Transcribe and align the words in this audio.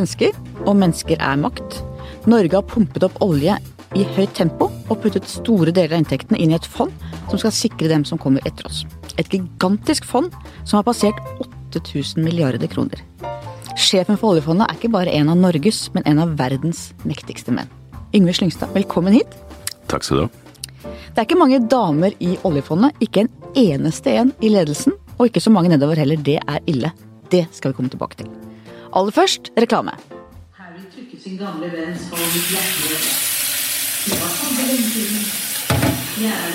mennesker, 0.00 0.36
og 0.64 0.78
mennesker 0.80 1.20
er 1.20 1.40
makt. 1.40 1.82
Norge 2.28 2.56
har 2.56 2.66
pumpet 2.68 3.04
opp 3.06 3.20
olje 3.24 3.56
i 3.98 4.04
høyt 4.14 4.32
tempo 4.38 4.70
og 4.70 5.00
puttet 5.02 5.28
store 5.28 5.72
deler 5.74 5.96
av 5.96 6.02
inntektene 6.02 6.38
inn 6.40 6.52
i 6.54 6.58
et 6.58 6.68
fond 6.68 6.92
som 7.30 7.40
skal 7.40 7.54
sikre 7.54 7.90
dem 7.90 8.06
som 8.08 8.20
kommer 8.20 8.44
etter 8.48 8.68
oss. 8.68 8.84
Et 9.18 9.28
gigantisk 9.28 10.06
fond 10.08 10.30
som 10.64 10.78
har 10.78 10.86
passert 10.86 11.18
8000 11.74 12.22
milliarder 12.24 12.70
kroner. 12.70 13.02
Sjefen 13.80 14.18
for 14.18 14.34
oljefondet 14.34 14.68
er 14.68 14.78
ikke 14.78 14.92
bare 14.92 15.14
en 15.14 15.30
av 15.32 15.38
Norges, 15.40 15.88
men 15.94 16.06
en 16.08 16.20
av 16.22 16.36
verdens 16.38 16.90
mektigste 17.08 17.54
menn. 17.54 17.70
Yngve 18.16 18.34
Slyngstad, 18.36 18.72
velkommen 18.74 19.14
hit. 19.14 19.36
Takk 19.90 20.06
skal 20.06 20.18
du 20.18 20.26
ha. 20.26 20.30
Det 21.10 21.18
er 21.18 21.26
ikke 21.26 21.40
mange 21.40 21.60
damer 21.70 22.14
i 22.22 22.36
oljefondet, 22.46 22.96
ikke 23.02 23.24
en 23.24 23.32
eneste 23.58 24.14
en 24.20 24.34
i 24.42 24.52
ledelsen, 24.52 24.94
og 25.18 25.28
ikke 25.28 25.42
så 25.42 25.52
mange 25.54 25.72
nedover 25.72 25.98
heller. 26.00 26.20
Det 26.20 26.38
er 26.40 26.62
ille. 26.70 26.92
Det 27.30 27.46
skal 27.54 27.72
vi 27.72 27.80
komme 27.80 27.92
tilbake 27.92 28.22
til. 28.22 28.30
Aller 28.90 29.14
først 29.14 29.52
reklame. 29.60 29.92
Harry 30.58 30.82
trykket 30.90 31.22
sin 31.22 31.36
gamle 31.38 31.68
venns 31.70 32.08
hånd 32.10 32.38
hjertelig. 32.50 32.98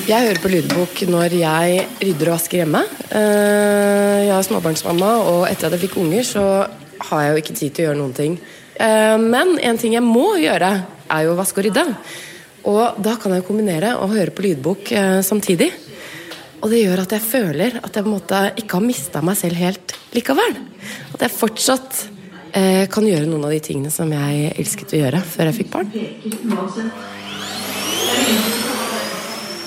Jeg 0.05 0.27
hører 0.27 0.41
på 0.43 0.49
lydbok 0.51 0.99
når 1.09 1.33
jeg 1.39 1.85
rydder 2.03 2.29
og 2.29 2.35
vasker 2.35 2.61
hjemme. 2.61 2.81
Eh, 3.09 4.25
Jeg 4.25 4.35
er 4.35 4.45
småbarnsmamma, 4.45 5.11
og 5.31 5.47
etter 5.49 5.67
at 5.67 5.77
jeg 5.77 5.87
fikk 5.87 5.97
unger, 6.03 6.23
så 6.27 6.43
har 7.09 7.23
jeg 7.23 7.31
jo 7.31 7.41
ikke 7.41 7.55
tid 7.55 7.73
til 7.73 7.85
å 7.85 7.87
gjøre 7.87 7.99
noen 8.01 8.13
ting. 8.13 8.37
Eh, 8.75 9.17
Men 9.17 9.57
en 9.59 9.77
ting 9.77 9.93
jeg 9.93 10.03
må 10.03 10.35
gjøre, 10.37 10.85
er 11.09 11.23
jo 11.23 11.33
å 11.33 11.39
vaske 11.39 11.61
og 11.61 11.65
rydde. 11.65 11.95
Og 12.65 13.01
da 13.01 13.15
kan 13.15 13.31
jeg 13.31 13.45
kombinere 13.45 13.95
og 14.01 14.13
høre 14.13 14.31
på 14.33 14.45
lydbok 14.45 14.91
eh, 14.91 15.21
samtidig. 15.21 15.71
Og 16.61 16.69
det 16.69 16.83
gjør 16.83 17.03
at 17.03 17.11
jeg 17.13 17.21
føler 17.21 17.79
at 17.81 17.93
jeg 17.93 18.03
på 18.03 18.09
en 18.09 18.15
måte 18.17 18.39
ikke 18.57 18.79
har 18.79 18.85
mista 18.85 19.21
meg 19.21 19.37
selv 19.37 19.55
helt 19.55 19.93
likevel. 20.13 20.57
At 21.13 21.21
jeg 21.21 21.31
fortsatt 21.31 22.05
eh, 22.55 22.85
kan 22.91 23.05
gjøre 23.07 23.27
noen 23.29 23.45
av 23.47 23.53
de 23.53 23.61
tingene 23.63 23.91
som 23.93 24.11
jeg 24.11 24.53
elsket 24.55 24.95
å 24.95 25.01
gjøre 25.03 25.21
før 25.21 25.51
jeg 25.51 25.57
fikk 25.59 25.73
barn. 25.75 25.91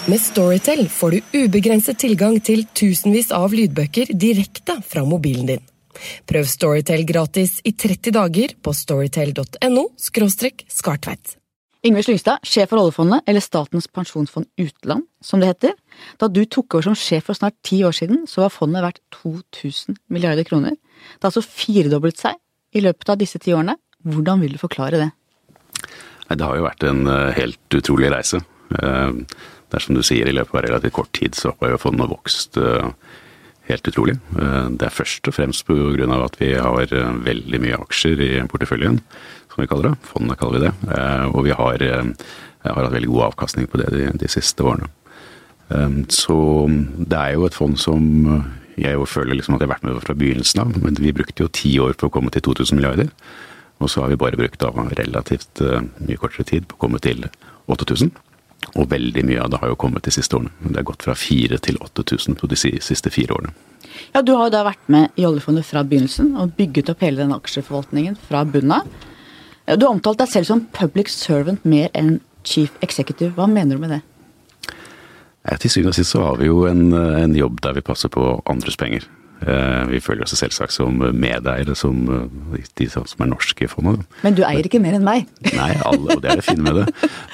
Med 0.09 0.21
Storytel 0.25 0.87
får 0.89 1.11
du 1.15 1.41
ubegrenset 1.43 1.99
tilgang 2.01 2.39
til 2.41 2.63
tusenvis 2.73 3.29
av 3.37 3.53
lydbøker 3.53 4.15
direkte 4.17 4.79
fra 4.89 5.03
mobilen 5.05 5.51
din. 5.51 5.67
Prøv 6.29 6.47
Storytel 6.49 7.05
gratis 7.05 7.59
i 7.69 7.75
30 7.77 8.15
dager 8.17 8.55
på 8.63 8.73
storytel.no 8.73 9.85
skartveit. 9.99 11.35
Yngve 11.87 12.03
Slyngstad, 12.03 12.43
sjef 12.43 12.73
for 12.73 12.81
oljefondet, 12.81 13.23
eller 13.29 13.45
Statens 13.45 13.87
pensjonsfond 13.93 14.49
utland, 14.59 15.05
som 15.23 15.39
det 15.39 15.53
heter. 15.53 15.77
Da 16.19 16.27
du 16.27 16.41
tok 16.49 16.75
over 16.75 16.89
som 16.89 16.97
sjef 16.99 17.29
for 17.29 17.39
snart 17.39 17.55
ti 17.63 17.85
år 17.87 17.95
siden, 17.95 18.25
så 18.27 18.47
var 18.47 18.55
fondet 18.55 18.83
verdt 18.83 19.05
2000 19.21 20.01
milliarder 20.11 20.49
kroner. 20.49 20.75
Det 20.75 21.23
har 21.23 21.31
altså 21.31 21.45
firedoblet 21.45 22.19
seg 22.19 22.41
i 22.77 22.83
løpet 22.85 23.09
av 23.15 23.19
disse 23.21 23.39
ti 23.43 23.53
årene. 23.57 23.77
Hvordan 24.05 24.41
vil 24.45 24.53
du 24.57 24.61
forklare 24.61 25.01
det? 25.01 25.11
Det 26.29 26.45
har 26.45 26.59
jo 26.59 26.67
vært 26.67 26.85
en 26.85 27.07
eh, 27.09 27.31
helt 27.39 27.79
utrolig 27.79 28.11
reise. 28.13 28.43
Dersom 28.69 29.25
Det 29.69 29.77
er 29.77 29.85
som 29.85 29.97
du 29.97 30.03
sier, 30.05 30.29
i 30.29 30.33
løpet 30.37 30.55
av 30.55 30.65
relativt 30.65 30.93
kort 30.97 31.13
tid 31.13 31.35
så 31.37 31.55
har 31.61 31.71
jo 31.75 31.81
fondet 31.81 32.09
vokst 32.09 32.57
eh, 32.61 32.91
helt 33.69 33.89
utrolig. 33.89 34.19
Eh, 34.37 34.69
Det 34.77 34.87
er 34.89 34.95
først 34.97 35.29
og 35.29 35.35
fremst 35.37 35.69
av 35.69 36.25
at 36.25 36.37
vi 36.41 36.53
har 36.55 36.93
eh, 36.93 37.13
veldig 37.25 37.61
mye 37.65 37.81
aksjer 37.81 38.21
i 38.21 38.31
porteføljen, 38.49 39.01
som 39.53 39.63
vi 39.63 39.67
kaller 39.69 39.91
det. 39.91 39.99
Fondet 40.13 40.39
kaller 40.41 40.59
vi 40.59 40.67
det. 40.67 40.75
Eh, 40.93 41.25
Og 41.33 41.45
vi 41.45 41.51
har, 41.57 41.83
eh, 41.83 42.13
har 42.65 42.83
hatt 42.85 42.93
veldig 42.93 43.09
god 43.13 43.27
avkastning 43.33 43.67
på 43.69 43.79
det 43.81 43.89
de, 43.97 44.11
de 44.19 44.29
siste 44.29 44.61
årene. 44.65 44.89
Eh, 45.71 46.05
Så 46.09 46.39
det 47.09 47.19
er 47.19 47.33
jo 47.37 47.47
et 47.49 47.55
fond 47.57 47.77
som 47.79 48.05
eh, 48.37 48.49
jeg 48.79 49.09
føler 49.11 49.39
liksom 49.39 49.57
at 49.57 49.63
jeg 49.63 49.69
har 49.69 49.75
vært 49.77 49.87
med 49.87 50.01
fra 50.05 50.17
begynnelsen 50.19 50.63
av, 50.63 50.73
men 50.83 50.99
vi 50.99 51.15
brukte 51.17 51.45
jo 51.45 51.53
ti 51.53 51.75
år 51.83 51.97
på 51.99 52.09
å 52.09 52.15
komme 52.15 52.33
til 52.35 52.45
2000 52.47 52.79
milliarder. 52.79 53.11
Og 53.79 53.91
så 53.91 54.03
har 54.03 54.11
vi 54.11 54.19
bare 54.19 54.39
brukt 54.39 54.59
da 54.63 54.73
relativt 54.99 55.61
eh, 55.63 55.85
mye 56.03 56.19
kortere 56.19 56.47
tid 56.49 56.67
på 56.69 56.79
å 56.79 56.83
komme 56.87 57.01
til 57.03 57.29
8000. 57.71 58.11
Og 58.75 58.89
veldig 58.91 59.23
mye 59.25 59.43
av 59.43 59.53
det 59.53 59.61
har 59.63 59.71
jo 59.71 59.79
kommet 59.79 60.05
de 60.07 60.13
siste 60.13 60.35
årene. 60.37 60.51
Det 60.65 60.81
har 60.81 60.89
gått 60.89 61.07
fra 61.07 61.15
4000 61.15 61.63
til 61.69 61.79
8000 61.85 62.39
på 62.41 62.51
de 62.51 62.59
siste 62.59 63.13
fire 63.15 63.37
årene. 63.37 63.55
Ja, 64.15 64.23
Du 64.23 64.35
har 64.35 64.49
jo 64.49 64.55
da 64.57 64.65
vært 64.67 64.91
med 64.91 65.15
i 65.17 65.27
oljefondet 65.29 65.67
fra 65.67 65.85
begynnelsen 65.87 66.35
og 66.37 66.57
bygget 66.59 66.91
opp 66.91 67.05
hele 67.07 67.23
den 67.23 67.35
aksjeforvaltningen 67.37 68.19
fra 68.29 68.45
bunnen 68.45 68.81
av. 68.81 68.91
Du 69.77 69.85
har 69.87 69.93
omtalt 69.93 70.19
deg 70.19 70.31
selv 70.33 70.49
som 70.49 70.67
public 70.73 71.11
servant 71.13 71.65
mer 71.69 71.91
enn 71.95 72.19
chief 72.43 72.73
executive. 72.83 73.35
Hva 73.37 73.47
mener 73.51 73.77
du 73.77 73.85
med 73.85 73.93
det? 73.97 74.03
Til 75.57 75.71
syvende 75.71 75.95
og 75.95 75.97
sist 75.97 76.13
så 76.13 76.25
har 76.27 76.37
vi 76.41 76.51
jo 76.51 76.67
en, 76.69 76.93
en 76.93 77.35
jobb 77.37 77.63
der 77.65 77.79
vi 77.79 77.85
passer 77.87 78.11
på 78.13 78.43
andres 78.51 78.77
penger. 78.77 79.07
Eh, 79.47 79.85
Vi 79.93 80.01
føler 80.03 80.25
oss 80.27 80.35
selvsagt 80.35 80.75
som 80.75 80.99
medeiere, 80.99 81.75
som 81.79 82.01
eh, 82.11 82.65
de 82.79 82.89
som 82.91 83.05
er 83.23 83.31
norske 83.31 83.65
i 83.65 83.71
fondet. 83.71 84.03
Men 84.25 84.35
du 84.35 84.43
eier 84.43 84.67
ikke 84.67 84.81
mer 84.83 84.97
enn 84.99 85.07
meg. 85.07 85.29
Nei, 85.55 85.71
alle, 85.87 86.17
og 86.17 86.23
det 86.25 86.33
er 86.33 86.41
det 86.43 86.47
fine 86.49 86.65
med 86.67 86.81
det. 86.81 86.89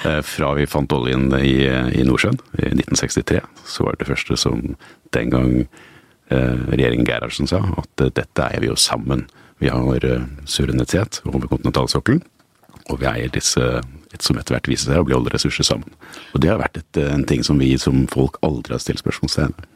Eh, 0.05 0.21
Fra 0.25 0.51
vi 0.57 0.67
fant 0.69 0.93
oljen 0.93 1.31
i, 1.39 1.55
i 1.65 2.05
Nordsjøen 2.05 2.37
i 2.61 2.69
1963, 2.75 3.41
så 3.65 3.87
var 3.87 3.95
det 3.97 4.05
det 4.05 4.11
første 4.13 4.37
som 4.37 4.61
den 5.17 5.33
gang 5.33 5.49
eh, 6.29 6.61
regjeringen 6.75 7.09
Gerhardsen 7.09 7.49
sa, 7.49 7.63
at 7.81 8.05
eh, 8.05 8.13
dette 8.21 8.47
eier 8.51 8.61
vi 8.61 8.69
jo 8.69 8.77
sammen. 8.77 9.25
Vi 9.63 9.71
har 9.73 10.05
eh, 10.05 10.29
suverenitet 10.45 11.23
over 11.25 11.49
kontinentalsokkelen, 11.49 12.21
og 12.91 12.99
vi 13.01 13.09
eier 13.09 13.33
disse 13.33 13.63
som 14.23 14.37
etter 14.37 14.55
hvert 14.55 14.69
viser 14.69 14.91
seg 14.91 15.01
å 15.01 15.07
bli 15.07 15.17
oljeressurser 15.17 15.67
sammen. 15.67 15.91
Og 16.33 16.41
det 16.41 16.49
har 16.51 16.61
vært 16.61 16.77
et, 16.77 16.97
eh, 16.97 17.13
en 17.13 17.25
ting 17.25 17.43
som 17.43 17.59
vi 17.59 17.77
som 17.77 18.07
folk 18.07 18.37
aldri 18.41 18.73
har 18.73 18.79
stilt 18.79 19.03
spørsmålstegn 19.03 19.55
ved. 19.55 19.67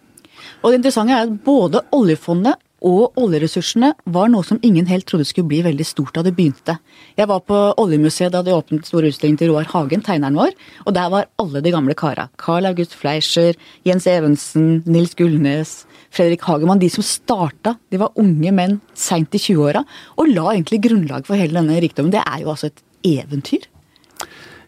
Og 0.64 0.72
det 0.72 0.80
interessante 0.80 1.16
er 1.16 1.28
at 1.28 1.44
både 1.44 1.82
oljefondet 1.96 2.56
og 2.86 3.18
oljeressursene 3.20 3.92
var 4.06 4.30
noe 4.32 4.46
som 4.48 4.60
ingen 4.64 4.88
helt 4.88 5.06
trodde 5.10 5.28
skulle 5.28 5.50
bli 5.52 5.62
veldig 5.66 5.86
stort 5.88 6.16
da 6.16 6.24
det 6.24 6.34
begynte. 6.38 6.78
Jeg 7.20 7.28
var 7.28 7.42
på 7.44 7.58
Oljemuseet 7.82 8.32
da 8.32 8.42
de 8.46 8.56
åpnet 8.56 8.88
store 8.88 9.12
utstillingen 9.12 9.40
til 9.42 9.52
Roar 9.52 9.68
Hagen, 9.74 10.04
tegneren 10.06 10.38
vår, 10.40 10.54
og 10.86 10.96
der 10.96 11.10
var 11.12 11.28
alle 11.42 11.64
de 11.66 11.74
gamle 11.76 11.96
kara. 12.00 12.30
Carl 12.40 12.70
August 12.70 12.96
Fleischer, 12.96 13.58
Jens 13.88 14.08
Evensen, 14.08 14.84
Nils 14.88 15.16
Gullnes, 15.20 15.84
Fredrik 16.16 16.46
Hagemann. 16.48 16.80
De 16.80 16.90
som 16.92 17.06
starta, 17.06 17.76
de 17.92 18.00
var 18.02 18.16
unge 18.20 18.54
menn 18.56 18.80
seint 18.98 19.36
i 19.36 19.42
20-åra, 19.44 19.84
og 20.18 20.32
la 20.32 20.54
egentlig 20.54 20.84
grunnlag 20.88 21.28
for 21.28 21.40
hele 21.40 21.60
denne 21.60 21.82
rikdommen. 21.84 22.14
Det 22.16 22.24
er 22.24 22.46
jo 22.46 22.54
altså 22.54 22.72
et 22.72 22.84
eventyr. 23.20 23.68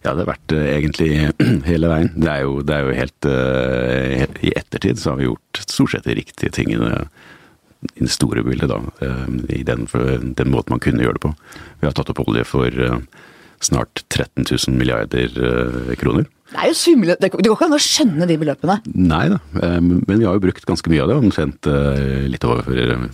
Ja, 0.02 0.16
det 0.16 0.24
har 0.24 0.32
vært 0.32 0.54
eh, 0.56 0.70
egentlig 0.80 1.10
hele 1.70 1.90
veien. 1.92 2.10
Det 2.18 2.32
er 2.32 2.46
jo, 2.46 2.62
det 2.66 2.78
er 2.78 2.88
jo 2.88 2.98
helt, 2.98 3.28
uh, 3.30 4.40
I 4.42 4.54
ettertid 4.58 5.02
så 5.02 5.14
har 5.14 5.22
vi 5.22 5.28
gjort 5.30 5.62
stort 5.62 5.94
sett 5.94 6.10
de 6.10 6.18
riktige 6.18 6.54
tingene 6.56 7.04
i 7.98 8.04
det 8.04 8.14
store 8.14 8.44
bildet, 8.46 8.70
da. 8.72 8.80
Uh, 9.02 9.30
I 9.54 9.62
den, 9.68 9.86
den 10.38 10.54
måten 10.54 10.74
man 10.74 10.82
kunne 10.82 11.06
gjøre 11.06 11.20
det 11.20 11.26
på. 11.28 11.34
Vi 11.82 11.90
har 11.90 11.94
tatt 11.98 12.10
opp 12.14 12.24
olje 12.26 12.48
for 12.50 12.82
uh, 12.82 12.98
snart 13.62 14.02
13 14.10 14.48
000 14.50 14.78
milliarder 14.80 15.36
kroner. 16.02 16.26
Det 16.52 16.58
er 16.58 16.72
jo 16.72 16.80
svimlende. 16.82 17.22
Det 17.22 17.30
går 17.38 17.54
ikke 17.54 17.68
an 17.70 17.78
å 17.78 17.86
skjønne 17.86 18.26
de 18.28 18.40
beløpene. 18.42 18.80
Nei 18.98 19.28
da, 19.32 19.38
men 19.86 20.02
vi 20.10 20.26
har 20.26 20.34
jo 20.34 20.42
brukt 20.44 20.66
ganske 20.68 20.90
mye 20.92 21.04
av 21.06 21.12
det. 21.12 21.20
Omtrent 21.22 21.70
litt 22.34 22.44
over 22.44 22.66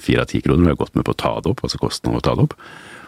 fire 0.02 0.24
av 0.24 0.31
ti 0.31 0.40
kroner. 0.42 0.64
Vi 0.64 0.72
har 0.72 0.80
gått 0.80 0.96
med 0.96 1.06
på 1.06 1.14
å 1.14 1.19
ta 1.19 1.34
det 1.44 1.52
opp, 1.52 1.66
altså 1.68 1.81
kostnaden 1.84 2.16
av 2.16 2.24
å 2.24 2.25
ta 2.25 2.38
det 2.40 2.48
opp. 2.48 2.56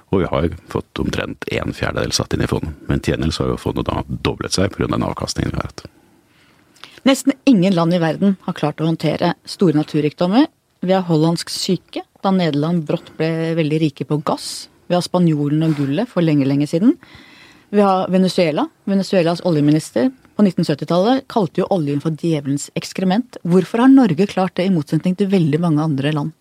Og 0.09 0.24
vi 0.24 0.30
har 0.31 0.50
fått 0.72 1.00
omtrent 1.02 1.46
en 1.53 1.74
fjerdedel 1.75 2.14
satt 2.16 2.34
inn 2.34 2.44
i 2.46 2.50
fondet. 2.50 2.74
Men 2.90 3.02
til 3.02 3.14
gjengjeld 3.14 3.38
har 3.42 3.52
jo 3.53 3.62
fondet 3.62 3.90
da 3.90 4.03
doblet 4.09 4.56
seg 4.56 4.74
pga. 4.74 4.88
den 4.90 5.06
avkastningen 5.06 5.53
vi 5.53 5.62
har 5.62 5.70
hatt. 5.70 5.86
Nesten 7.08 7.34
ingen 7.46 7.75
land 7.75 7.94
i 7.94 8.02
verden 8.02 8.36
har 8.46 8.58
klart 8.58 8.81
å 8.81 8.90
håndtere 8.90 9.36
store 9.46 9.78
naturrikdommer. 9.78 10.47
Vi 10.81 10.96
har 10.96 11.06
hollandsk 11.08 11.52
syke, 11.52 12.03
da 12.24 12.31
Nederland 12.31 12.86
brått 12.88 13.12
ble 13.18 13.53
veldig 13.56 13.80
rike 13.86 14.08
på 14.08 14.20
gass. 14.25 14.70
Vi 14.88 14.96
har 14.96 15.03
spanjolene 15.06 15.70
og 15.70 15.78
gullet 15.78 16.09
for 16.09 16.26
lenge, 16.26 16.47
lenge 16.50 16.68
siden. 16.68 16.96
Vi 17.70 17.84
har 17.86 18.09
Venezuela. 18.09 18.66
Venezuelas 18.90 19.44
oljeminister 19.46 20.09
på 20.36 20.44
1970-tallet 20.44 21.28
kalte 21.30 21.62
jo 21.62 21.70
oljen 21.76 22.02
for 22.02 22.16
djevelens 22.17 22.70
ekskrement. 22.79 23.38
Hvorfor 23.44 23.84
har 23.84 23.91
Norge 23.94 24.26
klart 24.32 24.55
det, 24.58 24.66
i 24.66 24.73
motsetning 24.73 25.17
til 25.20 25.29
veldig 25.29 25.59
mange 25.62 25.84
andre 25.84 26.14
land? 26.16 26.34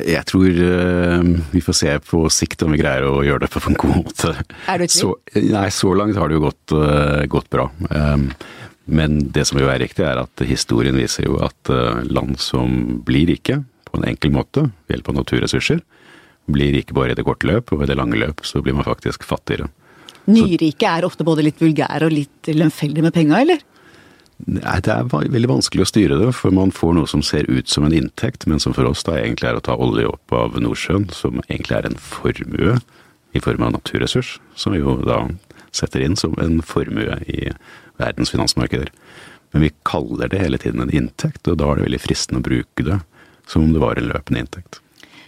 Jeg 0.00 0.24
tror 0.24 0.48
eh, 0.48 1.24
vi 1.52 1.60
får 1.60 1.76
se 1.76 1.92
på 2.06 2.24
sikt 2.32 2.64
om 2.64 2.72
vi 2.72 2.80
greier 2.80 3.04
å 3.04 3.20
gjøre 3.26 3.44
det 3.44 3.50
på 3.52 3.60
en 3.68 3.76
god 3.78 3.98
måte. 4.00 4.32
Er 4.70 4.80
du 4.80 4.86
i 4.86 4.88
tvil? 4.88 5.02
Så, 5.02 5.42
nei, 5.52 5.66
så 5.74 5.92
langt 5.98 6.16
har 6.16 6.30
det 6.30 6.38
jo 6.38 6.46
gått, 6.46 6.74
eh, 6.76 7.24
gått 7.30 7.50
bra. 7.52 7.68
Um, 7.90 8.30
men 8.84 9.18
det 9.34 9.44
som 9.46 9.60
jo 9.60 9.68
er 9.70 9.82
riktig, 9.82 10.04
er 10.08 10.22
at 10.24 10.44
historien 10.48 10.96
viser 10.98 11.28
jo 11.28 11.36
at 11.44 11.70
eh, 11.70 12.02
land 12.08 12.40
som 12.42 13.02
blir 13.06 13.28
rike 13.30 13.60
på 13.88 14.00
en 14.00 14.08
enkel 14.08 14.32
måte 14.34 14.64
ved 14.86 14.96
hjelp 14.96 15.12
av 15.12 15.20
naturressurser, 15.20 15.82
blir 16.50 16.72
rike 16.74 16.96
bare 16.96 17.14
i 17.14 17.18
det 17.18 17.26
korte 17.26 17.46
løp, 17.46 17.70
og 17.74 17.84
i 17.84 17.90
det 17.90 17.98
lange 18.00 18.18
løp 18.18 18.42
så 18.48 18.64
blir 18.64 18.74
man 18.74 18.88
faktisk 18.88 19.26
fattigere. 19.28 19.68
Nyrike 20.32 20.88
er 20.88 21.06
ofte 21.06 21.26
både 21.26 21.44
litt 21.44 21.60
vulgære 21.60 22.08
og 22.08 22.14
litt 22.14 22.50
lemfeldige 22.50 23.04
med 23.04 23.14
penga, 23.14 23.42
eller? 23.42 23.62
Det 24.42 24.90
er 24.90 25.06
veldig 25.06 25.50
vanskelig 25.50 25.84
å 25.84 25.90
styre 25.90 26.18
det, 26.18 26.32
for 26.34 26.54
man 26.54 26.72
får 26.74 26.96
noe 26.96 27.10
som 27.10 27.22
ser 27.22 27.46
ut 27.46 27.70
som 27.70 27.86
en 27.86 27.94
inntekt, 27.94 28.48
men 28.50 28.58
som 28.62 28.74
for 28.74 28.88
oss 28.88 29.04
da 29.06 29.14
egentlig 29.20 29.48
er 29.48 29.58
å 29.58 29.62
ta 29.62 29.76
olje 29.78 30.08
opp 30.10 30.34
av 30.34 30.58
Nordsjøen, 30.58 31.06
som 31.14 31.38
egentlig 31.46 31.76
er 31.78 31.86
en 31.86 32.00
formue 32.02 32.80
i 33.32 33.42
form 33.42 33.62
av 33.62 33.76
naturressurs, 33.76 34.40
som 34.58 34.74
vi 34.74 34.82
jo 34.82 34.96
da 35.06 35.20
setter 35.72 36.02
inn 36.04 36.18
som 36.18 36.34
en 36.42 36.58
formue 36.66 37.20
i 37.30 37.52
verdens 38.02 38.34
finansmarkeder. 38.34 38.90
Men 39.52 39.68
vi 39.68 39.74
kaller 39.86 40.32
det 40.32 40.42
hele 40.42 40.58
tiden 40.58 40.82
en 40.82 40.92
inntekt, 40.92 41.46
og 41.46 41.60
da 41.60 41.70
er 41.70 41.78
det 41.78 41.86
veldig 41.86 42.02
fristende 42.02 42.42
å 42.42 42.48
bruke 42.50 42.86
det 42.88 42.98
som 43.46 43.62
om 43.62 43.72
det 43.74 43.82
var 43.82 43.98
en 43.98 44.10
løpende 44.10 44.42
inntekt. 44.42 44.80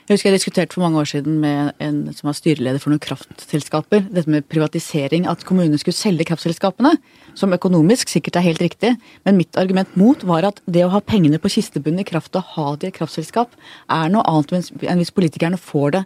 Jeg 0.05 0.19
husker 0.19 0.29
jeg 0.29 0.37
diskuterte 0.37 0.77
for 0.77 0.85
mange 0.85 0.99
år 1.01 1.07
siden 1.09 1.39
med 1.41 1.71
en 1.81 2.03
som 2.13 2.27
var 2.29 2.35
styreleder 2.37 2.83
for 2.83 2.93
noen 2.93 3.01
kraftselskaper, 3.01 4.03
dette 4.13 4.29
med 4.29 4.45
privatisering, 4.53 5.25
at 5.25 5.47
kommunene 5.49 5.81
skulle 5.81 5.97
selge 5.97 6.27
kraftselskapene. 6.29 6.93
Som 7.41 7.57
økonomisk 7.57 8.13
sikkert 8.13 8.37
er 8.37 8.45
helt 8.45 8.61
riktig, 8.61 8.91
men 9.25 9.39
mitt 9.41 9.57
argument 9.57 9.97
mot 9.97 10.21
var 10.29 10.45
at 10.51 10.61
det 10.69 10.85
å 10.85 10.91
ha 10.93 11.01
pengene 11.01 11.41
på 11.41 11.49
kistebunnen 11.55 12.05
i 12.05 12.09
kraft 12.11 12.37
og 12.37 12.53
ha 12.53 12.67
det 12.77 12.91
i 12.91 12.93
et 12.93 12.99
kraftselskap, 12.99 13.57
er 13.89 14.13
noe 14.13 14.27
annet 14.29 14.53
enn 14.85 15.01
hvis 15.01 15.15
politikerne 15.17 15.57
får 15.57 15.97
det 15.97 16.05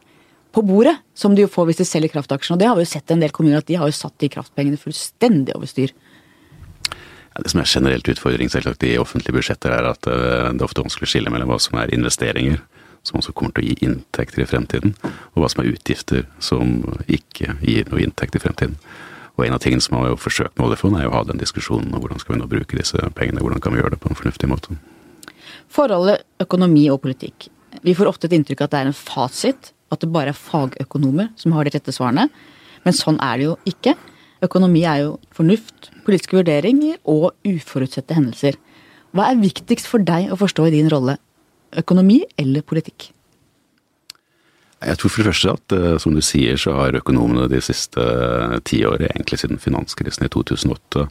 på 0.54 0.62
bordet, 0.70 0.94
som 1.18 1.34
de 1.34 1.48
jo 1.48 1.50
får 1.50 1.66
hvis 1.72 1.82
de 1.82 1.90
selger 1.90 2.14
kraftaksjene. 2.14 2.54
Og 2.54 2.62
det 2.62 2.70
har 2.70 2.78
vi 2.78 2.86
jo 2.86 2.92
sett 2.94 3.10
en 3.10 3.26
del 3.26 3.34
kommuner, 3.34 3.66
at 3.66 3.66
de 3.66 3.82
har 3.82 3.90
jo 3.90 3.98
satt 3.98 4.14
de 4.22 4.30
kraftpengene 4.30 4.78
fullstendig 4.78 5.58
over 5.58 5.66
styr. 5.66 5.90
Det 7.34 7.50
som 7.50 7.66
er 7.66 7.70
generelt 7.70 8.14
utfordring 8.14 8.50
selvsagt 8.50 8.86
i 8.86 8.94
offentlige 8.98 9.34
budsjetter, 9.34 9.74
er 9.74 9.90
at 9.90 10.06
eh, 10.06 10.50
det 10.54 10.62
er 10.62 10.70
ofte 10.70 10.86
vanskelig 10.86 11.10
å 11.10 11.16
skille 11.18 11.34
mellom 11.34 11.50
hva 11.50 11.58
som 11.62 11.82
er 11.82 11.90
investeringer, 11.94 12.62
som 13.06 13.20
også 13.20 13.34
kommer 13.36 13.54
til 13.56 13.64
å 13.64 13.68
gi 13.68 13.86
inntekter 13.86 14.42
i 14.42 14.48
fremtiden, 14.48 14.94
og 15.34 15.42
hva 15.42 15.50
som 15.52 15.62
er 15.62 15.70
utgifter 15.72 16.26
som 16.42 16.80
ikke 17.06 17.58
gir 17.62 17.88
noe 17.92 18.02
inntekt 18.04 18.36
i 18.36 18.42
fremtiden. 18.42 18.76
Og 19.38 19.46
en 19.46 19.54
av 19.54 19.62
tingene 19.62 19.84
som 19.84 19.94
man 19.94 20.08
har 20.08 20.18
forsøkt 20.18 20.58
med 20.58 20.66
oljefondet, 20.66 21.04
er 21.04 21.12
å 21.12 21.14
ha 21.14 21.22
den 21.28 21.38
diskusjonen 21.38 21.92
om 21.94 22.02
hvordan 22.02 22.18
skal 22.18 22.34
vi 22.34 22.40
nå 22.40 22.48
bruke 22.50 22.78
disse 22.78 23.10
pengene, 23.14 23.42
hvordan 23.44 23.62
kan 23.62 23.74
vi 23.74 23.78
gjøre 23.78 23.94
det 23.94 24.02
på 24.02 24.10
en 24.10 24.18
fornuftig 24.18 24.50
måte. 24.50 24.74
Forholdet 25.70 26.24
økonomi 26.42 26.88
og 26.90 27.02
politikk. 27.04 27.46
Vi 27.84 27.94
får 27.94 28.10
ofte 28.10 28.26
et 28.26 28.34
inntrykk 28.34 28.64
av 28.64 28.68
at 28.68 28.74
det 28.74 28.80
er 28.80 28.90
en 28.90 28.98
fasit, 28.98 29.72
at 29.94 30.02
det 30.02 30.10
bare 30.12 30.34
er 30.34 30.38
fagøkonomer 30.38 31.30
som 31.38 31.54
har 31.54 31.64
de 31.64 31.72
rette 31.76 31.94
svarene. 31.94 32.26
Men 32.84 32.96
sånn 32.96 33.20
er 33.22 33.38
det 33.38 33.46
jo 33.46 33.54
ikke. 33.68 33.94
Økonomi 34.44 34.82
er 34.86 35.04
jo 35.04 35.14
fornuft, 35.34 35.92
politiske 36.06 36.38
vurderinger 36.38 36.98
og 37.08 37.30
uforutsette 37.46 38.16
hendelser. 38.18 38.58
Hva 39.14 39.30
er 39.30 39.40
viktigst 39.40 39.88
for 39.88 40.02
deg 40.04 40.32
å 40.32 40.38
forstå 40.38 40.68
i 40.68 40.74
din 40.74 40.90
rolle? 40.92 41.16
Økonomi 41.76 42.22
eller 42.40 42.64
politikk? 42.64 43.10
Jeg 44.78 44.98
tror 45.00 45.10
for 45.10 45.22
det 45.22 45.32
første 45.32 45.54
at 45.56 45.74
eh, 45.74 45.98
som 46.02 46.14
du 46.14 46.22
sier, 46.22 46.58
så 46.60 46.76
har 46.78 46.98
økonomene 47.00 47.48
de 47.50 47.60
siste 47.64 47.98
tiåret, 47.98 48.64
ti 48.68 48.84
årene, 48.86 49.10
egentlig 49.10 49.40
siden 49.42 49.62
finanskrisen 49.62 50.26
i 50.26 50.30
2008, 50.30 51.06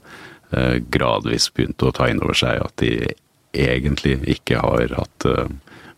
eh, 0.56 0.76
gradvis 0.94 1.50
begynt 1.52 1.84
å 1.84 1.92
ta 1.96 2.08
inn 2.08 2.24
over 2.24 2.38
seg 2.38 2.62
at 2.64 2.76
de 2.80 3.12
egentlig 3.58 4.20
ikke 4.38 4.62
har 4.62 4.94
hatt 4.94 5.26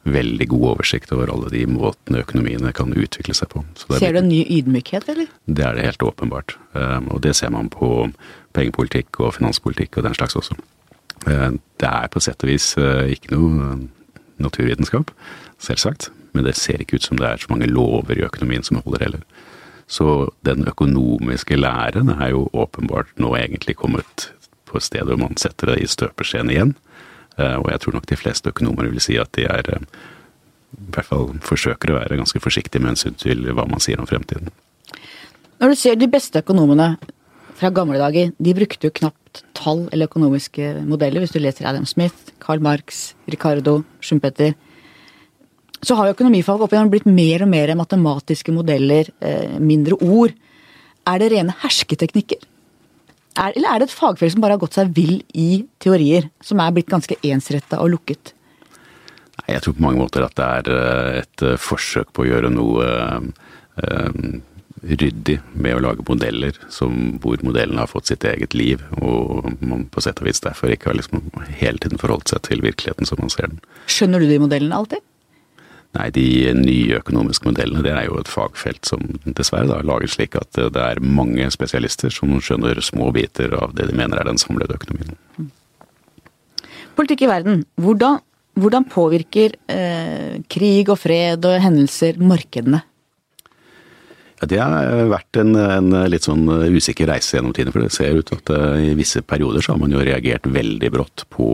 veldig 0.07 0.45
god 0.47 0.65
oversikt 0.69 1.11
over 1.11 1.31
alle 1.33 1.49
de 1.51 1.65
måtene 1.67 2.21
økonomiene 2.23 2.71
kan 2.73 2.93
utvikle 2.95 3.35
seg 3.35 3.49
på. 3.51 3.63
ser 3.97 4.13
du 4.15 4.21
en 4.21 4.29
ny 4.29 4.39
ydmykhet, 4.45 5.09
eller? 5.11 5.27
Det 5.45 5.65
er 5.65 5.75
det 5.75 5.83
helt 5.89 6.05
åpenbart. 6.05 6.55
Og 7.11 7.19
det 7.25 7.33
ser 7.35 7.51
man 7.51 7.67
på 7.73 8.07
pengepolitikk 8.55 9.19
og 9.19 9.33
finanspolitikk 9.35 9.97
og 9.97 10.07
den 10.07 10.15
slags 10.15 10.37
også. 10.39 10.55
Det 11.25 11.89
er 11.89 12.07
på 12.13 12.21
sett 12.23 12.45
og 12.45 12.53
vis 12.53 12.69
ikke 12.79 13.33
noe 13.35 13.89
naturvitenskap, 14.43 15.11
selvsagt, 15.61 16.09
men 16.33 16.45
det 16.45 16.57
ser 16.59 16.81
ikke 16.81 16.99
ut 16.99 17.07
som 17.07 17.19
det 17.19 17.27
er 17.27 17.41
så 17.41 17.51
mange 17.51 17.69
lover 17.69 18.19
i 18.19 18.25
økonomien 18.25 18.65
som 18.65 18.81
holder 18.83 19.05
heller. 19.05 19.23
Så 19.89 20.29
den 20.45 20.67
økonomiske 20.69 21.57
læren 21.57 22.11
er 22.13 22.29
jo 22.35 22.45
åpenbart 22.53 23.09
nå 23.17 23.33
egentlig 23.35 23.75
kommet 23.79 24.29
på 24.69 24.77
et 24.77 24.85
sted 24.85 25.09
hvor 25.09 25.17
man 25.17 25.37
setter 25.41 25.71
det 25.71 25.79
i 25.81 25.89
støpeskjeen 25.89 26.51
igjen. 26.53 26.75
Eh, 27.41 27.57
og 27.57 27.71
jeg 27.71 27.81
tror 27.81 27.97
nok 27.97 28.09
de 28.09 28.19
fleste 28.19 28.53
økonomer 28.53 28.91
vil 28.91 29.01
si 29.01 29.17
at 29.17 29.31
de 29.33 29.47
er 29.49 29.71
eh, 29.73 29.87
i 30.77 30.91
hvert 30.93 31.09
fall 31.09 31.31
forsøker 31.41 31.91
å 31.91 31.97
være 31.97 32.19
ganske 32.19 32.41
forsiktige 32.43 32.83
med 32.83 32.93
hensyn 32.93 33.17
til 33.17 33.49
hva 33.49 33.65
man 33.69 33.81
sier 33.81 34.01
om 34.01 34.07
fremtiden. 34.09 34.53
Når 35.59 35.73
du 35.73 35.79
ser 35.79 35.97
de 35.97 36.07
beste 36.07 36.43
økonomene 36.43 36.93
fra 37.59 37.71
gamle 37.75 37.99
dager, 37.99 38.31
de 38.39 38.55
brukte 38.55 38.87
jo 38.87 38.95
knapt 38.95 39.43
tall 39.57 39.85
eller 39.91 40.07
økonomiske 40.07 40.71
modeller. 40.87 41.23
Hvis 41.23 41.35
du 41.35 41.41
leser 41.43 41.67
Adam 41.69 41.85
Smith, 41.89 42.31
Carl 42.43 42.63
Marx, 42.63 43.13
Ricardo, 43.29 43.81
Schumpeter. 44.01 44.55
Så 45.79 45.95
har 45.95 46.07
jo 46.07 46.15
økonomifag 46.15 46.63
opp 46.63 46.73
igjen 46.75 46.91
blitt 46.91 47.07
mer 47.07 47.45
og 47.45 47.51
mer 47.51 47.71
matematiske 47.79 48.51
modeller, 48.55 49.11
eh, 49.23 49.59
mindre 49.59 49.95
ord. 49.99 50.33
Er 51.07 51.19
det 51.19 51.31
rene 51.31 51.55
hersketeknikker? 51.61 52.41
Er, 53.39 53.53
eller 53.55 53.69
er 53.69 53.79
det 53.79 53.89
et 53.89 53.95
fagfelt 53.95 54.33
som 54.33 54.41
bare 54.43 54.57
har 54.57 54.63
gått 54.63 54.75
seg 54.75 54.91
vill 54.95 55.21
i 55.31 55.63
teorier, 55.79 56.29
som 56.43 56.59
er 56.59 56.73
blitt 56.75 56.91
ganske 56.91 57.15
ensretta 57.23 57.79
og 57.79 57.93
lukket? 57.95 58.33
Nei, 59.39 59.55
Jeg 59.55 59.61
tror 59.63 59.73
på 59.77 59.85
mange 59.85 60.03
måter 60.03 60.25
at 60.25 60.35
det 60.35 60.47
er 60.47 60.71
eh, 60.75 61.19
et 61.23 61.47
eh, 61.47 61.59
forsøk 61.59 62.11
på 62.11 62.25
å 62.25 62.29
gjøre 62.31 62.51
noe 62.51 62.87
ryddig 64.83 65.39
med 65.53 65.75
å 65.75 65.83
lage 65.83 66.05
modeller 66.07 66.55
som, 66.71 67.19
hvor 67.23 67.41
modellene 67.45 67.83
har 67.83 67.91
fått 67.91 68.11
sitt 68.11 68.25
eget 68.27 68.55
liv, 68.57 68.83
og 69.01 69.49
man 69.59 69.85
på 69.91 70.03
sett 70.03 70.21
og 70.21 70.29
vis 70.29 70.43
derfor 70.43 70.73
ikke 70.73 70.91
har 70.91 70.99
liksom 70.99 71.29
hele 71.59 71.81
tiden 71.81 72.01
forholdt 72.01 72.31
seg 72.33 72.43
til 72.47 72.63
virkeligheten 72.65 73.09
som 73.09 73.21
man 73.21 73.33
ser 73.33 73.51
den. 73.51 73.61
Skjønner 73.89 74.23
du 74.23 74.29
de 74.29 74.41
modellene 74.43 74.79
alltid? 74.79 75.03
Nei, 75.97 76.11
de 76.13 76.25
nye 76.53 76.99
økonomiske 76.99 77.47
modellene 77.49 77.81
det 77.81 77.95
er 77.95 78.05
jo 78.05 78.19
et 78.21 78.29
fagfelt 78.29 78.85
som 78.85 79.01
dessverre 79.25 79.71
da 79.71 79.79
lager 79.81 80.11
slik 80.11 80.37
at 80.37 80.53
det 80.53 80.83
er 80.83 81.01
mange 81.01 81.47
spesialister 81.49 82.13
som 82.13 82.35
skjønner 82.37 82.77
små 82.85 83.09
biter 83.15 83.55
av 83.57 83.73
det 83.77 83.87
de 83.89 83.97
mener 83.97 84.21
er 84.21 84.29
den 84.29 84.37
samlede 84.41 84.77
økonomien. 84.77 85.17
Politikk 86.99 87.23
i 87.25 87.31
verden. 87.31 87.63
Hvordan, 87.81 88.19
hvordan 88.59 88.85
påvirker 88.91 89.55
eh, 89.71 90.37
krig 90.51 90.91
og 90.93 90.99
fred 91.01 91.47
og 91.49 91.57
hendelser 91.63 92.21
markedene? 92.21 92.83
Ja, 94.39 94.47
Det 94.47 94.59
har 94.59 95.09
vært 95.11 95.39
en, 95.41 95.55
en, 95.59 95.95
litt 96.07 96.23
sånn 96.23 96.45
usikker 96.47 97.09
reise 97.11 97.35
gjennom 97.35 97.53
tiden. 97.55 97.73
For 97.75 97.83
det 97.83 97.91
ser 97.95 98.15
ut 98.15 98.31
at 98.35 98.51
eh, 98.55 98.91
i 98.91 98.93
visse 98.97 99.21
perioder 99.21 99.63
så 99.65 99.73
har 99.73 99.81
man 99.81 99.91
jo 99.91 100.03
reagert 100.03 100.47
veldig 100.47 100.91
brått 100.95 101.25
på 101.33 101.47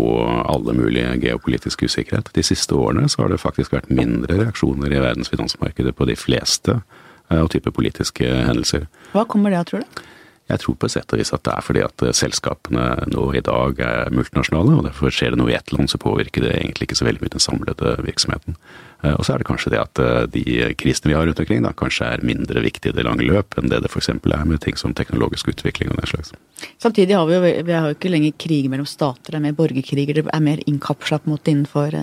alle 0.45 0.75
mulige 0.77 1.15
geopolitiske 1.23 1.89
usikkerhet. 1.89 2.29
De 2.35 2.45
siste 2.45 2.77
årene 2.77 3.09
så 3.09 3.23
har 3.23 3.33
det 3.33 3.41
faktisk 3.41 3.73
vært 3.73 3.89
mindre 3.89 4.37
reaksjoner 4.43 4.93
i 4.93 5.01
verdens 5.01 5.33
finansmarkedet 5.33 5.95
på 5.97 6.09
de 6.09 6.17
fleste 6.19 6.77
eh, 6.77 7.39
av 7.41 7.49
type 7.53 7.73
politiske 7.73 8.29
hendelser. 8.45 8.85
Hva 9.15 9.25
kommer 9.29 9.53
det 9.53 9.63
av, 9.63 9.71
tror 9.71 9.85
du? 9.85 10.05
Jeg 10.45 10.61
tror 10.61 10.75
på 10.77 10.89
sett 10.93 11.09
og 11.09 11.17
vis 11.17 11.33
at 11.33 11.41
det 11.47 11.53
er 11.55 11.63
fordi 11.65 11.81
at 11.81 12.03
eh, 12.05 12.13
selskapene 12.13 13.07
nå 13.09 13.23
i 13.33 13.41
dag 13.45 13.79
er 13.81 14.11
multinasjonale, 14.13 14.75
og 14.77 14.83
derfor 14.85 15.13
skjer 15.13 15.33
det 15.33 15.39
noe 15.41 15.49
i 15.49 15.55
ett 15.57 15.71
land, 15.73 15.89
så 15.89 15.97
påvirker 16.01 16.45
det 16.45 16.51
egentlig 16.53 16.85
ikke 16.85 16.97
så 16.99 17.07
veldig 17.07 17.23
mye 17.23 17.33
den 17.33 17.41
samlede 17.41 17.93
virksomheten. 18.05 18.57
Eh, 19.01 19.15
og 19.15 19.25
så 19.25 19.33
er 19.33 19.41
det 19.41 19.47
kanskje 19.49 19.73
det 19.73 19.81
at 19.81 20.01
eh, 20.03 20.27
de 20.35 20.43
krisene 20.77 21.09
vi 21.09 21.17
har 21.17 21.25
rundt 21.25 21.41
omkring, 21.41 21.65
da 21.65 21.73
kanskje 21.73 22.11
er 22.13 22.25
mindre 22.29 22.61
viktige 22.61 22.93
i 22.93 22.97
det 22.99 23.07
lange 23.07 23.25
løp 23.25 23.57
enn 23.57 23.73
det 23.73 23.81
det 23.81 23.89
f.eks. 23.89 24.11
er 24.13 24.45
med 24.45 24.61
ting 24.61 24.77
som 24.77 24.93
teknologisk 24.93 25.49
utvikling 25.49 25.89
og 25.89 25.97
den 26.03 26.11
slags. 26.13 26.35
Samtidig 26.77 27.17
har 27.17 27.25
vi 27.25 27.39
jo, 27.39 27.41
vi 27.65 27.77
har 27.79 27.89
jo 27.89 27.97
ikke 27.97 28.13
lenger 28.13 28.37
krig 28.45 28.69
mellom 28.69 28.89
stater, 28.89 29.33
det 29.33 29.41
er 29.41 29.47
mer 29.47 29.57
borgerkriger, 29.57 30.21
det 30.21 30.27
er 30.29 30.45
mer 30.45 30.61
innkapsla 30.69 31.23
mot 31.25 31.41
innenfor 31.49 31.97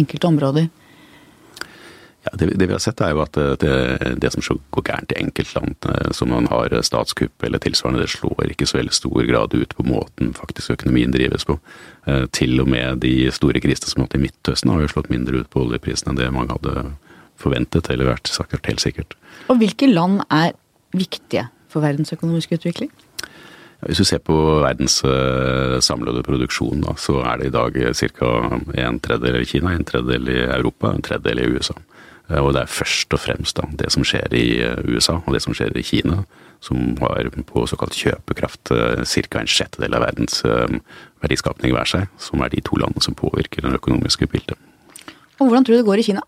enkelte 0.00 0.32
områder. 0.32 0.72
Ja, 2.24 2.30
det, 2.40 2.46
det, 2.56 2.66
vi 2.66 2.72
har 2.72 2.80
sett 2.80 3.02
er 3.04 3.12
jo 3.12 3.20
at 3.20 3.36
det, 3.60 3.72
det 4.22 4.30
som 4.32 4.60
går 4.72 4.84
gærent 4.86 5.12
i 5.12 5.18
enkeltland, 5.20 5.76
eh, 5.92 6.10
som 6.16 6.30
man 6.32 6.48
har 6.48 6.72
statskupp 6.86 7.44
eller 7.44 7.60
tilsvarende, 7.60 8.00
det 8.00 8.14
slår 8.14 8.54
ikke 8.54 8.68
så 8.68 8.78
veldig 8.78 8.96
stor 8.96 9.26
grad 9.28 9.56
ut 9.56 9.76
på 9.76 9.84
måten 9.84 10.32
faktisk 10.36 10.72
økonomien 10.78 11.12
drives 11.12 11.44
på. 11.48 11.58
Eh, 12.08 12.24
til 12.32 12.56
og 12.64 12.70
med 12.72 13.02
de 13.04 13.28
store 13.34 13.60
krisene 13.60 13.92
som 13.92 14.02
har 14.02 14.08
hatt 14.08 14.16
i 14.16 14.24
Midtøsten 14.24 14.72
har 14.72 14.80
jo 14.80 14.92
slått 14.94 15.12
mindre 15.12 15.44
ut 15.44 15.52
på 15.52 15.66
oljeprisen 15.66 16.12
enn 16.12 16.20
det 16.20 16.32
mange 16.32 16.56
hadde 16.56 16.86
forventet 17.40 17.90
eller 17.92 18.14
vært 18.14 18.32
sagt 18.32 18.56
helt 18.56 18.80
sikkert. 18.80 19.18
Og 19.52 19.60
hvilke 19.60 19.90
land 19.90 20.22
er 20.32 20.54
viktige 20.96 21.50
for 21.68 21.84
verdensøkonomisk 21.84 22.56
utvikling? 22.56 22.92
Hvis 23.84 24.00
du 24.00 24.06
ser 24.08 24.20
på 24.24 24.34
verdens 24.64 25.02
eh, 25.04 25.76
samlede 25.84 26.22
produksjon, 26.24 26.86
da, 26.86 26.94
så 26.96 27.18
er 27.26 27.42
det 27.42 27.50
i 27.50 27.52
dag 27.52 27.74
ca. 28.16 28.30
en 28.80 29.00
tredjedel 29.04 29.42
i 29.42 29.48
Kina, 29.50 29.74
en 29.74 29.84
tredjedel 29.84 30.30
i 30.32 30.38
Europa, 30.46 30.94
en 30.94 31.04
tredjedel 31.04 31.42
i 31.42 31.50
USA. 31.52 31.76
Eh, 32.30 32.40
og 32.40 32.54
det 32.56 32.64
er 32.64 32.72
først 32.72 33.14
og 33.14 33.20
fremst 33.20 33.58
da, 33.58 33.68
det 33.80 33.92
som 33.92 34.04
skjer 34.06 34.34
i 34.36 34.44
eh, 34.64 34.82
USA 34.88 35.18
og 35.20 35.32
det 35.34 35.42
som 35.44 35.56
skjer 35.56 35.76
i 35.76 35.84
Kina, 35.84 36.22
som 36.64 36.94
har 37.02 37.28
på 37.50 37.64
såkalt 37.68 37.96
kjøpekraft 37.98 38.72
eh, 38.72 39.02
ca. 39.04 39.40
en 39.42 39.50
sjettedel 39.50 39.96
av 39.96 40.06
verdens 40.06 40.40
verdiskapning 41.24 41.74
hver 41.76 41.88
seg, 41.88 42.12
som 42.20 42.44
er 42.44 42.52
de 42.54 42.62
to 42.64 42.78
landene 42.80 43.04
som 43.04 43.16
påvirker 43.18 43.64
det 43.64 43.80
økonomiske 43.80 44.30
bildet. 44.32 44.56
Og 45.40 45.50
Hvordan 45.50 45.66
tror 45.66 45.76
du 45.76 45.82
det 45.82 45.90
går 45.90 46.00
i 46.00 46.08
Kina? 46.12 46.24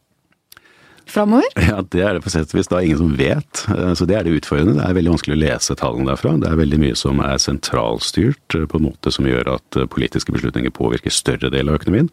Fremover? 1.07 1.47
Ja, 1.71 1.81
Det 1.81 2.03
er 2.03 2.17
det 2.17 2.25
på 2.25 2.33
sett 2.35 2.51
og 2.51 2.59
vis 2.59 2.69
da 2.69 2.83
ingen 2.83 2.99
som 2.99 3.13
vet. 3.17 3.63
Så 3.97 4.09
Det 4.11 4.17
er 4.19 4.27
det 4.27 4.41
utfordrende. 4.41 4.81
Det 4.81 4.89
er 4.89 4.97
veldig 4.99 5.13
vanskelig 5.15 5.37
å 5.37 5.43
lese 5.45 5.77
tallene 5.79 6.11
derfra. 6.11 6.35
Det 6.43 6.51
er 6.51 6.59
veldig 6.59 6.81
mye 6.83 6.97
som 6.99 7.23
er 7.23 7.39
sentralstyrt 7.41 8.57
på 8.57 8.81
en 8.81 8.89
måte 8.89 9.15
som 9.15 9.29
gjør 9.29 9.55
at 9.55 9.79
politiske 9.93 10.35
beslutninger 10.35 10.75
påvirker 10.75 11.15
større 11.15 11.53
del 11.55 11.71
av 11.71 11.79
økonomien. 11.79 12.11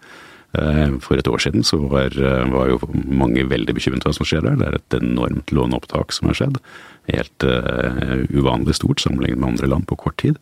Eh, 0.53 0.98
for 1.01 1.17
et 1.17 1.27
år 1.27 1.41
siden 1.41 1.65
så 1.65 1.79
var, 1.89 2.13
eh, 2.13 2.51
var, 2.53 2.69
jo 2.69 2.77
mange 2.93 3.41
veldig 3.50 3.74
bekymret 3.74 4.03
for 4.05 4.12
hva 4.12 4.19
som 4.19 4.27
skjer 4.29 4.45
der. 4.45 4.60
Det 4.60 4.67
er 4.67 4.75
et 4.77 4.98
enormt 5.00 5.50
låneopptak 5.50 6.13
som 6.13 6.29
har 6.29 6.38
skjedd. 6.38 6.60
Helt 7.10 7.43
uh, 7.43 8.22
uvanlig 8.31 8.77
stort 8.77 9.01
sammenlignet 9.01 9.41
med 9.41 9.50
andre 9.50 9.67
land 9.67 9.88
på 9.89 9.98
kort 10.00 10.15
tid. 10.22 10.38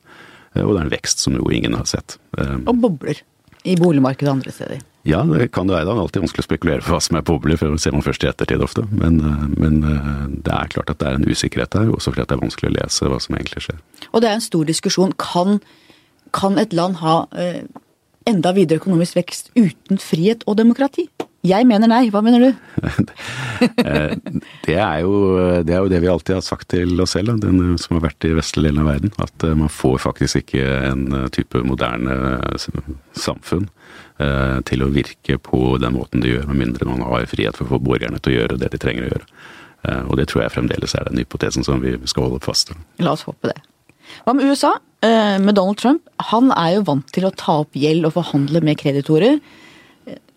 Uh, 0.53 0.61
og 0.61 0.75
det 0.75 0.81
er 0.81 0.83
en 0.83 0.91
vekst 0.93 1.23
som 1.23 1.33
jo 1.33 1.47
ingen 1.49 1.73
har 1.73 1.87
sett. 1.89 2.19
Uh, 2.37 2.59
og 2.67 2.75
bobler 2.83 3.23
i 3.65 3.73
boligmarkedet 3.79 4.29
andre 4.29 4.51
steder. 4.53 4.83
Ja, 5.07 5.23
det 5.25 5.47
kan 5.55 5.65
det 5.65 5.73
være. 5.73 5.87
Det 5.87 5.93
er 5.95 6.01
alltid 6.03 6.21
vanskelig 6.25 6.43
å 6.43 6.49
spekulere 6.49 6.83
for 6.83 6.93
hva 6.93 7.01
som 7.01 7.17
er 7.17 7.25
bobler, 7.25 7.57
for 7.57 7.73
det 7.73 7.81
ser 7.81 7.95
man 7.95 8.05
først 8.05 8.25
i 8.25 8.29
ettertid 8.29 8.61
ofte. 8.61 8.83
Men, 8.91 9.17
men, 9.57 9.79
det 10.45 10.53
er 10.53 10.69
klart 10.73 10.91
at 10.93 10.99
det 11.01 11.07
er 11.07 11.17
en 11.17 11.25
usikkerhet 11.25 11.73
der, 11.73 11.89
også 11.89 12.13
fordi 12.13 12.27
det 12.27 12.35
er 12.35 12.43
vanskelig 12.43 12.69
å 12.69 12.75
lese 12.75 13.09
hva 13.09 13.17
som 13.21 13.37
egentlig 13.37 13.63
skjer. 13.65 13.79
Og 14.11 14.21
det 14.21 14.29
er 14.29 14.37
en 14.37 14.45
stor 14.45 14.67
diskusjon. 14.69 15.15
Kan, 15.17 15.61
kan 16.37 16.61
et 16.61 16.73
land 16.77 16.99
ha 17.01 17.23
enda 18.29 18.53
videre 18.55 18.81
økonomisk 18.81 19.17
vekst 19.17 19.51
uten 19.57 20.01
frihet 20.01 20.45
og 20.47 20.59
demokrati? 20.59 21.07
Jeg 21.41 21.65
mener 21.65 21.89
nei, 21.89 22.03
hva 22.13 22.21
mener 22.25 22.49
du? 22.49 22.51
Eh, 23.61 24.15
det, 24.65 24.73
er 24.73 25.03
jo, 25.03 25.11
det 25.61 25.75
er 25.75 25.83
jo 25.83 25.89
det 25.91 25.99
vi 26.01 26.07
alltid 26.09 26.33
har 26.33 26.41
sagt 26.41 26.71
til 26.73 26.97
oss 27.03 27.11
selv, 27.13 27.35
den 27.43 27.75
som 27.77 27.93
har 27.93 28.07
vært 28.07 28.25
i 28.25 28.31
vestlige 28.33 28.71
delen 28.71 28.81
av 28.81 28.87
verden. 28.89 29.11
At 29.21 29.45
man 29.53 29.69
får 29.69 29.99
faktisk 30.01 30.39
ikke 30.39 30.63
en 30.87 31.03
type 31.29 31.61
moderne 31.69 32.39
samfunn 33.13 33.67
til 34.65 34.81
å 34.81 34.89
virke 34.89 35.37
på 35.45 35.75
den 35.77 35.93
måten 35.93 36.25
det 36.25 36.33
gjør, 36.33 36.49
med 36.49 36.61
mindre 36.63 36.89
man 36.89 37.05
har 37.05 37.29
frihet 37.29 37.59
for 37.59 37.69
å 37.69 37.75
få 37.75 37.83
borgerne 37.85 38.17
til 38.17 38.33
å 38.33 38.37
gjøre 38.39 38.57
det 38.63 38.71
de 38.73 38.81
trenger 38.81 39.05
å 39.05 39.11
gjøre. 39.11 39.29
Og 40.09 40.17
det 40.17 40.25
tror 40.31 40.47
jeg 40.47 40.55
fremdeles 40.57 40.97
er 40.97 41.05
den 41.11 41.21
hypotesen 41.21 41.69
som 41.69 41.85
vi 41.85 41.93
skal 42.09 42.31
holde 42.31 42.41
fast 42.41 42.73
ved. 42.73 42.81
La 43.05 43.13
oss 43.13 43.27
håpe 43.29 43.53
det. 43.53 43.59
Hva 44.25 44.33
med 44.33 44.49
USA? 44.49 44.73
Med 45.01 45.55
Donald 45.57 45.79
Trump, 45.81 46.03
han 46.29 46.51
er 46.53 46.75
jo 46.75 46.83
vant 46.85 47.07
til 47.09 47.25
å 47.25 47.31
ta 47.33 47.55
opp 47.63 47.73
gjeld 47.73 48.05
og 48.05 48.13
forhandle 48.19 48.61
med 48.61 48.77
kreditorer 48.77 49.39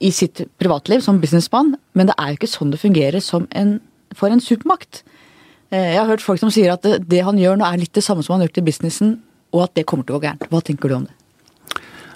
i 0.00 0.10
sitt 0.12 0.42
privatliv 0.60 1.02
som 1.04 1.20
businessmann, 1.20 1.74
men 1.96 2.08
det 2.08 2.16
er 2.18 2.32
jo 2.32 2.38
ikke 2.38 2.50
sånn 2.50 2.72
det 2.72 2.80
fungerer 2.82 3.20
en, 3.56 3.74
for 4.16 4.32
en 4.32 4.42
supermakt. 4.42 5.02
Eh, 5.70 5.94
jeg 5.94 6.00
har 6.00 6.10
hørt 6.10 6.24
folk 6.24 6.42
som 6.42 6.52
sier 6.52 6.74
at 6.74 6.84
det, 6.84 6.98
det, 7.08 7.22
han 7.26 7.40
gjør 7.40 7.58
nå 7.60 7.68
er 7.68 7.80
litt 7.80 7.94
det 7.96 8.04
samme 8.04 8.24
som 8.24 8.34
han 8.34 8.44
har 8.44 8.50
gjort 8.50 8.62
i 8.62 8.66
businessen, 8.68 9.14
og 9.54 9.66
at 9.66 9.76
det 9.78 9.86
kommer 9.88 10.06
til 10.06 10.16
å 10.16 10.20
gå 10.20 10.26
gærent. 10.26 10.48
Hva 10.50 10.62
tenker 10.64 10.90
du 10.90 10.98
om 10.98 11.06
det? 11.08 11.14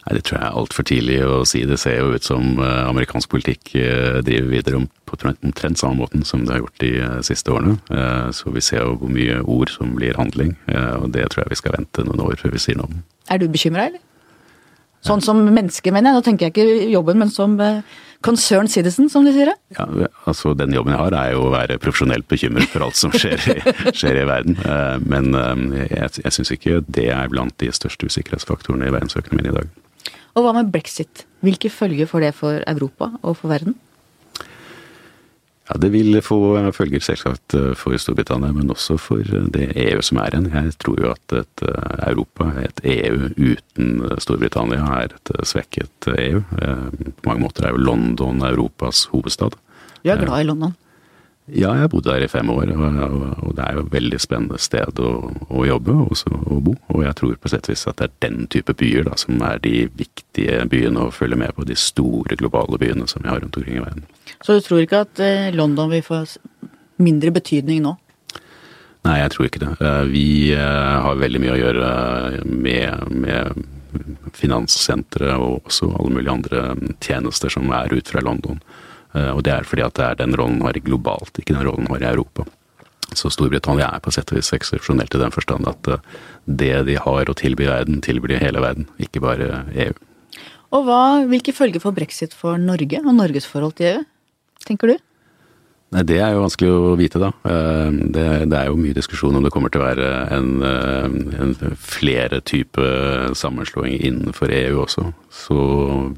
Nei, 0.08 0.16
Det 0.16 0.24
tror 0.24 0.38
jeg 0.38 0.48
er 0.48 0.56
altfor 0.56 0.86
tidlig 0.88 1.18
å 1.26 1.42
si. 1.44 1.62
Det 1.68 1.76
ser 1.80 1.98
jo 2.00 2.14
ut 2.16 2.24
som 2.24 2.56
eh, 2.64 2.84
amerikansk 2.88 3.28
politikk 3.28 3.74
eh, 3.76 4.20
driver 4.24 4.48
videre 4.48 4.80
på 5.08 5.18
omtrent 5.28 5.80
samme 5.80 6.00
måten 6.00 6.24
som 6.24 6.46
det 6.46 6.54
har 6.54 6.62
gjort 6.62 6.80
de 6.80 6.92
siste 7.24 7.52
årene. 7.52 7.78
Så 8.36 8.52
vi 8.52 8.60
ser 8.60 8.84
jo 8.84 8.98
hvor 9.00 9.12
mye 9.12 9.38
ord 9.40 9.70
som 9.72 9.94
blir 9.96 10.18
handling, 10.20 10.50
og 10.68 11.06
det 11.14 11.22
tror 11.32 11.46
jeg 11.46 11.54
vi 11.54 11.58
skal 11.62 11.78
vente 11.78 12.04
noen 12.04 12.20
år 12.26 12.36
før 12.36 12.52
vi 12.52 12.60
sier 12.60 12.76
noe 12.76 12.90
om. 12.90 12.98
Er 13.32 13.40
du 13.40 13.46
bekymra, 13.48 13.86
eller? 13.88 14.02
Sånn 15.08 15.24
som 15.24 15.40
menneske, 15.40 15.94
mener 15.96 16.12
jeg. 16.12 16.18
Nå 16.18 16.26
tenker 16.26 16.50
jeg 16.50 16.52
ikke 16.52 16.92
jobben, 16.92 17.22
men 17.24 17.32
som 17.32 17.56
concern 17.56 17.82
concerned 18.28 18.74
citizen, 18.74 19.08
som 19.08 19.24
de 19.24 19.32
sier 19.32 19.48
det. 19.48 19.56
Ja, 19.78 19.88
altså 20.28 20.52
Den 20.52 20.76
jobben 20.76 20.92
jeg 20.92 21.00
har 21.06 21.18
er 21.22 21.32
jo 21.32 21.48
å 21.48 21.54
være 21.56 21.80
profesjonelt 21.80 22.28
bekymret 22.28 22.68
for 22.68 22.84
alt 22.84 23.00
som 23.00 23.16
skjer 23.16 23.40
i, 23.56 23.58
skjer 23.98 24.22
i 24.26 24.28
verden. 24.28 24.60
Men 25.08 25.32
jeg, 25.88 26.20
jeg 26.20 26.36
syns 26.36 26.52
ikke 26.52 26.82
det 26.84 27.08
er 27.16 27.32
blant 27.32 27.56
de 27.64 27.72
største 27.72 28.12
usikkerhetsfaktorene 28.12 28.92
i 28.92 28.96
verdensøkonomien 29.00 29.54
i 29.54 29.58
dag. 29.62 29.76
Og 30.36 30.44
hva 30.44 30.54
med 30.56 30.72
brexit? 30.72 31.24
Hvilke 31.44 31.70
følger 31.70 32.08
får 32.10 32.26
det 32.26 32.32
for 32.36 32.64
Europa 32.66 33.12
og 33.22 33.38
for 33.38 33.52
verden? 33.52 33.76
Ja, 35.68 35.76
Det 35.76 35.90
vil 35.92 36.16
få 36.24 36.38
følger 36.72 37.02
selvsagt 37.04 37.54
eh, 37.54 37.74
for 37.76 37.96
Storbritannia, 38.00 38.54
men 38.56 38.72
også 38.72 38.96
for 38.96 39.20
eh, 39.20 39.48
det 39.52 39.68
EU 39.76 40.00
som 40.04 40.20
er 40.22 40.32
igjen. 40.32 40.48
Jeg 40.54 40.76
tror 40.80 41.02
jo 41.02 41.12
at 41.12 41.34
et 41.42 41.64
eh, 41.68 41.98
Europa, 42.08 42.48
et 42.62 42.80
EU 42.88 43.28
uten 43.36 44.00
Storbritannia, 44.18 44.80
er 45.02 45.12
et 45.18 45.32
svekket 45.44 46.08
EU. 46.14 46.40
På 47.20 47.28
mange 47.28 47.44
måter 47.44 47.68
er 47.68 47.76
jo 47.76 47.84
London 47.84 48.40
Europas 48.48 49.04
hovedstad. 49.12 49.58
Du 50.00 50.10
er 50.10 50.24
glad 50.24 50.40
i 50.40 50.48
London? 50.48 50.72
Ja, 51.48 51.70
jeg 51.72 51.86
har 51.86 51.88
bodd 51.88 52.04
der 52.04 52.20
i 52.20 52.28
fem 52.28 52.50
år, 52.52 52.74
og 52.76 53.54
det 53.56 53.64
er 53.64 53.76
jo 53.78 53.84
et 53.86 53.92
veldig 53.94 54.18
spennende 54.20 54.58
sted 54.60 55.00
å, 55.00 55.12
å 55.48 55.62
jobbe 55.64 55.94
og 56.04 56.24
å 56.28 56.58
bo. 56.64 56.74
Og 56.92 57.04
jeg 57.06 57.16
tror 57.16 57.38
på 57.40 57.52
sett 57.52 57.70
og 57.70 57.72
vis 57.72 57.86
at 57.88 58.00
det 58.00 58.08
er 58.08 58.18
den 58.26 58.42
type 58.52 58.74
byer 58.76 59.06
da, 59.08 59.14
som 59.16 59.40
er 59.46 59.62
de 59.64 59.86
viktige 59.96 60.60
byene 60.68 61.06
å 61.06 61.14
følge 61.14 61.38
med 61.40 61.54
på, 61.56 61.64
de 61.68 61.76
store 61.78 62.36
globale 62.36 62.80
byene 62.80 63.08
som 63.08 63.24
vi 63.24 63.32
har 63.32 63.40
rundt 63.40 63.56
omkring 63.56 63.78
i 63.80 63.84
verden. 63.84 64.04
Så 64.44 64.58
du 64.58 64.66
tror 64.66 64.84
ikke 64.84 65.02
at 65.06 65.22
eh, 65.24 65.48
London 65.56 65.88
vil 65.94 66.04
få 66.04 66.20
mindre 67.00 67.32
betydning 67.32 67.80
nå? 67.86 67.94
Nei, 69.06 69.16
jeg 69.22 69.32
tror 69.32 69.48
ikke 69.48 69.62
det. 69.62 69.72
Eh, 69.80 70.04
vi 70.12 70.28
eh, 70.52 70.98
har 71.06 71.22
veldig 71.22 71.42
mye 71.46 71.54
å 71.54 71.60
gjøre 71.62 71.88
med, 72.44 73.14
med 73.24 73.64
finanssentre 74.36 75.32
og 75.38 75.70
også 75.70 75.94
alle 75.94 76.12
mulige 76.18 76.34
andre 76.34 76.92
tjenester 77.00 77.52
som 77.56 77.72
er 77.72 77.94
ut 77.94 78.12
fra 78.12 78.20
London. 78.24 78.60
Og 79.16 79.40
det 79.46 79.54
er 79.54 79.64
fordi 79.64 79.84
at 79.86 79.96
det 79.96 80.04
er 80.04 80.18
den 80.20 80.34
rollen 80.36 80.60
har 80.66 80.76
globalt, 80.84 81.38
ikke 81.40 81.54
den 81.56 81.64
rollen 81.64 81.88
har 81.88 82.02
i 82.04 82.10
Europa. 82.10 82.44
Så 83.16 83.30
Storbritannia 83.32 83.88
er 83.88 84.02
på 84.04 84.12
sett 84.12 84.28
og 84.34 84.36
vis 84.36 84.52
eksepsjonelt 84.52 85.14
i 85.16 85.22
den 85.22 85.32
forstand 85.32 85.68
at 85.70 85.88
det 86.44 86.74
de 86.90 86.98
har 87.00 87.30
å 87.30 87.36
tilby 87.36 87.64
verden, 87.70 88.02
tilbyr 88.04 88.36
hele 88.42 88.60
verden, 88.60 88.90
ikke 89.00 89.24
bare 89.24 89.62
EU. 89.72 89.96
Og 90.76 90.84
hva, 90.84 91.24
Hvilke 91.24 91.54
følger 91.56 91.80
får 91.80 91.96
brexit 91.96 92.36
for 92.36 92.60
Norge 92.60 93.00
og 93.00 93.14
Norges 93.16 93.48
forhold 93.48 93.78
til 93.80 93.94
EU? 93.94 94.06
tenker 94.68 94.92
du? 94.92 94.96
Nei, 95.88 96.02
Det 96.04 96.18
er 96.20 96.34
jo 96.34 96.42
vanskelig 96.42 96.68
å 96.68 96.96
vite, 97.00 97.20
da. 97.22 97.30
Eh, 97.48 97.94
det, 98.12 98.24
det, 98.52 98.58
er 98.58 98.66
jo 98.68 98.76
mye 98.76 98.96
diskusjon 98.96 99.38
om 99.38 99.44
det 99.44 99.52
kommer 99.54 99.72
til 99.72 99.80
å 99.80 99.86
være 99.86 100.08
en, 100.36 100.50
eh, 100.60 101.06
en 101.40 101.54
flere 101.80 102.42
type 102.44 102.90
sammenslåinger 103.40 104.04
innenfor 104.10 104.52
EU 104.52 104.82
også. 104.82 105.06
Så 105.32 105.56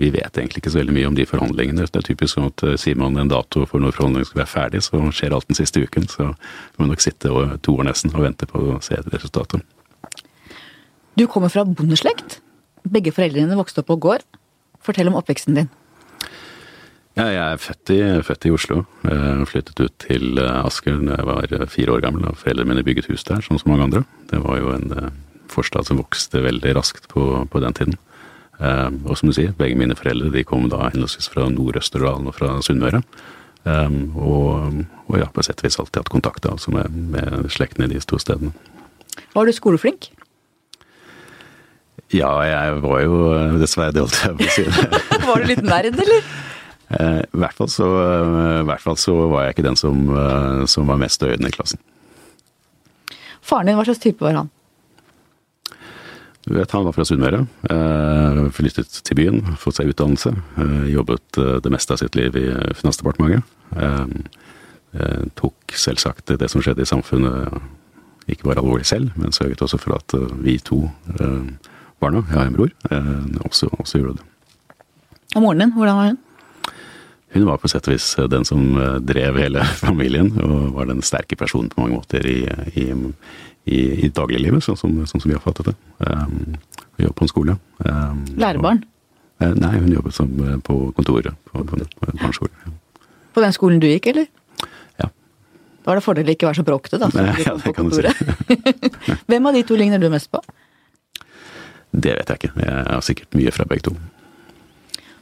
vi 0.00 0.10
vet 0.10 0.34
egentlig 0.34 0.64
ikke 0.64 0.74
så 0.74 0.80
veldig 0.80 0.96
mye 0.96 1.12
om 1.12 1.14
de 1.14 1.28
forhandlingene. 1.30 1.86
Det 1.86 2.02
er 2.02 2.08
typisk 2.08 2.34
sånn 2.34 2.50
at 2.50 2.66
eh, 2.66 2.74
sier 2.82 2.98
man 2.98 3.14
en 3.22 3.30
dato 3.30 3.62
for 3.70 3.78
når 3.78 3.94
forhandlingene 3.94 4.32
skal 4.32 4.42
være 4.42 4.54
ferdig, 4.56 4.82
så 4.88 5.04
skjer 5.14 5.38
alt 5.38 5.46
den 5.52 5.60
siste 5.60 5.86
uken. 5.86 6.10
Så 6.10 6.32
vi 6.32 6.82
må 6.82 6.90
nok 6.90 7.06
sitte 7.06 7.30
to 7.62 7.78
år 7.78 7.86
nesten 7.92 8.10
og 8.10 8.26
vente 8.26 8.50
på 8.50 8.66
å 8.74 8.80
se 8.82 8.98
resultatet. 9.06 9.62
Du 11.14 11.28
kommer 11.30 11.52
fra 11.52 11.62
bondeslekt. 11.62 12.40
Begge 12.90 13.14
foreldrene 13.14 13.58
vokste 13.58 13.84
opp 13.84 13.92
på 13.92 14.02
gård. 14.02 14.26
Fortell 14.82 15.12
om 15.12 15.20
oppveksten 15.20 15.54
din. 15.54 15.70
Ja, 17.18 17.26
jeg 17.26 17.40
er 17.42 17.58
født 17.58 17.90
i, 17.90 17.98
født 18.22 18.46
i 18.46 18.52
Oslo. 18.54 18.76
Jeg 19.02 19.46
flyttet 19.50 19.80
ut 19.82 19.96
til 20.04 20.38
eh, 20.38 20.60
Asker 20.62 21.00
da 21.02 21.16
jeg 21.18 21.26
var 21.26 21.54
eh, 21.56 21.66
fire 21.70 21.96
år 21.96 22.04
gammel. 22.04 22.28
og 22.30 22.38
Foreldrene 22.38 22.70
mine 22.70 22.84
bygget 22.86 23.10
hus 23.10 23.26
der, 23.26 23.42
sånn 23.42 23.58
som 23.58 23.72
mange 23.72 23.88
andre. 23.88 24.04
Det 24.30 24.38
var 24.44 24.60
jo 24.60 24.70
en 24.76 24.94
forstad 25.50 25.88
som 25.88 25.98
vokste 25.98 26.44
veldig 26.44 26.76
raskt 26.78 27.08
på, 27.10 27.24
på 27.50 27.62
den 27.64 27.74
tiden. 27.74 27.98
Og 28.60 29.16
som 29.16 29.26
du 29.26 29.34
sier, 29.34 29.54
begge 29.56 29.74
mine 29.80 29.96
foreldre 29.96 30.28
de 30.30 30.44
kom 30.46 30.68
da 30.70 30.84
henholdsvis 30.92 31.30
fra 31.32 31.48
Nord-Østerdalen 31.50 32.28
og 32.28 32.36
fra 32.36 32.52
Sunnmøre. 32.62 33.00
Og, 33.64 34.76
og, 35.08 35.16
ja, 35.16 35.26
på 35.32 35.42
sett 35.42 35.64
og 35.64 35.66
vis 35.66 35.78
alltid 35.80 36.02
hatt 36.02 36.12
kontakt 36.12 36.46
altså 36.46 36.70
med, 36.76 36.92
med 37.16 37.48
slektene 37.50 37.88
i 37.88 37.94
de 37.94 38.02
to 38.04 38.20
stedene. 38.20 38.52
Var 39.32 39.48
du 39.48 39.56
skoleflink? 39.56 40.12
Ja, 42.14 42.30
jeg 42.46 42.78
var 42.84 43.02
jo 43.02 43.18
dessverre 43.58 43.96
det, 43.96 44.04
holdt 44.04 44.22
jeg 44.22 44.38
på 44.38 44.46
å 44.46 44.54
si. 44.54 45.26
var 45.28 45.42
du 45.42 45.50
litt 45.50 45.66
nerd, 45.66 45.98
eller? 46.04 46.30
Eh, 46.90 47.20
I 47.22 47.38
hvert, 47.38 47.54
fall 47.54 47.68
så, 47.70 47.86
eh, 47.86 48.60
I 48.60 48.66
hvert 48.66 48.82
fall 48.82 48.96
så 48.98 49.14
var 49.30 49.44
jeg 49.44 49.54
ikke 49.54 49.68
den 49.68 49.78
som, 49.78 50.08
eh, 50.10 50.64
som 50.66 50.88
var 50.90 50.98
mest 50.98 51.22
øyende 51.22 51.48
i 51.48 51.54
klassen. 51.54 51.78
Faren 53.40 53.66
din, 53.70 53.78
hva 53.78 53.86
slags 53.86 54.02
type 54.02 54.24
var 54.24 54.34
han? 54.34 54.50
Du 56.48 56.54
vet, 56.56 56.70
Han 56.70 56.84
var 56.84 56.92
fra 56.92 57.04
Sunnmøre. 57.04 57.46
Flyttet 58.50 59.02
til 59.04 59.14
byen, 59.14 59.56
fått 59.56 59.76
seg 59.76 59.92
utdannelse. 59.92 60.32
Jobbet 60.88 61.36
det 61.62 61.70
meste 61.70 61.92
av 61.92 61.98
sitt 61.98 62.16
liv 62.16 62.34
i 62.34 62.46
Finansdepartementet. 62.74 63.44
Tok 65.36 65.54
selvsagt 65.68 66.32
det 66.38 66.50
som 66.50 66.62
skjedde 66.62 66.80
i 66.80 66.88
samfunnet 66.88 67.60
ikke 68.26 68.48
bare 68.48 68.64
alvorlig 68.64 68.86
selv, 68.86 69.12
men 69.16 69.32
sørget 69.32 69.62
også 69.62 69.78
for 69.78 69.94
at 69.94 70.16
vi 70.40 70.58
to 70.58 70.88
barna, 72.00 72.24
jeg 72.24 72.38
har 72.38 72.46
en 72.46 72.56
bror, 72.56 72.72
også, 73.44 73.68
også 73.78 73.98
gjorde 74.00 74.16
det. 74.16 74.24
Og 75.36 75.42
moren 75.42 75.60
din, 75.60 75.72
hvordan 75.76 75.96
var 75.96 76.06
hun? 76.08 76.18
Hun 77.32 77.46
var 77.46 77.60
på 77.62 77.68
sett 77.70 77.86
og 77.86 77.94
vis 77.94 78.08
den 78.30 78.44
som 78.46 78.62
eh, 78.80 78.96
drev 79.06 79.38
hele 79.38 79.62
familien, 79.84 80.32
og 80.42 80.74
var 80.74 80.90
den 80.90 81.02
sterke 81.06 81.38
personen 81.38 81.70
på 81.70 81.82
mange 81.82 82.00
måter 82.00 82.26
i, 82.26 82.40
i, 82.74 82.88
i, 83.70 83.80
i 84.06 84.10
dagliglivet, 84.14 84.64
sånn 84.66 84.78
som, 84.78 84.96
sånn 85.06 85.22
som, 85.22 85.30
vi 85.30 85.36
har 85.38 85.44
fattet 85.44 85.70
det. 85.70 85.76
Um, 86.02 86.56
hun 86.96 87.06
jobbet 87.06 87.20
på 87.20 87.26
en 87.26 87.32
skole. 87.32 87.56
Um, 87.86 88.24
Lærebarn? 88.40 88.82
Og, 88.82 89.46
uh, 89.46 89.54
nei, 89.62 89.72
hun 89.78 89.94
jobbet 89.94 90.16
som, 90.16 90.34
på 90.66 90.80
kontoret 90.98 91.38
på, 91.52 91.62
på, 91.70 91.80
på 92.02 92.10
barneskole. 92.10 92.52
Ja. 92.66 92.74
På 93.30 93.44
den 93.44 93.54
skolen 93.54 93.82
du 93.82 93.86
gikk, 93.86 94.10
eller? 94.10 94.26
Ja. 94.98 95.06
Da 95.06 95.92
var 95.92 96.00
det 96.00 96.06
fordel 96.08 96.34
ikke 96.34 96.50
være 96.50 96.64
så 96.64 96.66
bråkete, 96.66 96.98
da. 96.98 97.12
Nei, 97.14 97.30
ja, 97.46 97.54
det 97.62 97.76
kan 97.76 97.86
du 97.86 97.94
si. 97.94 98.10
Hvem 99.30 99.46
av 99.46 99.54
de 99.54 99.62
to 99.68 99.78
ligner 99.78 100.02
du 100.02 100.10
mest 100.10 100.32
på? 100.34 100.42
Det 101.90 102.12
vet 102.18 102.26
jeg 102.30 102.42
ikke. 102.42 102.52
Jeg 102.58 102.82
har 102.86 103.06
sikkert 103.06 103.38
mye 103.38 103.54
fra 103.54 103.66
begge 103.70 103.86
to. 103.86 103.94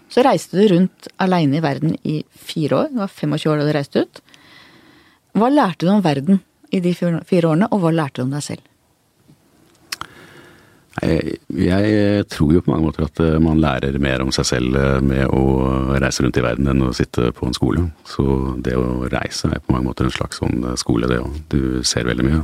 Så 0.09 0.25
reiste 0.25 0.57
du 0.57 0.65
rundt 0.73 1.11
aleine 1.21 1.59
i 1.59 1.65
verden 1.65 1.97
i 2.03 2.23
fire 2.33 2.85
år. 2.85 2.91
Det 2.93 3.03
var 3.03 3.13
25 3.13 3.53
år 3.53 3.61
da 3.61 3.69
du 3.69 3.75
reiste 3.77 4.05
ut. 4.07 4.23
Hva 5.39 5.51
lærte 5.53 5.85
du 5.85 5.93
om 5.93 6.03
verden 6.05 6.41
i 6.73 6.81
de 6.85 6.95
fire 6.97 7.49
årene, 7.49 7.69
og 7.73 7.83
hva 7.83 7.93
lærte 7.95 8.21
du 8.21 8.27
om 8.27 8.35
deg 8.35 8.45
selv? 8.45 8.65
Jeg, 10.99 12.25
tror 12.33 12.53
jo 12.53 12.63
på 12.65 12.73
mange 12.73 12.89
måter 12.89 13.05
at 13.07 13.21
eh, 13.23 13.37
man 13.43 13.61
lærer 13.63 13.95
mer 14.03 14.23
om 14.25 14.33
seg 14.35 14.47
selv 14.49 14.79
eh, 14.79 14.97
med 15.05 15.31
å 15.31 15.43
reise 16.01 16.25
rundt 16.25 16.41
i 16.41 16.43
verden 16.43 16.71
enn 16.73 16.83
å 16.89 16.95
sitte 16.97 17.31
på 17.37 17.47
en 17.47 17.55
skole. 17.55 17.85
Så 18.09 18.25
det 18.65 18.75
å 18.75 19.07
reise 19.07 19.51
er 19.53 19.63
på 19.63 19.77
mange 19.77 19.87
måter 19.91 20.09
en 20.09 20.15
slags 20.15 20.41
sånn 20.43 20.65
eh, 20.65 20.79
skole, 20.81 21.07
det 21.11 21.21
òg. 21.23 21.39
Du 21.53 21.61
ser 21.87 22.09
veldig 22.09 22.27
mye. 22.27 22.41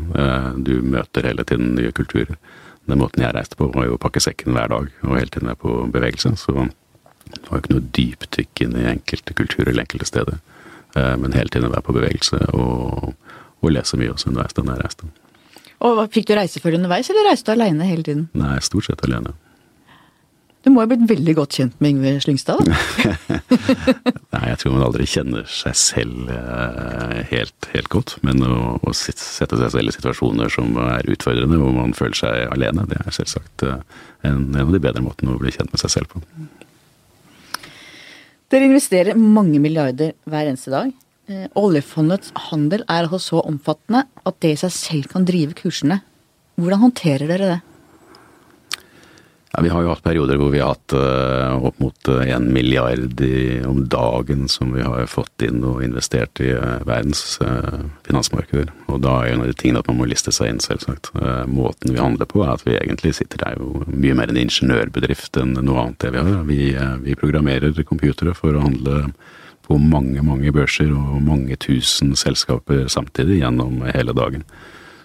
Du 0.62 0.76
møter 0.87 1.26
hele 1.26 1.47
tiden 1.49 1.75
nye 1.78 1.90
kulturer. 1.97 2.38
Den 2.87 3.00
måten 3.00 3.25
jeg 3.25 3.35
reiste 3.35 3.59
på 3.59 3.73
var 3.75 3.88
jo 3.88 3.97
å 3.97 4.00
pakke 4.00 4.23
sekken 4.23 4.54
hver 4.54 4.71
dag 4.71 4.88
og 5.02 5.16
hele 5.16 5.33
tiden 5.33 5.50
være 5.50 5.62
på 5.64 5.76
bevegelse. 5.94 6.35
Så 6.38 6.68
det 7.31 7.45
var 7.49 7.59
jo 7.59 7.62
ikke 7.62 7.75
noe 7.75 7.87
dypdykk 7.99 8.64
inn 8.66 8.76
i 8.78 8.88
enkelte 8.93 9.37
kulturer 9.37 9.73
eller 9.73 9.87
enkelte 9.87 10.09
steder. 10.09 10.40
Eh, 10.95 11.14
men 11.21 11.37
hele 11.37 11.52
tiden 11.52 11.73
være 11.73 11.87
på 11.87 11.97
bevegelse 11.97 12.40
og, 12.54 13.14
og 13.61 13.73
lese 13.75 13.99
mye 14.00 14.12
også 14.14 14.31
underveis 14.31 14.57
den 14.59 14.73
jeg 14.73 14.83
reiste. 14.85 15.11
Og 15.85 16.04
Fikk 16.14 16.28
du 16.31 16.37
reisefølge 16.38 16.78
underveis, 16.81 17.11
eller 17.12 17.28
reiste 17.28 17.50
du 17.50 17.59
alene 17.59 17.88
hele 17.88 18.07
tiden? 18.07 18.28
Nei, 18.38 18.57
stort 18.64 18.88
sett 18.88 19.02
alene. 19.04 19.35
Du 20.64 20.71
må 20.73 20.81
ha 20.81 20.88
blitt 20.88 21.02
veldig 21.04 21.35
godt 21.37 21.59
kjent 21.59 21.75
med 21.85 21.93
Yngve 21.93 22.14
Slyngstad? 22.25 22.62
da? 22.64 22.76
Nei, 24.35 24.45
jeg 24.49 24.61
tror 24.62 24.73
man 24.73 24.85
aldri 24.87 25.04
kjenner 25.12 25.45
seg 25.50 25.76
selv 25.76 26.31
eh, 26.33 27.19
helt, 27.28 27.69
helt 27.75 27.90
godt. 27.93 28.14
Men 28.25 28.40
å, 28.49 28.78
å 28.81 28.95
sette 28.97 29.59
seg 29.61 29.75
selv 29.75 29.93
i 29.93 29.97
situasjoner 29.99 30.49
som 30.54 30.73
er 30.81 31.11
utfordrende, 31.12 31.61
hvor 31.61 31.75
man 31.76 31.93
føler 31.97 32.16
seg 32.16 32.54
alene, 32.54 32.87
det 32.88 32.97
er 33.02 33.12
selvsagt 33.12 33.66
eh, 33.69 33.83
en, 34.25 34.47
en 34.54 34.62
av 34.64 34.73
de 34.73 34.81
bedre 34.87 35.04
måtene 35.04 35.37
å 35.37 35.43
bli 35.43 35.52
kjent 35.52 35.69
med 35.75 35.85
seg 35.85 35.99
selv 35.99 36.14
på. 36.14 36.25
Dere 38.55 38.69
investerer 38.69 39.17
mange 39.19 39.59
milliarder 39.59 40.13
hver 40.31 40.47
eneste 40.47 40.71
dag. 40.71 40.93
Eh, 41.27 41.47
Oljefondets 41.59 42.31
handel 42.53 42.85
er 42.87 43.01
altså 43.01 43.19
så 43.19 43.41
omfattende 43.43 44.05
at 44.23 44.37
det 44.45 44.53
i 44.55 44.59
seg 44.61 44.71
selv 44.71 45.09
kan 45.11 45.25
drive 45.27 45.57
kursene. 45.59 45.97
Hvordan 46.55 46.85
håndterer 46.85 47.27
dere 47.27 47.49
det? 47.51 47.57
Ja, 49.55 49.63
vi 49.63 49.71
har 49.71 49.85
jo 49.85 49.93
hatt 49.93 50.03
perioder 50.03 50.39
hvor 50.41 50.51
vi 50.51 50.59
har 50.59 50.73
hatt 50.75 50.95
uh, 50.99 51.63
opp 51.69 51.79
mot 51.79 52.09
én 52.11 52.33
en 52.35 52.49
milliard 52.53 53.21
i, 53.23 53.61
om 53.63 53.85
dagen 53.87 54.49
som 54.51 54.73
vi 54.75 54.83
har 54.83 55.07
fått 55.07 55.45
inn 55.47 55.63
og 55.63 55.85
investert 55.87 56.43
i 56.43 56.51
uh, 56.59 56.81
verdens 56.83 57.37
uh, 57.39 57.85
finansmarkeder. 58.09 58.73
Og 58.91 59.01
da 59.05 59.15
er 59.21 59.31
jo 59.31 59.37
en 59.37 59.45
av 59.45 59.53
de 59.53 59.57
tingene 59.59 59.83
at 59.83 59.89
man 59.91 60.01
må 60.01 60.09
liste 60.11 60.33
seg 60.35 60.51
inn, 60.51 60.61
selvsagt. 60.63 61.11
Eh, 61.19 61.45
måten 61.51 61.95
vi 61.95 62.01
handler 62.01 62.29
på 62.31 62.43
er 62.45 62.53
at 62.55 62.65
vi 62.67 62.77
egentlig 62.77 63.15
sitter 63.19 63.41
der 63.43 63.57
jo 63.59 63.85
mye 63.91 64.17
mer 64.19 64.31
en 64.31 64.41
ingeniørbedrift 64.41 65.39
enn 65.41 65.57
noe 65.59 65.81
annet 65.83 66.01
det 66.05 66.13
vi 66.15 66.23
har. 66.23 66.45
Vi, 66.51 66.61
eh, 66.75 66.95
vi 67.07 67.17
programmerer 67.19 67.75
computere 67.89 68.35
for 68.37 68.55
å 68.55 68.65
handle 68.65 69.01
på 69.65 69.79
mange, 69.81 70.21
mange 70.23 70.53
børser 70.53 70.93
og 70.93 71.23
mange 71.25 71.57
tusen 71.57 72.13
selskaper 72.19 72.87
samtidig 72.93 73.41
gjennom 73.41 73.83
hele 73.89 74.15
dagen. 74.17 74.45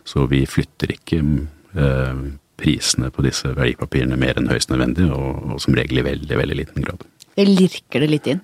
Så 0.04 0.28
vi 0.30 0.44
flytter 0.50 0.94
ikke 0.98 1.22
eh, 1.24 2.24
prisene 2.60 3.10
på 3.16 3.24
disse 3.26 3.52
verdipapirene 3.56 4.20
mer 4.20 4.40
enn 4.40 4.50
høyst 4.52 4.72
nødvendig, 4.74 5.10
og, 5.16 5.56
og 5.56 5.64
som 5.64 5.78
regel 5.78 6.02
i 6.02 6.06
veldig, 6.06 6.40
veldig 6.44 6.58
liten 6.62 6.86
grad. 6.86 7.06
Det 7.36 7.48
lirker 7.48 8.04
det 8.04 8.10
litt 8.12 8.28
inn. 8.32 8.42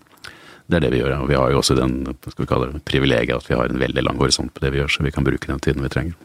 Det 0.65 0.79
er 0.79 0.86
det 0.88 0.95
vi 0.95 1.01
gjør, 1.03 1.12
ja. 1.13 1.17
og 1.22 1.29
vi 1.29 1.38
har 1.38 1.51
jo 1.53 1.60
også 1.62 1.75
den 1.77 2.00
skal 2.25 2.41
vi 2.41 2.50
kalle 2.50 2.72
det, 2.72 2.81
privilegiet 2.89 3.36
at 3.38 3.50
vi 3.50 3.57
har 3.57 3.69
en 3.69 3.81
veldig 3.81 4.05
lang 4.07 4.17
horisont 4.17 4.53
på 4.53 4.63
det 4.63 4.72
vi 4.74 4.81
gjør, 4.81 4.95
så 4.95 5.05
vi 5.05 5.13
kan 5.13 5.27
bruke 5.27 5.51
den 5.51 5.62
tiden 5.62 5.86
vi 5.86 5.91
trenger. 5.93 6.15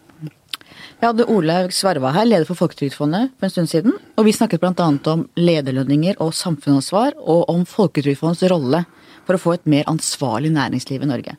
Jeg 1.00 1.14
hadde 1.14 1.26
Olaug 1.32 1.72
Sverva 1.72 2.10
her, 2.12 2.26
leder 2.28 2.44
for 2.48 2.60
Folketrygdfondet, 2.60 3.30
for 3.40 3.48
en 3.48 3.52
stund 3.52 3.70
siden. 3.72 3.94
Og 4.20 4.26
vi 4.26 4.34
snakket 4.36 4.60
bl.a. 4.60 4.88
om 5.12 5.22
lederlønninger 5.40 6.18
og 6.20 6.34
samfunnsansvar, 6.36 7.16
og 7.20 7.48
om 7.52 7.62
Folketrygdfondets 7.68 8.44
rolle 8.52 8.82
for 9.24 9.36
å 9.36 9.40
få 9.40 9.54
et 9.56 9.70
mer 9.72 9.88
ansvarlig 9.88 10.52
næringsliv 10.52 11.04
i 11.04 11.08
Norge. 11.08 11.36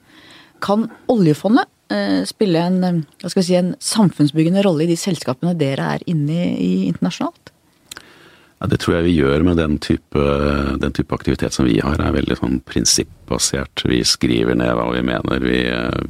Kan 0.66 0.88
oljefondet 1.10 1.70
spille 2.30 2.66
en, 2.68 2.84
eh, 2.84 3.30
si, 3.36 3.56
en 3.56 3.76
samfunnsbyggende 3.80 4.64
rolle 4.66 4.86
i 4.86 4.92
de 4.92 5.00
selskapene 5.00 5.56
dere 5.58 5.96
er 5.98 6.06
inne 6.12 6.54
i, 6.58 6.88
internasjonalt? 6.90 7.52
Ja, 8.62 8.68
Det 8.68 8.80
tror 8.80 8.96
jeg 8.96 9.06
vi 9.08 9.18
gjør 9.18 9.44
med 9.44 9.58
den 9.58 9.80
type, 9.80 10.24
den 10.78 10.94
type 10.94 11.16
aktivitet 11.16 11.54
som 11.54 11.66
vi 11.66 11.80
har, 11.82 11.98
er 11.98 12.14
veldig 12.14 12.38
sånn 12.38 12.60
prinsippbasert. 12.62 13.82
Vi 13.90 14.04
skriver 14.06 14.54
ned 14.54 14.76
hva 14.78 14.92
vi 14.94 15.02
mener. 15.02 15.42
Vi, 15.42 15.62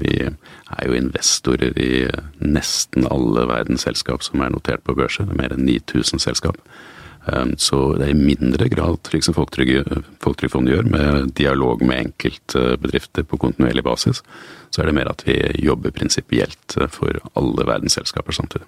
vi 0.04 0.18
er 0.28 0.88
jo 0.88 0.98
investorer 0.98 1.72
i 1.80 2.10
nesten 2.44 3.08
alle 3.08 3.48
verdens 3.48 3.88
selskap 3.88 4.22
som 4.28 4.44
er 4.44 4.52
notert 4.52 4.84
på 4.84 4.98
børser. 5.00 5.30
Det 5.30 5.38
er 5.38 5.44
mer 5.46 5.56
enn 5.56 5.64
9000 5.64 6.20
selskap. 6.20 6.60
Um, 7.30 7.54
Så 7.58 7.78
det 8.00 8.08
er 8.08 8.16
i 8.16 8.18
mindre 8.18 8.66
grad, 8.72 8.98
slik 9.06 9.22
som 9.22 9.36
Folketrygdfondet 9.38 10.74
gjør, 10.74 10.88
med 10.90 11.34
dialog 11.38 11.84
med 11.86 12.08
enkeltbedrifter 12.08 13.28
på 13.30 13.38
kontinuerlig 13.38 13.84
basis, 13.86 14.24
så 14.74 14.82
er 14.82 14.90
det 14.90 14.96
mer 14.98 15.12
at 15.12 15.22
vi 15.28 15.36
jobber 15.62 15.94
prinsipielt 15.94 16.80
for 16.90 17.20
alle 17.38 17.68
verdens 17.68 18.00
selskaper 18.00 18.34
samtidig. 18.34 18.66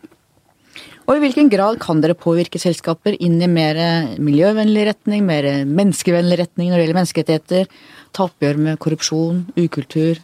Og 1.09 1.17
i 1.17 1.23
hvilken 1.25 1.49
grad 1.51 1.81
kan 1.83 1.99
dere 1.99 2.15
påvirke 2.15 2.61
selskaper 2.61 3.17
inn 3.19 3.41
i 3.41 3.49
mer 3.51 3.75
miljøvennlig 4.21 4.85
retning, 4.91 5.25
mer 5.25 5.49
menneskevennlig 5.65 6.37
retning 6.45 6.69
når 6.69 6.77
det 6.77 6.85
gjelder 6.85 6.99
menneskerettigheter, 7.01 7.73
ta 8.13 8.29
oppgjør 8.29 8.61
med 8.69 8.79
korrupsjon, 8.79 9.43
ukultur? 9.57 10.21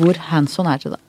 Hvor 0.00 0.18
hands 0.32 0.58
on 0.58 0.66
er 0.66 0.80
dere 0.82 0.96
da? 0.96 1.04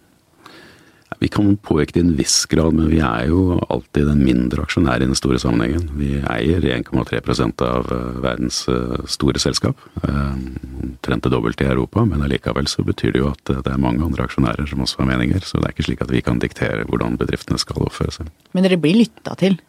Vi 1.20 1.28
kan 1.28 1.58
påvirke 1.58 2.00
i 2.00 2.02
en 2.02 2.16
viss 2.18 2.46
grad, 2.46 2.74
men 2.74 2.88
vi 2.90 3.02
er 3.04 3.28
jo 3.30 3.60
alltid 3.70 4.08
den 4.08 4.24
mindre 4.26 4.64
aksjonær 4.64 5.04
i 5.04 5.10
den 5.10 5.18
store 5.18 5.40
sammenhengen. 5.42 5.90
Vi 6.00 6.16
eier 6.24 6.64
1,3 6.64 7.66
av 7.68 7.92
eh, 7.92 8.22
verdens 8.24 8.64
eh, 8.72 9.04
store 9.12 9.42
selskap. 9.42 9.82
eh, 10.08 10.38
Omtrent 10.82 11.24
det 11.26 11.32
dobbelte 11.34 11.66
i 11.66 11.72
Europa, 11.72 12.06
men 12.06 12.24
allikevel 12.24 12.68
så 12.70 12.86
betyr 12.86 13.14
det 13.14 13.22
jo 13.24 13.32
at 13.32 13.52
det 13.52 13.74
er 13.74 13.82
mange 13.82 14.04
andre 14.06 14.26
aksjonærer 14.26 14.70
som 14.70 14.82
også 14.86 15.02
har 15.02 15.10
meninger. 15.12 15.44
Så 15.46 15.60
det 15.60 15.68
er 15.68 15.76
ikke 15.76 15.88
slik 15.90 16.02
at 16.06 16.14
vi 16.14 16.22
kan 16.26 16.40
diktere 16.42 16.86
hvordan 16.90 17.18
bedriftene 17.22 17.60
skal 17.62 17.86
oppføre 17.88 18.14
seg. 18.16 18.32
Men 18.54 18.66
dere 18.66 18.80
blir 18.82 19.02
lytta 19.02 19.36
til. 19.40 19.60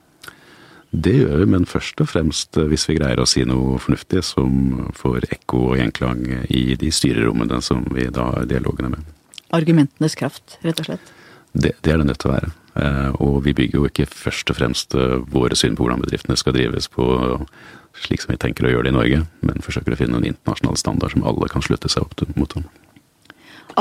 Det 0.92 1.14
gjør 1.22 1.38
vi, 1.40 1.48
men 1.55 1.64
først 1.64 2.00
og 2.05 2.11
fremst 2.12 2.59
hvis 2.68 2.85
vi 2.90 2.98
greier 2.98 3.20
å 3.22 3.28
si 3.28 3.46
noe 3.48 3.78
fornuftig 3.81 4.20
som 4.28 4.90
får 4.96 5.24
ekko 5.38 5.62
og 5.70 5.81
gjenklang 5.81 6.20
i 6.52 6.76
de 6.76 6.92
styrerommene 6.92 7.62
som 7.64 7.87
vi 7.96 8.11
da 8.12 8.28
har 8.35 8.48
dialogene 8.50 8.92
med. 8.92 9.09
Argumentenes 9.57 10.16
kraft, 10.16 10.59
rett 10.64 10.81
og 10.85 10.90
slett. 10.90 11.12
Det, 11.52 11.74
det 11.84 11.92
er 11.92 12.00
det 12.00 12.08
nødt 12.08 12.22
til 12.22 12.30
å 12.30 12.34
være. 12.34 12.50
Eh, 12.80 13.10
og 13.20 13.42
vi 13.44 13.52
bygger 13.56 13.80
jo 13.80 13.88
ikke 13.88 14.08
først 14.08 14.50
og 14.52 14.56
fremst 14.56 14.96
eh, 14.96 15.18
våre 15.32 15.56
syn 15.58 15.76
på 15.76 15.84
hvordan 15.84 16.00
bedriftene 16.04 16.38
skal 16.40 16.56
drives 16.56 16.88
på 16.92 17.04
slik 18.00 18.22
som 18.22 18.32
vi 18.32 18.40
tenker 18.40 18.66
å 18.66 18.72
gjøre 18.72 18.86
det 18.86 18.92
i 18.94 18.96
Norge, 18.96 19.18
men 19.44 19.64
forsøker 19.64 19.92
å 19.92 19.98
finne 20.00 20.16
en 20.20 20.28
internasjonal 20.30 20.78
standard 20.80 21.12
som 21.12 21.26
alle 21.28 21.50
kan 21.52 21.64
slutte 21.64 21.90
seg 21.92 22.06
opp 22.06 22.24
mot. 22.40 22.56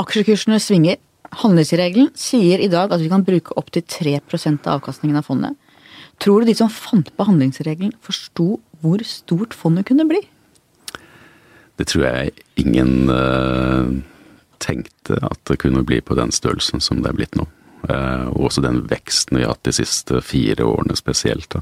Aksjekursene 0.00 0.60
svinger. 0.62 1.00
Handlingsregelen 1.40 2.10
sier 2.18 2.60
i 2.60 2.68
dag 2.68 2.92
at 2.92 3.00
vi 3.00 3.08
kan 3.08 3.24
bruke 3.24 3.54
opptil 3.56 3.84
3 3.88 4.18
av 4.20 4.74
avkastningen 4.74 5.16
av 5.16 5.24
fondet. 5.24 5.56
Tror 6.20 6.42
du 6.42 6.50
de 6.50 6.54
som 6.58 6.68
fant 6.68 7.08
på 7.16 7.24
handlingsregelen, 7.24 7.94
forsto 8.04 8.58
hvor 8.82 9.00
stort 9.08 9.56
fondet 9.56 9.88
kunne 9.88 10.04
bli? 10.10 10.20
Det 11.80 11.88
tror 11.88 12.04
jeg 12.04 12.34
ingen 12.60 13.08
uh, 13.08 13.88
tenkte 14.60 15.16
at 15.24 15.40
det 15.48 15.56
kunne 15.62 15.86
bli 15.88 16.02
på 16.04 16.18
den 16.18 16.34
størrelsen 16.34 16.84
som 16.84 17.00
det 17.00 17.10
er 17.10 17.16
blitt 17.16 17.38
nå. 17.38 17.48
Eh, 17.88 18.26
og 18.30 18.48
også 18.48 18.62
den 18.64 18.82
veksten 18.90 19.38
vi 19.38 19.44
har 19.46 19.54
hatt 19.54 19.66
de 19.66 19.74
siste 19.74 20.20
fire 20.24 20.66
årene 20.66 20.96
spesielt. 20.98 21.56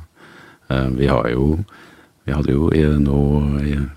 Eh, 0.70 0.88
vi 0.96 1.08
har 1.10 1.30
jo 1.32 1.62
vi 2.28 2.34
hadde 2.36 2.52
jo 2.52 2.68
nå, 3.00 3.20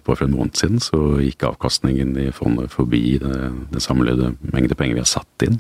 bare 0.08 0.16
for 0.16 0.26
en 0.26 0.34
måned 0.34 0.56
siden, 0.58 0.80
så 0.82 1.20
gikk 1.22 1.44
avkastningen 1.46 2.16
i 2.18 2.30
fondet 2.34 2.72
forbi 2.72 3.20
den 3.20 3.84
samlede 3.84 4.32
mengde 4.42 4.78
penger 4.80 4.96
vi 4.96 5.04
har 5.04 5.12
satt 5.12 5.46
inn. 5.46 5.60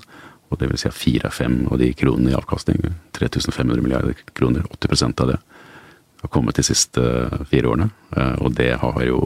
Og 0.49 0.57
det 0.61 0.69
vil 0.71 0.79
si 0.79 0.87
at 0.89 0.97
fire 0.97 1.29
av 1.29 1.35
fem 1.35 1.59
av 1.69 1.77
de 1.81 1.91
kronene 1.97 2.31
i 2.31 2.37
avkastning, 2.37 2.79
3500 3.17 3.83
milliarder 3.83 4.17
kroner, 4.37 4.65
80 4.71 5.05
av 5.21 5.33
det, 5.33 5.37
har 6.23 6.31
kommet 6.31 6.55
de 6.55 6.63
siste 6.63 7.03
fire 7.51 7.67
årene. 7.73 7.89
Eh, 8.15 8.35
Og 8.41 8.55
det 8.55 8.71
har 8.79 9.03
jo, 9.05 9.19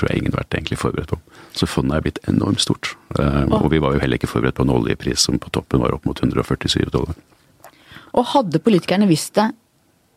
tror 0.00 0.10
jeg, 0.10 0.22
ingen 0.22 0.32
har 0.34 0.40
vært 0.42 0.56
egentlig 0.58 0.78
forberedt 0.80 1.12
på. 1.12 1.18
Så 1.56 1.68
fondet 1.68 1.98
er 1.98 2.04
blitt 2.08 2.20
enormt 2.30 2.60
stort. 2.64 2.94
Eh, 3.18 3.44
Og 3.52 3.68
vi 3.70 3.78
var 3.84 3.94
jo 3.94 4.00
heller 4.02 4.18
ikke 4.18 4.30
forberedt 4.32 4.56
på 4.58 4.64
en 4.66 4.72
oljepris 4.74 5.26
som 5.28 5.38
på 5.38 5.52
toppen 5.54 5.80
var 5.84 5.92
opp 5.94 6.04
mot 6.08 6.18
147 6.18 6.88
dollar. 6.90 7.14
Og 8.16 8.24
hadde 8.32 8.58
politikerne 8.64 9.06
visst 9.10 9.34
det, 9.38 9.50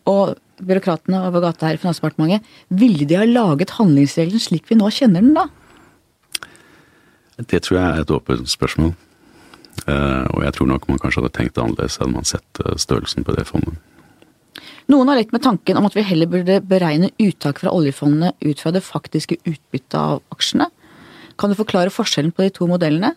og 0.09 0.33
byråkratene 0.63 1.19
over 1.27 1.41
gata 1.43 1.67
her 1.69 1.77
i 1.77 1.81
Finansdepartementet, 1.81 2.43
ville 2.69 3.05
de 3.07 3.15
ha 3.19 3.25
laget 3.27 3.75
handlingsregelen 3.77 4.41
slik 4.41 4.65
vi 4.69 4.75
nå 4.79 4.89
kjenner 4.93 5.21
den 5.21 5.33
da? 5.37 5.45
Det 7.37 7.61
tror 7.65 7.79
jeg 7.79 7.85
er 7.97 8.01
et 8.03 8.11
åpent 8.13 8.49
spørsmål. 8.49 8.93
Eh, 9.87 10.25
Og 10.33 10.43
jeg 10.43 10.53
tror 10.53 10.67
nok 10.69 10.87
man 10.89 10.99
kanskje 11.01 11.21
hadde 11.23 11.33
tenkt 11.33 11.57
annerledes 11.57 11.97
hadde 11.97 12.13
man 12.13 12.23
sett 12.29 12.61
eh, 12.65 12.75
størrelsen 12.77 13.25
på 13.25 13.35
det 13.35 13.45
fondet. 13.49 13.77
Noen 14.91 15.09
har 15.09 15.19
lekt 15.19 15.33
med 15.35 15.43
tanken 15.45 15.79
om 15.79 15.87
at 15.87 15.95
vi 15.95 16.05
heller 16.05 16.29
burde 16.31 16.59
beregne 16.67 17.13
uttak 17.21 17.61
fra 17.63 17.71
oljefondet 17.71 18.35
ut 18.43 18.59
fra 18.59 18.73
det 18.75 18.83
faktiske 18.83 19.39
utbyttet 19.43 19.99
av 19.99 20.23
aksjene. 20.35 20.69
Kan 21.39 21.51
du 21.51 21.57
forklare 21.57 21.93
forskjellen 21.93 22.33
på 22.35 22.45
de 22.45 22.53
to 22.53 22.67
modellene? 22.69 23.13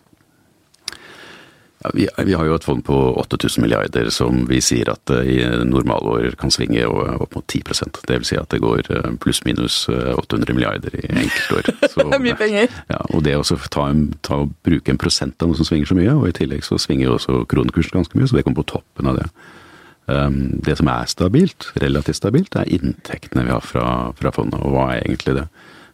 Ja, 1.83 1.91
vi, 1.93 2.07
vi 2.25 2.33
har 2.33 2.45
jo 2.47 2.55
et 2.57 2.65
fond 2.65 2.81
på 2.85 2.95
8000 3.21 3.61
milliarder 3.61 4.07
som 4.09 4.47
vi 4.49 4.57
sier 4.65 4.89
at 4.89 5.11
eh, 5.13 5.27
i 5.29 5.35
normalår 5.69 6.31
kan 6.41 6.49
svinge 6.49 6.81
opp 6.89 7.35
mot 7.37 7.45
10% 7.45 7.99
Det 8.09 8.17
vil 8.17 8.25
si 8.25 8.39
at 8.39 8.49
det 8.49 8.63
går 8.63 8.89
eh, 8.95 9.11
pluss-minus 9.21 9.83
800 9.91 10.55
milliarder 10.57 10.97
i 10.97 11.05
enkeltår. 11.05 11.69
Så, 11.91 12.01
Det 12.01 12.17
er 12.17 12.23
mye 12.23 12.39
penger. 12.39 12.73
Ja, 12.89 13.03
og 13.13 13.21
det 13.27 13.37
å 13.37 13.45
ta 13.69 13.85
en, 13.91 14.07
ta, 14.25 14.41
bruke 14.65 14.95
en 14.95 15.01
prosent 15.01 15.37
av 15.37 15.51
noe 15.51 15.59
som 15.59 15.69
svinger 15.69 15.91
så 15.91 15.99
mye, 15.99 16.17
og 16.17 16.25
i 16.31 16.35
tillegg 16.39 16.65
så 16.65 16.79
svinger 16.81 17.11
jo 17.11 17.19
også 17.19 17.43
kronekursen 17.51 17.99
ganske 17.99 18.17
mye, 18.17 18.31
så 18.31 18.39
det 18.39 18.47
kommer 18.47 18.63
på 18.63 18.71
toppen 18.73 19.13
av 19.13 19.21
det. 19.21 19.29
Um, 20.07 20.61
det 20.63 20.77
som 20.79 20.87
er 20.87 21.09
stabilt, 21.11 21.71
relativt 21.83 22.21
stabilt, 22.21 22.55
er 22.55 22.69
inntektene 22.71 23.43
vi 23.43 23.51
har 23.51 23.65
fra, 23.65 23.87
fra 24.15 24.31
fondet. 24.35 24.61
Og 24.63 24.75
hva 24.75 24.91
er 24.93 25.03
egentlig 25.03 25.35
det? 25.41 25.47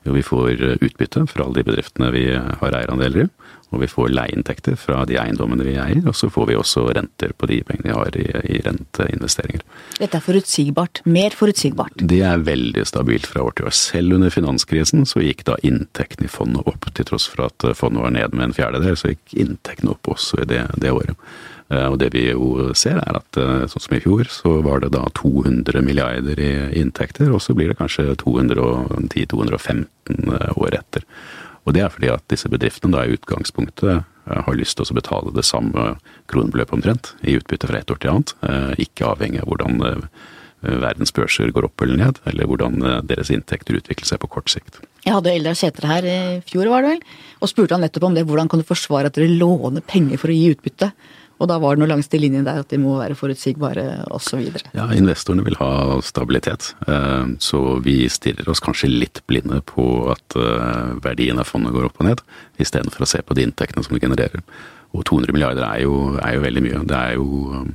Jo, 0.03 0.13
vi 0.13 0.25
får 0.25 0.63
utbytte 0.83 1.25
fra 1.31 1.45
alle 1.45 1.61
de 1.61 1.67
bedriftene 1.71 2.11
vi 2.13 2.27
har 2.35 2.77
eierandeler 2.77 3.25
i. 3.25 3.29
Og 3.73 3.81
vi 3.81 3.89
får 3.89 4.11
leieinntekter 4.13 4.77
fra 4.79 5.03
de 5.09 5.17
eiendommene 5.19 5.65
vi 5.65 5.75
eier, 5.81 6.03
og 6.07 6.15
så 6.17 6.29
får 6.33 6.49
vi 6.51 6.57
også 6.59 6.85
renter 6.93 7.33
på 7.37 7.49
de 7.49 7.59
pengene 7.67 7.89
vi 7.89 7.95
har 7.97 8.17
i, 8.19 8.25
i 8.55 8.59
renteinvesteringer. 8.65 9.63
Dette 9.97 10.19
er 10.19 10.25
forutsigbart. 10.25 11.03
Mer 11.09 11.35
forutsigbart. 11.37 12.03
Det 12.13 12.21
er 12.27 12.43
veldig 12.45 12.85
stabilt 12.87 13.29
fra 13.29 13.45
år 13.47 13.57
til 13.57 13.69
år. 13.69 13.77
Selv 13.77 14.17
under 14.19 14.33
finanskrisen 14.33 15.07
så 15.09 15.23
gikk 15.23 15.45
da 15.49 15.57
inntektene 15.65 16.29
i 16.29 16.31
fondet 16.31 16.69
opp, 16.69 16.89
til 16.93 17.09
tross 17.09 17.25
for 17.31 17.47
at 17.47 17.67
fondet 17.77 18.05
var 18.05 18.13
ned 18.13 18.37
med 18.37 18.49
en 18.49 18.55
fjerdedel, 18.55 18.95
så 18.99 19.13
gikk 19.15 19.35
inntektene 19.45 19.95
opp 19.95 20.13
også 20.13 20.43
i 20.43 20.49
det, 20.53 20.67
det 20.81 20.93
året. 20.93 21.17
Eh, 21.73 21.87
og 21.87 21.99
det 22.01 22.11
vi 22.15 22.27
jo 22.29 22.71
ser 22.77 22.99
er 23.01 23.19
at 23.19 23.39
eh, 23.39 23.65
sånn 23.71 23.85
som 23.85 23.95
i 23.97 24.01
fjor, 24.03 24.27
så 24.31 24.57
var 24.65 24.83
det 24.83 24.93
da 24.95 25.05
200 25.17 25.83
milliarder 25.85 26.41
i 26.41 26.51
inntekter, 26.81 27.31
og 27.33 27.41
så 27.43 27.55
blir 27.57 27.71
det 27.71 27.79
kanskje 27.79 28.13
210-215 28.21 29.87
eh, 30.09 30.51
år 30.59 30.79
etter. 30.81 31.07
Og 31.63 31.75
det 31.75 31.83
er 31.83 31.93
fordi 31.93 32.11
at 32.11 32.25
disse 32.31 32.49
bedriftene 32.51 32.97
da 32.97 33.05
i 33.07 33.15
utgangspunktet 33.15 34.03
har 34.27 34.55
lyst 34.55 34.77
til 34.79 34.87
å 34.87 34.95
betale 34.97 35.33
det 35.35 35.45
samme 35.47 35.93
kronebeløpet 36.31 36.77
omtrent 36.77 37.11
i 37.23 37.35
utbytte 37.39 37.67
fra 37.69 37.79
et 37.79 37.91
år 37.91 37.99
til 37.99 38.13
annet, 38.13 38.33
ikke 38.79 39.09
avhengig 39.09 39.41
av 39.43 39.51
hvordan 39.51 40.07
verdens 40.63 41.11
børser 41.11 41.51
går 41.51 41.67
opp 41.67 41.83
eller 41.83 41.99
ned, 41.99 42.19
eller 42.31 42.47
hvordan 42.47 42.79
deres 43.07 43.31
inntekter 43.35 43.75
utvikler 43.81 44.07
seg 44.07 44.21
på 44.21 44.29
kort 44.31 44.51
sikt. 44.51 44.79
Jeg 45.03 45.11
hadde 45.11 45.33
Eldar 45.33 45.57
Sætre 45.59 45.89
her 45.89 46.07
i 46.07 46.19
fjor, 46.47 46.69
var 46.71 46.85
det 46.85 46.93
vel, 46.93 47.01
og 47.43 47.51
spurte 47.51 47.75
han 47.75 47.83
nettopp 47.83 48.07
om 48.07 48.15
det. 48.15 48.23
Hvordan 48.29 48.51
kan 48.51 48.63
du 48.63 48.67
forsvare 48.67 49.11
at 49.11 49.19
dere 49.19 49.27
låner 49.27 49.83
penger 49.83 50.21
for 50.21 50.31
å 50.31 50.37
gi 50.37 50.53
utbytte? 50.55 50.93
Og 51.43 51.49
da 51.51 51.57
var 51.59 51.75
det 51.75 51.83
noe 51.83 51.91
langs 51.91 52.07
de 52.07 52.19
linjene 52.21 52.47
der 52.47 52.61
at 52.63 52.71
de 52.71 52.79
må 52.79 52.95
være 53.01 53.17
forutsigbare 53.19 54.05
osv. 54.15 54.45
Ja, 54.71 54.85
investorene 54.95 55.43
vil 55.43 55.57
ha 55.59 55.99
stabilitet. 56.05 56.69
Eh, 56.87 57.33
så 57.43 57.59
vi 57.83 57.97
stirrer 58.11 58.47
oss 58.49 58.63
kanskje 58.63 58.87
litt 58.87 59.19
blinde 59.27 59.59
på 59.67 59.85
at 60.13 60.37
eh, 60.39 60.93
verdien 61.03 61.41
av 61.41 61.49
fondet 61.49 61.75
går 61.75 61.89
opp 61.89 61.99
og 61.99 62.07
ned, 62.07 62.23
istedenfor 62.63 63.03
å 63.03 63.09
se 63.11 63.19
på 63.19 63.35
de 63.35 63.43
inntektene 63.43 63.83
som 63.83 63.97
det 63.97 64.05
genererer. 64.05 64.45
Og 64.95 65.03
200 65.09 65.35
milliarder 65.35 65.65
er 65.67 65.83
jo, 65.83 65.97
er 66.23 66.37
jo 66.37 66.45
veldig 66.45 66.63
mye. 66.63 66.85
Det 66.87 67.01
er 67.01 67.17
jo 67.17 67.27
um, 67.51 67.73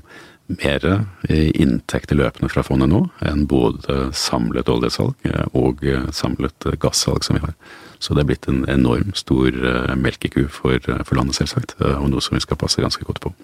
mer 0.49 0.87
inntekter 1.29 2.17
løpende 2.17 2.49
fra 2.49 2.63
fondet 2.65 2.89
nå 2.89 3.03
enn 3.27 3.43
både 3.51 3.99
samlet 4.17 4.71
oljesalg 4.73 5.27
og 5.51 5.83
samlet 6.17 6.71
gassalg 6.81 7.27
som 7.27 7.37
vi 7.37 7.43
har. 7.43 7.53
Så 8.01 8.17
det 8.17 8.23
er 8.23 8.31
blitt 8.31 8.49
en 8.49 8.63
enorm 8.71 9.11
stor 9.19 9.53
melkeku 9.99 10.47
for, 10.49 10.79
for 10.81 11.19
landet, 11.19 11.37
selvsagt, 11.37 11.77
og 11.83 12.09
noe 12.15 12.25
som 12.25 12.39
vi 12.39 12.45
skal 12.47 12.57
passe 12.63 12.81
ganske 12.81 13.05
godt 13.05 13.21
på. 13.27 13.35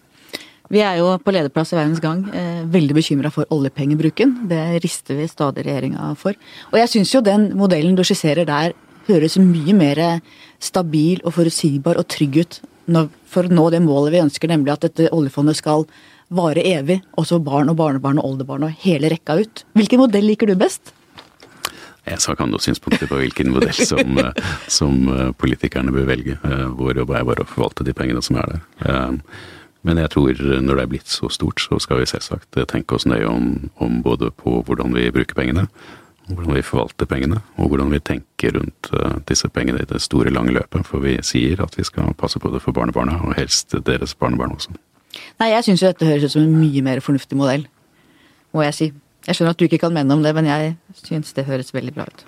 Vi 0.73 0.81
er 0.81 0.97
jo 0.97 1.11
på 1.21 1.33
lederplass 1.35 1.75
i 1.75 1.77
Verdens 1.77 2.01
Gang 2.01 2.23
eh, 2.33 2.63
veldig 2.73 2.97
bekymra 2.97 3.31
for 3.33 3.49
oljepengebruken. 3.53 4.47
Det 4.49 4.63
rister 4.85 5.19
vi 5.19 5.29
stadig 5.29 5.67
regjeringa 5.67 6.15
for. 6.17 6.37
Og 6.73 6.79
jeg 6.81 6.93
syns 6.95 7.13
jo 7.13 7.21
den 7.25 7.51
modellen 7.59 7.99
du 7.99 8.05
skisserer 8.07 8.49
der 8.49 8.73
høres 9.05 9.37
mye 9.37 9.75
mer 9.77 10.01
stabil 10.63 11.21
og 11.25 11.37
forutsigbar 11.37 12.01
og 12.01 12.09
trygg 12.09 12.41
ut 12.41 12.61
for 13.29 13.47
å 13.49 13.53
nå 13.53 13.69
det 13.73 13.81
målet 13.85 14.15
vi 14.15 14.25
ønsker, 14.25 14.49
nemlig 14.49 14.75
at 14.75 14.85
dette 14.85 15.13
oljefondet 15.13 15.57
skal 15.61 15.87
vare 16.35 16.65
evig. 16.65 17.03
Også 17.21 17.41
barn 17.45 17.73
og 17.73 17.79
barnebarn 17.81 18.21
og 18.21 18.31
oldebarn 18.33 18.65
og 18.65 18.85
hele 18.85 19.13
rekka 19.13 19.39
ut. 19.41 19.65
Hvilken 19.77 20.01
modell 20.01 20.29
liker 20.29 20.49
du 20.49 20.57
best? 20.57 20.95
Jeg 22.05 22.21
skal 22.21 22.37
ikke 22.37 22.45
ha 22.45 22.51
noen 22.51 23.09
på 23.09 23.19
hvilken 23.21 23.53
modell 23.53 23.79
som, 23.93 24.19
eh, 24.19 24.33
som, 24.69 25.09
eh, 25.09 25.33
politikerne 25.33 25.93
bør 25.93 26.09
velge. 26.09 26.39
Vår 26.77 27.01
jobb 27.01 27.11
er 27.11 27.25
bare 27.25 27.45
å 27.45 27.49
forvalte 27.49 27.85
de 27.85 27.93
pengene 27.93 28.23
som 28.23 28.37
er 28.37 28.61
der. 28.85 29.21
Men 29.85 30.01
jeg 30.01 30.15
tror 30.15 30.39
når 30.65 30.79
det 30.79 30.85
er 30.85 30.93
blitt 30.95 31.13
så 31.13 31.29
stort, 31.33 31.61
så 31.61 31.77
skal 31.83 32.01
vi 32.01 32.09
selvsagt 32.09 32.57
tenke 32.71 32.97
oss 32.97 33.05
nøye 33.09 33.29
om, 33.29 33.51
om 33.85 34.01
både 34.05 34.31
på 34.33 34.63
hvordan 34.65 34.97
vi 34.97 35.11
bruker 35.13 35.37
pengene, 35.37 35.67
hvordan 36.31 36.57
vi 36.57 36.65
forvalter 36.65 37.09
pengene, 37.09 37.43
og 37.61 37.69
hvordan 37.69 37.93
vi 37.93 38.01
tenker 38.01 38.57
rundt 38.57 38.89
uh, 38.97 39.19
disse 39.29 39.49
pengene 39.53 39.83
i 39.85 39.89
det 39.89 40.01
store, 40.01 40.33
lange 40.33 40.55
løpet. 40.57 40.87
For 40.89 41.05
vi 41.05 41.19
sier 41.27 41.61
at 41.61 41.77
vi 41.77 41.85
skal 41.85 42.17
passe 42.17 42.41
på 42.41 42.53
det 42.55 42.63
for 42.65 42.77
barnebarna, 42.77 43.19
og 43.27 43.37
helst 43.37 43.77
deres 43.85 44.17
barnebarn 44.17 44.57
også. 44.57 44.73
Nei, 45.41 45.53
jeg 45.53 45.67
syns 45.69 45.85
jo 45.85 45.91
dette 45.93 46.09
høres 46.09 46.25
ut 46.25 46.35
som 46.35 46.47
en 46.47 46.57
mye 46.59 46.83
mer 46.83 47.05
fornuftig 47.05 47.39
modell, 47.39 47.69
må 48.57 48.65
jeg 48.65 48.79
si. 48.79 48.93
Jeg 49.29 49.37
skjønner 49.37 49.55
at 49.55 49.61
du 49.61 49.69
ikke 49.69 49.83
kan 49.85 49.95
mene 49.95 50.17
om 50.17 50.25
det, 50.25 50.33
men 50.37 50.49
jeg 50.49 50.75
syns 51.01 51.37
det 51.37 51.47
høres 51.49 51.75
veldig 51.77 51.95
bra 51.97 52.09
ut. 52.09 52.25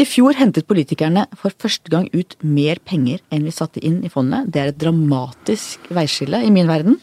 I 0.00 0.06
fjor 0.08 0.38
hentet 0.38 0.64
politikerne 0.68 1.26
for 1.36 1.52
første 1.60 1.92
gang 1.92 2.06
ut 2.16 2.36
mer 2.40 2.80
penger 2.88 3.20
enn 3.32 3.44
vi 3.44 3.52
satte 3.52 3.82
inn 3.84 4.00
i 4.06 4.10
fondet. 4.12 4.48
Det 4.48 4.60
er 4.62 4.70
et 4.72 4.80
dramatisk 4.80 5.90
veiskille 5.92 6.40
i 6.46 6.52
min 6.54 6.70
verden. 6.70 6.96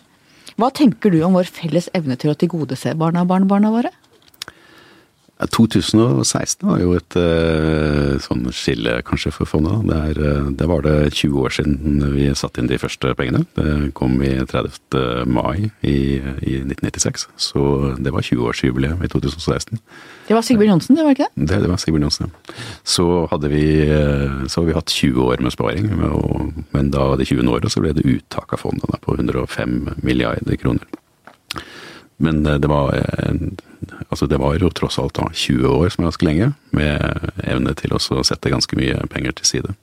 Hva 0.58 0.71
tenker 0.75 1.13
du 1.13 1.21
om 1.23 1.38
vår 1.38 1.47
felles 1.54 1.89
evne 1.95 2.17
til 2.19 2.34
å 2.34 2.38
tilgodese 2.39 2.95
barna 2.97 3.21
og 3.23 3.30
barnebarna 3.30 3.71
våre? 3.71 3.93
2016 5.39 6.67
var 6.67 6.82
jo 6.84 6.93
et 6.97 7.15
uh, 7.17 8.19
sånn 8.21 8.45
skille 8.54 8.99
kanskje 9.08 9.32
for 9.34 9.49
fondet. 9.49 9.88
Der, 9.89 10.19
uh, 10.19 10.52
der, 10.54 10.69
var 10.69 10.86
det 10.86 11.13
20 11.15 11.39
år 11.41 11.56
siden 11.58 12.04
vi 12.13 12.28
satte 12.38 12.62
inn 12.62 12.69
de 12.69 12.78
første 12.82 13.15
pengene. 13.17 13.45
Det 13.58 13.93
kom 13.97 14.19
i 14.21 14.36
30. 14.45 15.25
mai 15.25 15.71
i, 15.82 16.19
i 16.19 16.60
1996, 16.62 17.28
så 17.49 17.65
det 17.97 18.13
var 18.13 18.25
20-årsjubileet 18.28 19.02
i 19.02 19.12
2016. 19.15 19.82
Det 20.30 20.36
var 20.38 20.45
Sigbjørn 20.45 20.75
Johnsen, 20.75 20.97
det 20.99 21.08
var 21.08 21.15
ikke 21.15 21.25
det? 21.25 21.47
Det, 21.49 21.62
det 21.63 21.71
var 21.71 21.80
Sigbjørn 21.82 22.06
Johnsen, 22.06 22.30
ja. 22.30 22.58
Så 22.86 23.08
hadde 23.32 23.49
vi, 23.49 23.63
så 24.45 24.60
så 24.60 24.65
vi 24.67 24.75
hatt 24.75 24.91
20 24.91 25.23
år 25.23 25.43
med 25.43 25.54
sparing, 25.56 25.88
og, 26.12 26.63
men 26.75 26.89
da 26.91 27.13
de 27.19 27.28
20 27.28 27.47
året 27.54 27.71
så 27.71 27.84
ble 27.84 27.93
det 27.95 28.04
uttak 28.04 28.58
av 28.58 28.63
fondet 28.65 28.99
på 29.06 29.15
105 29.15 29.78
milliarder 30.04 30.60
kroner. 30.60 30.84
Men 32.20 32.44
det 32.44 32.68
var 32.68 32.92
altså 34.10 34.28
det 34.28 34.40
var 34.42 34.58
jo 34.60 34.70
tross 34.76 35.00
alt 35.00 35.16
da 35.18 35.28
20 35.34 35.68
år 35.70 35.92
som 35.94 36.04
er 36.04 36.10
ganske 36.10 36.28
lenge, 36.28 36.50
med 36.76 37.30
evne 37.48 37.76
til 37.80 37.94
å 37.96 38.02
sette 38.02 38.52
ganske 38.52 38.80
mye 38.80 39.06
penger 39.12 39.38
til 39.40 39.50
side. 39.50 39.76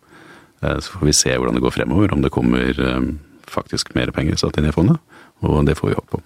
Eh, 0.62 0.78
så 0.80 0.96
får 0.96 1.06
vi 1.08 1.16
se 1.16 1.36
hvordan 1.36 1.56
det 1.56 1.64
går 1.64 1.76
fremover, 1.76 2.14
om 2.14 2.24
det 2.24 2.32
kommer 2.34 2.80
eh, 2.88 3.12
faktisk 3.50 3.94
mer 3.96 4.12
penger 4.16 4.38
satt 4.40 4.58
inn 4.58 4.68
i 4.68 4.74
fondet. 4.74 4.98
Og 5.44 5.60
det 5.68 5.76
får 5.78 5.92
vi 5.92 5.98
håpe 5.98 6.16
på. 6.16 6.22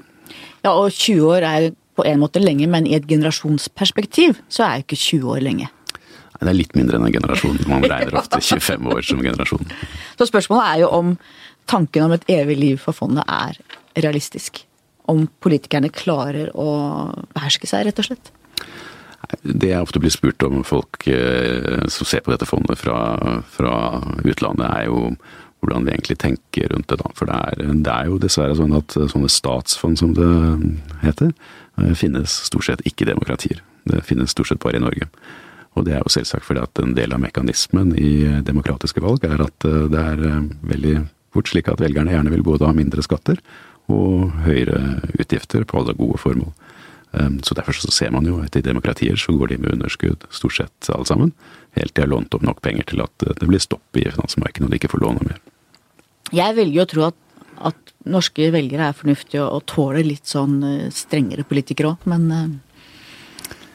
Ja, 0.62 0.72
og 0.72 0.92
20 0.92 1.26
år 1.26 1.46
er 1.46 1.68
på 1.98 2.06
en 2.06 2.22
måte 2.22 2.40
lenge, 2.42 2.68
men 2.70 2.86
i 2.86 2.94
et 2.96 3.08
generasjonsperspektiv 3.10 4.38
så 4.48 4.64
er 4.66 4.80
jo 4.80 4.86
ikke 4.86 5.00
20 5.02 5.34
år 5.34 5.44
lenge. 5.44 5.68
Nei, 5.68 6.46
det 6.46 6.52
er 6.52 6.56
litt 6.56 6.78
mindre 6.78 6.96
enn 6.96 7.08
en 7.08 7.16
generasjon. 7.18 7.60
Man 7.68 7.84
regner 7.92 8.16
ofte 8.22 8.40
25 8.40 8.90
år 8.94 9.04
som 9.04 9.22
generasjon. 9.24 9.76
Så 10.16 10.30
spørsmålet 10.30 10.66
er 10.70 10.82
jo 10.84 10.90
om 10.96 11.14
tanken 11.70 12.06
om 12.06 12.16
et 12.16 12.26
evig 12.32 12.56
liv 12.58 12.82
for 12.82 12.96
fondet 12.96 13.26
er 13.28 13.58
realistisk 14.00 14.64
om 15.10 15.26
politikerne 15.42 15.90
klarer 15.92 16.52
å 16.54 16.68
beherske 17.34 17.68
seg, 17.70 17.88
rett 17.88 18.00
og 18.02 18.10
slett? 18.10 18.32
Det 19.42 19.68
jeg 19.70 19.82
ofte 19.84 20.00
blir 20.02 20.12
spurt 20.12 20.42
om 20.46 20.62
folk 20.66 21.06
eh, 21.10 21.84
som 21.92 22.08
ser 22.08 22.24
på 22.24 22.32
dette 22.32 22.48
fondet 22.48 22.80
fra, 22.80 22.96
fra 23.52 23.74
utlandet, 24.24 24.66
er 24.66 24.88
jo 24.88 25.10
hvordan 25.60 25.84
vi 25.84 25.92
egentlig 25.92 26.16
tenker 26.18 26.72
rundt 26.72 26.88
det. 26.88 26.98
da. 27.02 27.10
For 27.14 27.28
det 27.28 27.36
er, 27.36 27.60
det 27.84 27.92
er, 27.92 28.08
jo 28.08 28.18
dessverre 28.22 28.56
sånn 28.56 28.74
at 28.78 28.96
sånne 29.12 29.30
statsfond, 29.30 30.00
som 30.00 30.14
det 30.16 30.30
heter, 31.04 31.34
eh, 31.78 31.92
finnes 31.98 32.40
stort 32.48 32.66
sett 32.66 32.84
ikke 32.88 33.08
demokratier. 33.08 33.62
Det 33.88 34.02
finnes 34.06 34.32
stort 34.32 34.50
sett 34.50 34.62
bare 34.62 34.80
i 34.80 34.84
Norge. 34.84 35.08
Og 35.78 35.86
det 35.86 35.94
er 35.94 36.02
jo 36.02 36.12
selvsagt 36.12 36.46
fordi 36.46 36.64
at 36.64 36.82
en 36.82 36.96
del 36.96 37.14
av 37.14 37.22
mekanismen 37.22 37.92
i 38.00 38.42
demokratiske 38.46 39.02
valg 39.04 39.24
er 39.28 39.44
at 39.44 39.68
eh, 39.68 39.86
det 39.92 40.06
er 40.14 40.24
veldig 40.72 40.96
fort 41.30 41.50
slik 41.52 41.68
at 41.70 41.82
velgerne 41.82 42.16
gjerne 42.16 42.32
vil 42.32 42.46
både 42.46 42.66
ha 42.66 42.74
mindre 42.74 43.04
skatter 43.06 43.38
og 43.90 44.34
høyere 44.46 45.00
utgifter 45.18 45.66
på 45.68 45.80
alle 45.80 45.94
gode 45.98 46.18
formål. 46.22 46.52
Ehm, 47.12 47.40
så 47.42 47.54
Derfor 47.54 47.72
så 47.72 47.90
ser 47.90 48.10
man 48.14 48.26
jo 48.26 48.38
at 48.42 48.56
i 48.56 48.62
demokratier 48.62 49.16
så 49.16 49.34
går 49.36 49.48
de 49.48 49.58
med 49.58 49.72
underskudd, 49.74 50.26
stort 50.30 50.56
sett 50.56 50.90
alle 50.94 51.06
sammen, 51.06 51.32
helt 51.78 51.94
til 51.94 52.02
de 52.02 52.06
har 52.06 52.12
lånt 52.12 52.34
opp 52.34 52.42
nok 52.46 52.62
penger 52.62 52.86
til 52.86 53.02
at 53.02 53.26
det 53.26 53.48
blir 53.48 53.62
stopp 53.62 53.96
i 53.96 54.06
finansmarkedet 54.06 54.66
og 54.66 54.70
de 54.70 54.80
ikke 54.80 54.92
får 54.92 55.04
låne 55.04 55.26
mer. 55.26 55.40
Jeg 56.30 56.54
velger 56.56 56.82
å 56.82 56.90
tro 56.90 57.06
at, 57.08 57.16
at 57.72 57.94
norske 58.06 58.50
velgere 58.54 58.90
er 58.90 58.96
fornuftige 58.96 59.42
og, 59.42 59.60
og 59.60 59.66
tåler 59.66 60.06
litt 60.06 60.30
sånn 60.30 60.60
eh, 60.62 60.90
strengere 60.94 61.44
politikere 61.44 61.94
òg, 61.94 62.06
men 62.10 62.28
eh, 62.34 62.50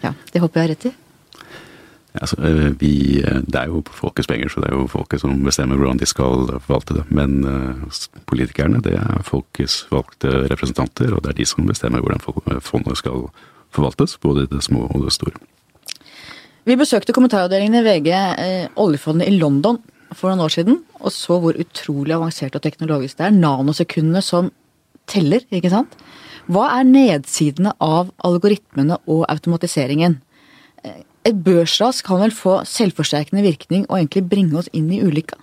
ja, 0.05 0.13
det 0.31 0.43
håper 0.43 0.61
jeg 0.61 0.67
har 0.67 0.73
rett 0.75 0.87
i. 0.91 0.93
Altså, 2.21 2.37
vi, 2.79 3.21
eh, 3.21 3.41
det 3.45 3.59
er 3.59 3.71
jo 3.71 3.83
folkets 3.91 4.27
penger, 4.27 4.49
så 4.49 4.61
det 4.63 4.69
er 4.69 4.77
jo 4.77 4.87
folket 4.91 5.21
som 5.21 5.35
bestemmer 5.43 5.79
hvordan 5.79 5.99
de 5.99 6.07
skal 6.09 6.47
forvalte 6.59 6.99
det. 6.99 7.03
Men 7.09 7.41
uh, 7.45 7.97
politikerne, 8.29 8.81
det 8.83 8.95
er 8.99 9.25
folkets 9.27 9.83
valgte 9.91 10.45
representanter, 10.51 11.13
og 11.13 11.23
det 11.23 11.33
er 11.33 11.41
de 11.41 11.49
som 11.49 11.67
bestemmer 11.67 12.03
hvordan 12.03 12.23
fondet 12.63 13.01
skal 13.01 13.27
forvaltes, 13.75 14.17
både 14.21 14.47
det 14.51 14.63
små 14.63 14.87
og 14.87 15.03
det 15.05 15.13
store. 15.15 15.35
Vi 16.65 16.77
besøkte 16.79 17.13
kommentaravdelingen 17.13 17.77
i 17.77 17.85
VG 17.85 18.07
eh, 18.11 18.67
oljefondet 18.81 19.29
i 19.29 19.35
London 19.37 19.77
for 20.15 20.31
noen 20.31 20.47
år 20.47 20.53
siden, 20.55 20.79
og 20.97 21.13
så 21.13 21.37
hvor 21.41 21.57
utrolig 21.61 22.15
avansert 22.15 22.55
og 22.57 22.63
teknologisk 22.63 23.19
det 23.19 23.27
er. 23.27 23.35
Nanosekundene 23.35 24.23
som 24.25 24.49
teller, 25.09 25.43
ikke 25.53 25.69
sant. 25.69 25.93
Hva 26.49 26.69
er 26.79 26.87
nedsidene 26.87 27.75
av 27.81 28.09
algoritmene 28.25 28.97
og 29.05 29.27
automatiseringen? 29.29 30.17
Et 31.25 31.41
børsras 31.45 32.03
kan 32.05 32.21
vel 32.21 32.33
få 32.35 32.59
selvforsterkende 32.69 33.43
virkning 33.45 33.87
og 33.89 33.97
egentlig 33.97 34.27
bringe 34.29 34.61
oss 34.61 34.69
inn 34.77 34.91
i 34.93 35.01
ulykka? 35.01 35.39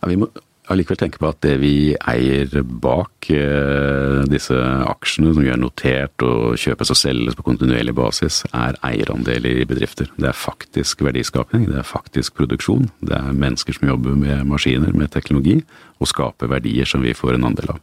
Ja, 0.00 0.08
vi 0.08 0.18
må 0.20 0.28
allikevel 0.70 0.98
tenke 1.00 1.18
på 1.20 1.30
at 1.30 1.40
det 1.42 1.56
vi 1.62 1.92
eier 1.98 2.52
bak 2.62 3.30
eh, 3.34 4.20
disse 4.30 4.56
aksjene 4.86 5.32
som 5.34 5.42
vi 5.42 5.50
har 5.50 5.58
notert 5.60 6.24
og 6.24 6.60
kjøpes 6.60 6.92
og 6.94 6.98
selges 6.98 7.38
på 7.38 7.46
kontinuerlig 7.48 7.96
basis, 7.98 8.42
er 8.54 8.78
eierandeler 8.86 9.64
i 9.64 9.66
bedrifter. 9.68 10.10
Det 10.16 10.30
er 10.30 10.36
faktisk 10.36 11.02
verdiskapning, 11.06 11.66
det 11.70 11.80
er 11.80 11.88
faktisk 11.88 12.38
produksjon. 12.38 12.86
Det 13.02 13.16
er 13.18 13.34
mennesker 13.34 13.76
som 13.76 13.90
jobber 13.90 14.14
med 14.20 14.46
maskiner, 14.52 14.94
med 14.94 15.10
teknologi, 15.16 15.58
og 15.98 16.12
skaper 16.12 16.52
verdier 16.54 16.88
som 16.88 17.02
vi 17.04 17.16
får 17.16 17.36
en 17.36 17.50
andel 17.50 17.74
av. 17.74 17.82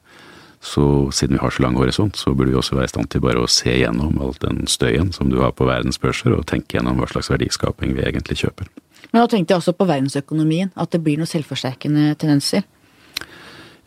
Så 0.68 0.84
siden 1.16 1.38
vi 1.38 1.42
har 1.42 1.54
så 1.54 1.64
lang 1.64 1.78
horisont, 1.80 2.18
så 2.20 2.34
burde 2.36 2.52
vi 2.52 2.58
også 2.60 2.76
være 2.76 2.90
i 2.90 2.92
stand 2.92 3.08
til 3.14 3.24
bare 3.24 3.40
å 3.40 3.48
se 3.52 3.72
gjennom 3.72 4.18
all 4.24 4.34
den 4.44 4.66
støyen 4.68 5.14
som 5.16 5.30
du 5.32 5.40
har 5.40 5.54
på 5.56 5.68
verdensbørser, 5.70 6.34
og 6.36 6.48
tenke 6.50 6.76
gjennom 6.76 7.00
hva 7.00 7.08
slags 7.08 7.32
verdiskaping 7.32 7.96
vi 7.96 8.04
egentlig 8.04 8.42
kjøper. 8.42 8.68
Men 9.14 9.24
da 9.24 9.30
tenkte 9.32 9.54
jeg 9.54 9.62
også 9.62 9.78
på 9.78 9.88
verdensøkonomien, 9.88 10.74
at 10.76 10.92
det 10.92 11.00
blir 11.06 11.22
noen 11.22 11.30
selvforsterkende 11.30 12.18
tendenser. 12.20 12.68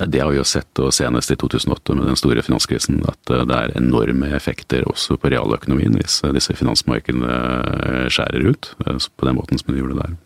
Ja, 0.01 0.07
Det 0.07 0.23
har 0.23 0.33
vi 0.33 0.41
jo 0.41 0.47
sett, 0.49 0.73
og 0.81 0.95
senest 0.97 1.35
i 1.35 1.37
2008 1.37 1.99
med 1.99 2.09
den 2.09 2.17
store 2.17 2.41
finanskrisen, 2.43 3.03
at 3.05 3.35
eh, 3.35 3.45
det 3.45 3.59
er 3.59 3.77
enorme 3.77 4.33
effekter 4.33 4.89
også 4.89 5.19
på 5.21 5.29
realøkonomien 5.35 6.01
hvis 6.01 6.23
eh, 6.25 6.33
disse 6.33 6.57
finansmarkedene 6.57 7.37
eh, 7.37 8.07
skjærer 8.09 8.49
ut 8.49 8.73
på 8.81 9.29
den 9.29 9.37
måten 9.37 9.61
som 9.61 9.75
de 9.75 9.83
gjorde 9.83 10.01
der. 10.01 10.17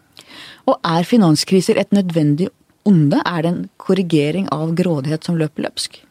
Og 0.71 0.79
er 0.87 1.03
finanskriser 1.09 1.83
et 1.83 1.91
nødvendig 1.93 2.53
onde? 2.87 3.19
Er 3.27 3.43
det 3.43 3.51
en 3.51 3.63
korrigering 3.83 4.47
av 4.55 4.77
grådighet 4.79 5.27
som 5.27 5.41
løper 5.41 5.67
løpsk? 5.67 6.05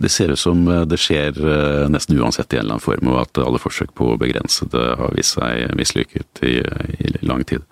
Det 0.00 0.08
ser 0.08 0.32
ut 0.32 0.40
som 0.40 0.64
det 0.88 0.96
skjer 0.96 1.36
nesten 1.92 2.16
uansett 2.16 2.54
i 2.54 2.56
en 2.56 2.64
eller 2.64 2.78
annen 2.78 2.84
form, 2.84 3.10
og 3.12 3.18
at 3.20 3.40
alle 3.42 3.60
forsøk 3.60 3.92
på 3.98 4.14
å 4.14 4.18
begrense 4.20 4.64
det 4.72 4.86
har 4.96 5.12
vist 5.12 5.36
seg 5.36 5.74
mislykket 5.76 6.40
i, 6.48 6.54
i 7.04 7.12
lang 7.20 7.44
tid. 7.44 7.66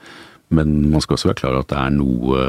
Men 0.48 0.90
man 0.90 1.02
skal 1.04 1.18
også 1.18 1.30
være 1.30 1.40
klar 1.42 1.56
over 1.56 1.66
at 1.66 1.72
det 1.72 1.80
er 1.82 1.96
noe, 1.96 2.44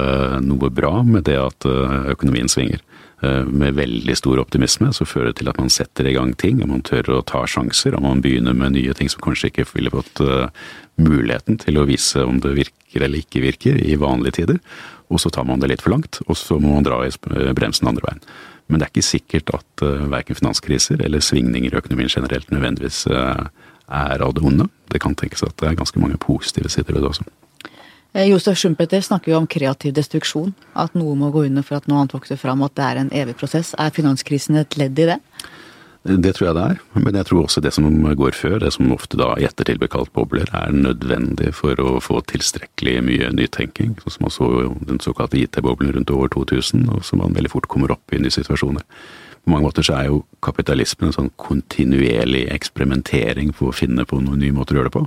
noe 0.46 0.72
bra 0.72 1.02
med 1.04 1.26
det 1.28 1.36
at 1.39 1.68
eh, 1.68 2.12
økonomien 2.13 2.48
svinger. 2.52 2.80
Eh, 3.20 3.44
med 3.44 3.76
veldig 3.76 4.15
stor 4.15 4.39
optimisme 4.39 4.94
så 4.96 5.08
fører 5.08 5.34
det 5.34 5.42
til 5.42 5.52
at 5.52 5.60
man 5.60 5.72
setter 5.74 6.08
i 6.08 6.15
gang 6.15 6.32
ting, 6.39 6.62
og 6.63 6.72
man 6.72 6.86
tør 6.88 7.18
å 7.18 7.24
ta 7.28 7.44
sjanser, 7.44 7.98
og 7.98 8.06
man 8.08 8.24
begynner 8.24 8.56
med 8.56 8.78
nye 8.78 8.96
ting 8.96 9.12
som 9.12 9.24
kanskje 9.26 9.52
ikke 9.52 9.68
ville 9.74 9.92
fått 9.92 10.24
eh, 10.24 10.48
muligheten 11.00 11.60
til 11.60 11.82
å 11.82 11.88
vise 11.89 12.24
om 12.24 12.39
det 12.44 12.56
virker 12.62 13.04
eller 13.04 13.22
ikke 13.22 13.44
virker 13.44 13.82
i 13.84 14.00
vanlige 14.00 14.39
tider. 14.39 14.63
Og 15.12 15.20
så 15.22 15.32
tar 15.34 15.46
man 15.50 15.60
det 15.60 15.74
litt 15.74 15.84
for 15.84 15.94
langt, 15.94 16.22
og 16.28 16.39
så 16.39 16.56
må 16.62 16.78
man 16.78 16.88
dra 16.88 17.02
i 17.04 17.12
bremsen 17.58 17.89
andre 17.89 18.08
veien. 18.08 18.24
Men 18.69 18.79
det 18.79 18.86
er 18.86 18.93
ikke 18.93 19.05
sikkert 19.05 19.49
at 19.58 19.84
verken 20.13 20.38
finanskriser 20.38 21.01
eller 21.01 21.23
svingninger 21.25 21.73
i 21.73 21.79
økonomien 21.82 22.12
generelt 22.13 22.51
nødvendigvis 22.53 23.08
er 23.10 24.21
av 24.21 24.34
det 24.38 24.43
onde. 24.45 24.69
Det 24.93 25.01
kan 25.01 25.17
tenkes 25.17 25.43
at 25.43 25.58
det 25.58 25.71
er 25.71 25.79
ganske 25.79 25.99
mange 25.99 26.19
positive 26.21 26.69
sider 26.69 26.93
ved 26.93 27.01
det 27.01 27.10
også. 27.10 27.25
Eh, 28.13 28.29
Josef 28.29 28.58
Schumpeter 28.58 29.01
snakker 29.01 29.34
jo 29.34 29.38
om 29.38 29.47
kreativ 29.47 29.93
destruksjon. 29.93 30.53
At 30.77 30.95
noe 30.97 31.15
må 31.17 31.32
gå 31.34 31.45
under 31.49 31.65
for 31.65 31.77
at 31.77 31.89
noe 31.89 32.01
annet 32.01 32.15
vokser 32.17 32.39
fram. 32.41 32.63
At 32.65 32.75
det 32.77 32.86
er 32.86 33.01
en 33.01 33.13
evig 33.13 33.38
prosess. 33.39 33.75
Er 33.77 33.93
finanskrisen 33.93 34.58
et 34.62 34.77
ledd 34.79 34.99
i 34.99 35.10
det? 35.12 35.19
Det 36.10 36.32
tror 36.34 36.48
jeg 36.48 36.56
det 36.58 36.63
er, 36.65 36.80
men 36.98 37.17
jeg 37.19 37.28
tror 37.30 37.43
også 37.43 37.62
det 37.62 37.72
som 37.76 37.86
går 38.17 38.34
før, 38.34 38.58
det 38.63 38.72
som 38.74 38.89
ofte 38.95 39.17
da 39.19 39.28
i 39.38 39.45
ettertid 39.45 39.78
blir 39.82 39.91
kalt 39.93 40.10
bobler, 40.15 40.50
er 40.58 40.74
nødvendig 40.74 41.52
for 41.54 41.78
å 41.84 42.00
få 42.02 42.24
tilstrekkelig 42.32 42.95
mye 43.06 43.30
nytenking. 43.38 43.93
Sånn 44.02 44.15
som 44.15 44.26
man 44.26 44.34
så 44.34 44.50
den 44.89 45.02
såkalte 45.04 45.38
IT-boblen 45.38 45.93
rundt 45.93 46.13
år 46.15 46.32
2000, 46.34 46.88
og 46.89 47.06
som 47.06 47.22
man 47.22 47.38
veldig 47.38 47.54
fort 47.54 47.69
kommer 47.69 47.93
opp 47.93 48.15
i 48.15 48.22
nye 48.24 48.34
situasjoner. 48.34 48.82
På 49.50 49.56
mange 49.56 49.66
måter 49.66 49.82
så 49.82 49.96
er 49.98 50.12
jo 50.12 50.18
kapitalismen 50.46 51.08
en 51.10 51.16
sånn 51.16 51.30
kontinuerlig 51.42 52.44
eksperimentering 52.54 53.50
for 53.58 53.72
å 53.72 53.74
finne 53.74 54.04
på 54.06 54.20
noen 54.22 54.44
nye 54.44 54.54
måter 54.54 54.78
å 54.78 54.84
gjøre 54.84 54.92
det 54.92 54.94
på. 54.94 55.02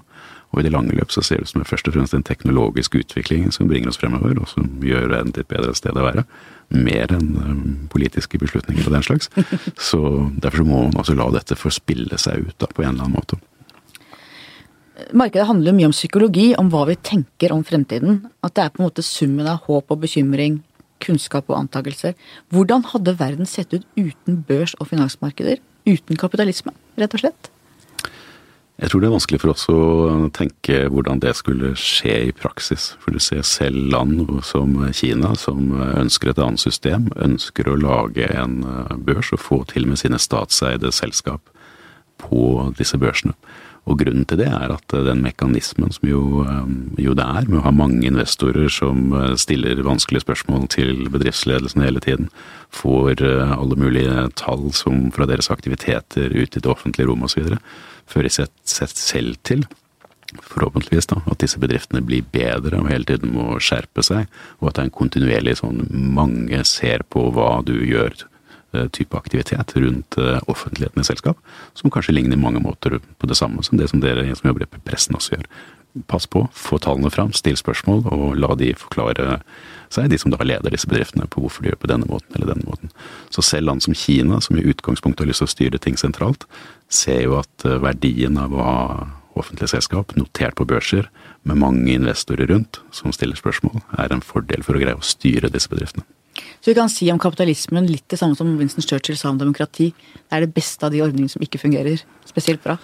Og 0.50 0.58
i 0.58 0.64
det 0.66 0.72
lange 0.74 0.96
løp 0.98 1.14
så 1.14 1.22
ser 1.22 1.38
det 1.38 1.46
ut 1.46 1.52
som 1.52 1.62
det 1.62 1.68
først 1.70 1.86
og 1.86 1.94
fremst 1.94 2.16
en 2.18 2.26
teknologisk 2.26 2.96
utvikling 2.98 3.44
som 3.54 3.70
bringer 3.70 3.92
oss 3.92 4.00
fremover, 4.02 4.34
og 4.42 4.50
som 4.50 4.66
gjør 4.82 5.06
verden 5.12 5.30
til 5.30 5.46
et 5.46 5.52
bedre 5.52 5.76
sted 5.78 5.94
å 5.94 6.08
være. 6.08 6.26
Mer 6.74 7.14
enn 7.14 7.30
um, 7.38 7.62
politiske 7.94 8.40
beslutninger 8.42 8.82
og 8.82 8.96
den 8.96 9.06
slags. 9.06 9.30
Så 9.92 10.02
derfor 10.42 10.64
så 10.64 10.66
må 10.72 10.82
man 10.88 10.98
også 11.04 11.14
la 11.22 11.30
dette 11.38 11.60
få 11.62 11.70
spille 11.70 12.18
seg 12.18 12.48
ut 12.48 12.58
da, 12.58 12.66
på 12.66 12.82
en 12.82 12.96
eller 12.96 13.06
annen 13.06 13.20
måte. 13.20 13.38
Markedet 15.14 15.46
handler 15.46 15.78
mye 15.78 15.92
om 15.92 15.94
psykologi, 15.94 16.50
om 16.58 16.66
hva 16.74 16.82
vi 16.90 16.98
tenker 16.98 17.54
om 17.54 17.62
fremtiden. 17.62 18.24
At 18.42 18.58
det 18.58 18.66
er 18.66 18.74
på 18.74 18.82
en 18.82 18.90
måte 18.90 19.06
summen 19.06 19.46
av 19.54 19.62
håp 19.70 19.94
og 19.94 20.02
bekymring, 20.02 20.64
kunnskap 21.02 21.50
og 21.50 21.58
antakelser. 21.64 22.14
Hvordan 22.54 22.86
hadde 22.92 23.18
verden 23.20 23.48
sett 23.48 23.74
ut 23.74 23.86
uten 23.98 24.42
børs 24.48 24.76
og 24.78 24.90
finansmarkeder? 24.92 25.60
Uten 25.88 26.20
kapitalisme, 26.20 26.74
rett 27.00 27.16
og 27.16 27.24
slett? 27.24 27.50
Jeg 28.82 28.90
tror 28.90 29.02
det 29.02 29.06
er 29.06 29.14
vanskelig 29.14 29.38
for 29.38 29.52
oss 29.52 29.68
å 29.70 29.80
tenke 30.34 30.78
hvordan 30.90 31.20
det 31.22 31.36
skulle 31.38 31.74
skje 31.78 32.14
i 32.30 32.32
praksis. 32.34 32.88
For 33.02 33.14
du 33.14 33.20
ser 33.22 33.44
selv 33.46 33.92
land 33.92 34.24
som 34.48 34.74
Kina, 34.96 35.34
som 35.38 35.74
ønsker 35.76 36.32
et 36.32 36.40
annet 36.42 36.62
system, 36.62 37.10
ønsker 37.14 37.68
å 37.70 37.76
lage 37.78 38.26
en 38.32 38.62
børs 39.06 39.30
og 39.36 39.42
få 39.44 39.60
til 39.70 39.86
med 39.90 40.00
sine 40.02 40.18
statseide 40.18 40.90
selskap 40.90 41.52
på 42.22 42.72
disse 42.78 42.98
børsene. 42.98 43.36
Og 43.90 43.98
grunnen 43.98 44.24
til 44.30 44.38
det 44.38 44.46
er 44.46 44.70
at 44.70 44.94
den 44.94 45.24
mekanismen 45.24 45.90
som 45.94 46.06
jo, 46.06 46.22
eh, 46.46 46.72
jo 47.02 47.16
det 47.18 47.26
er, 47.26 47.48
med 47.48 47.58
å 47.60 47.64
ha 47.66 47.74
mange 47.74 48.06
investorer 48.06 48.70
som 48.70 49.10
eh, 49.16 49.34
stiller 49.40 49.82
vanskelige 49.82 50.26
spørsmål 50.26 50.68
til 50.70 51.08
bedriftsledelsen 51.10 51.82
hele 51.82 52.02
tiden, 52.04 52.30
får 52.72 53.20
alle 53.20 53.76
mulige 53.76 54.30
tall 54.40 54.70
som 54.72 55.10
fra 55.12 55.26
deres 55.28 55.50
aktiviteter 55.52 56.32
ut 56.32 56.56
i 56.56 56.62
det 56.62 56.70
offentlige 56.70 57.10
rom 57.10 57.26
osv., 57.26 57.58
fører 58.08 58.32
seg 58.32 58.48
selv 58.96 59.36
til 59.44 59.66
forhåpentligvis 60.40 61.10
da, 61.10 61.20
at 61.28 61.40
disse 61.42 61.60
bedriftene 61.60 62.02
blir 62.04 62.24
bedre 62.32 62.80
og 62.80 62.90
hele 62.90 63.08
tiden 63.08 63.34
må 63.34 63.58
skjerpe 63.62 64.04
seg, 64.06 64.28
og 64.60 64.70
at 64.70 64.76
det 64.76 64.84
er 64.84 64.88
en 64.88 64.98
kontinuerlig 65.00 65.56
sånn 65.60 65.82
mange 66.16 66.62
ser 66.68 67.04
på 67.12 67.28
hva 67.34 67.60
du 67.66 67.74
gjør 67.76 68.14
eh, 68.14 68.28
type 68.92 69.16
aktivitet 69.16 69.76
rundt 69.76 70.18
eh, 70.18 70.40
offentligheten 70.46 71.02
i 71.02 71.04
selskap, 71.04 71.38
som 71.74 71.92
kanskje 71.92 72.14
ligner 72.16 72.40
mange 72.40 72.62
måter 72.62 72.98
på 73.18 73.28
det 73.28 73.36
samme 73.38 73.62
som 73.62 73.78
det 73.78 73.90
som 73.90 74.00
dere 74.00 74.24
som 74.36 74.48
jobber 74.48 74.66
i 74.66 74.82
pressen 74.86 75.16
også 75.18 75.36
gjør. 75.36 75.46
Pass 76.08 76.24
på, 76.26 76.46
få 76.56 76.78
tallene 76.80 77.10
fram, 77.12 77.34
still 77.36 77.58
spørsmål, 77.60 78.06
og 78.08 78.38
la 78.40 78.54
de 78.56 78.70
forklare 78.80 79.42
seg, 79.92 80.08
de 80.08 80.16
som 80.16 80.32
da 80.32 80.40
leder 80.40 80.72
disse 80.72 80.88
bedriftene, 80.88 81.28
på 81.28 81.42
hvorfor 81.44 81.64
de 81.64 81.72
gjør 81.72 81.82
på 81.82 81.90
denne 81.92 82.08
måten 82.08 82.32
eller 82.32 82.54
denne 82.54 82.64
måten. 82.64 82.92
Så 83.28 83.44
selv 83.44 83.68
land 83.68 83.84
som 83.84 83.96
Kina, 83.96 84.40
som 84.40 84.56
i 84.56 84.64
utgangspunktet 84.64 85.26
har 85.26 85.28
lyst 85.28 85.44
til 85.44 85.50
å 85.50 85.52
styre 85.52 85.82
ting 85.82 86.00
sentralt, 86.00 86.48
ser 86.88 87.26
jo 87.26 87.36
at 87.42 87.68
eh, 87.68 87.80
verdien 87.82 88.40
av 88.40 88.56
å 88.56 88.64
ha 88.64 88.78
offentlige 89.36 89.72
selskap 89.72 90.16
notert 90.16 90.56
på 90.56 90.66
børser 90.68 91.08
med 91.48 91.60
mange 91.60 91.92
investorer 91.92 92.48
rundt 92.52 92.80
som 92.92 93.12
stiller 93.12 93.36
spørsmål, 93.36 93.80
er 94.00 94.12
en 94.12 94.24
fordel 94.24 94.64
for 94.64 94.76
å 94.76 94.82
greie 94.82 94.96
å 94.96 95.04
styre 95.04 95.52
disse 95.52 95.72
bedriftene. 95.72 96.04
Så 96.34 96.70
vi 96.70 96.76
kan 96.78 96.90
si 96.92 97.10
om 97.12 97.20
kapitalismen 97.20 97.88
litt 97.90 98.06
det 98.12 98.18
samme 98.20 98.38
som 98.38 98.50
Winston 98.58 98.84
Churchill 98.84 99.18
sa 99.18 99.32
om 99.32 99.40
demokrati. 99.40 99.90
Det 99.92 100.36
er 100.36 100.46
det 100.46 100.54
beste 100.56 100.86
av 100.86 100.94
de 100.94 101.02
ordningene 101.04 101.32
som 101.32 101.44
ikke 101.44 101.60
fungerer 101.60 102.04
spesielt 102.28 102.62
bra. 102.64 102.78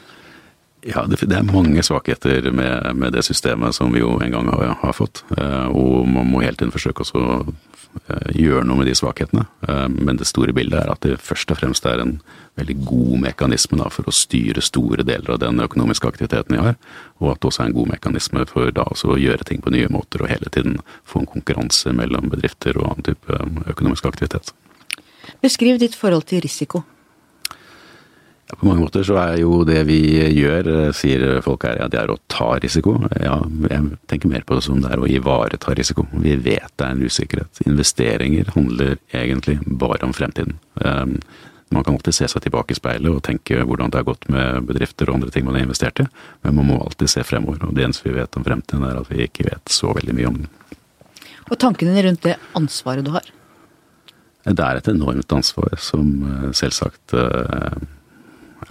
Ja, 0.86 1.02
det, 1.10 1.18
det, 1.26 1.34
er 1.34 1.46
mange 1.46 1.82
svakheter 1.82 2.44
med, 2.54 2.94
med, 2.94 3.12
det 3.16 3.24
systemet 3.26 3.74
som 3.74 3.90
vi 3.94 4.02
jo 4.02 4.14
en 4.22 4.30
gang 4.30 4.50
har, 4.52 4.76
har 4.82 4.94
fått. 4.94 5.24
Eh, 5.34 5.66
og 5.74 6.06
man 6.06 6.28
må 6.30 6.44
hele 6.44 6.58
tiden 6.58 6.74
forsøke 6.74 7.02
å 7.02 7.42
gjøre 8.34 8.64
noe 8.66 8.80
med 8.80 8.88
de 8.88 8.94
svakhetene. 8.96 9.44
Eh, 9.68 9.86
men 9.88 10.18
det 10.20 10.28
store 10.28 10.54
bildet 10.56 10.80
er 10.80 10.92
at 10.92 11.02
det 11.04 11.18
først 11.22 11.50
og 11.52 11.60
fremst 11.60 11.86
er 11.88 12.02
en 12.02 12.18
veldig 12.58 12.76
god 12.88 13.14
mekanisme 13.22 13.78
da, 13.80 13.88
for 13.92 14.08
å 14.08 14.14
styre 14.14 14.64
store 14.64 15.06
deler 15.06 15.34
av 15.34 15.40
den 15.42 15.62
økonomiske 15.62 16.08
aktiviteten 16.10 16.56
vi 16.56 16.62
har. 16.62 16.78
Og 17.22 17.32
at 17.32 17.40
det 17.40 17.50
også 17.50 17.64
er 17.64 17.70
en 17.70 17.78
god 17.78 17.92
mekanisme 17.94 18.44
for 18.50 18.74
da 18.74 18.86
også 18.90 19.14
å 19.14 19.20
gjøre 19.20 19.48
ting 19.48 19.62
på 19.64 19.72
nye 19.74 19.90
måter 19.92 20.24
og 20.24 20.32
hele 20.32 20.52
tiden 20.54 20.78
få 21.08 21.22
en 21.22 21.32
konkurranse 21.32 21.94
mellom 21.96 22.30
bedrifter 22.32 22.78
og 22.80 22.92
annen 22.92 23.10
type 23.10 23.40
økonomisk 23.74 24.10
aktivitet. 24.10 24.54
Beskriv 25.44 25.78
ditt 25.80 25.96
forhold 25.98 26.26
til 26.30 26.42
risiko. 26.42 26.82
På 28.56 28.64
mange 28.64 28.80
måter 28.80 29.04
så 29.04 29.18
er 29.20 29.34
jo 29.42 29.60
det 29.68 29.82
vi 29.90 30.00
gjør, 30.32 30.68
eh, 30.72 30.92
sier 30.96 31.42
folk 31.44 31.66
her, 31.68 31.82
at 31.84 31.92
det 31.92 32.00
er 32.00 32.12
å 32.12 32.16
ta 32.32 32.54
risiko. 32.56 32.94
Ja, 33.20 33.42
jeg 33.68 33.98
tenker 34.08 34.32
mer 34.32 34.46
på 34.48 34.56
det 34.56 34.64
som 34.64 34.80
det 34.80 34.90
er 34.94 35.02
å 35.02 35.08
ivareta 35.08 35.74
risiko. 35.76 36.06
Vi 36.12 36.36
vet 36.36 36.72
det 36.80 36.86
er 36.86 36.94
en 36.94 37.04
usikkerhet. 37.04 37.60
Investeringer 37.68 38.48
handler 38.54 38.96
egentlig 39.12 39.58
bare 39.66 40.08
om 40.08 40.16
fremtiden. 40.16 40.56
Um, 40.80 41.18
man 41.68 41.84
kan 41.84 41.98
alltid 41.98 42.16
se 42.16 42.28
seg 42.32 42.42
tilbake 42.46 42.72
i 42.72 42.78
speilet 42.78 43.12
og 43.12 43.20
tenke 43.26 43.60
hvordan 43.60 43.92
det 43.92 44.00
har 44.00 44.08
gått 44.08 44.24
med 44.32 44.64
bedrifter 44.70 45.10
og 45.10 45.18
andre 45.18 45.30
ting 45.34 45.44
man 45.44 45.58
har 45.58 45.66
investert 45.66 46.00
i, 46.00 46.06
men 46.42 46.56
man 46.56 46.70
må 46.70 46.78
alltid 46.80 47.12
se 47.12 47.24
fremover. 47.28 47.60
Og 47.68 47.76
det 47.76 47.84
eneste 47.84 48.08
vi 48.08 48.16
vet 48.16 48.40
om 48.40 48.46
fremtiden, 48.46 48.86
er 48.88 49.02
at 49.02 49.12
vi 49.12 49.26
ikke 49.26 49.50
vet 49.50 49.68
så 49.68 49.92
veldig 49.92 50.16
mye 50.16 50.30
om 50.30 50.40
den. 50.40 50.48
Og 51.50 51.60
tankene 51.60 52.00
rundt 52.08 52.24
det 52.24 52.38
ansvaret 52.56 53.04
du 53.04 53.12
har? 53.12 53.28
Det 54.48 54.64
er 54.64 54.80
et 54.80 54.88
enormt 54.88 55.32
ansvar 55.36 55.76
som 55.82 56.08
eh, 56.24 56.50
selvsagt 56.56 57.12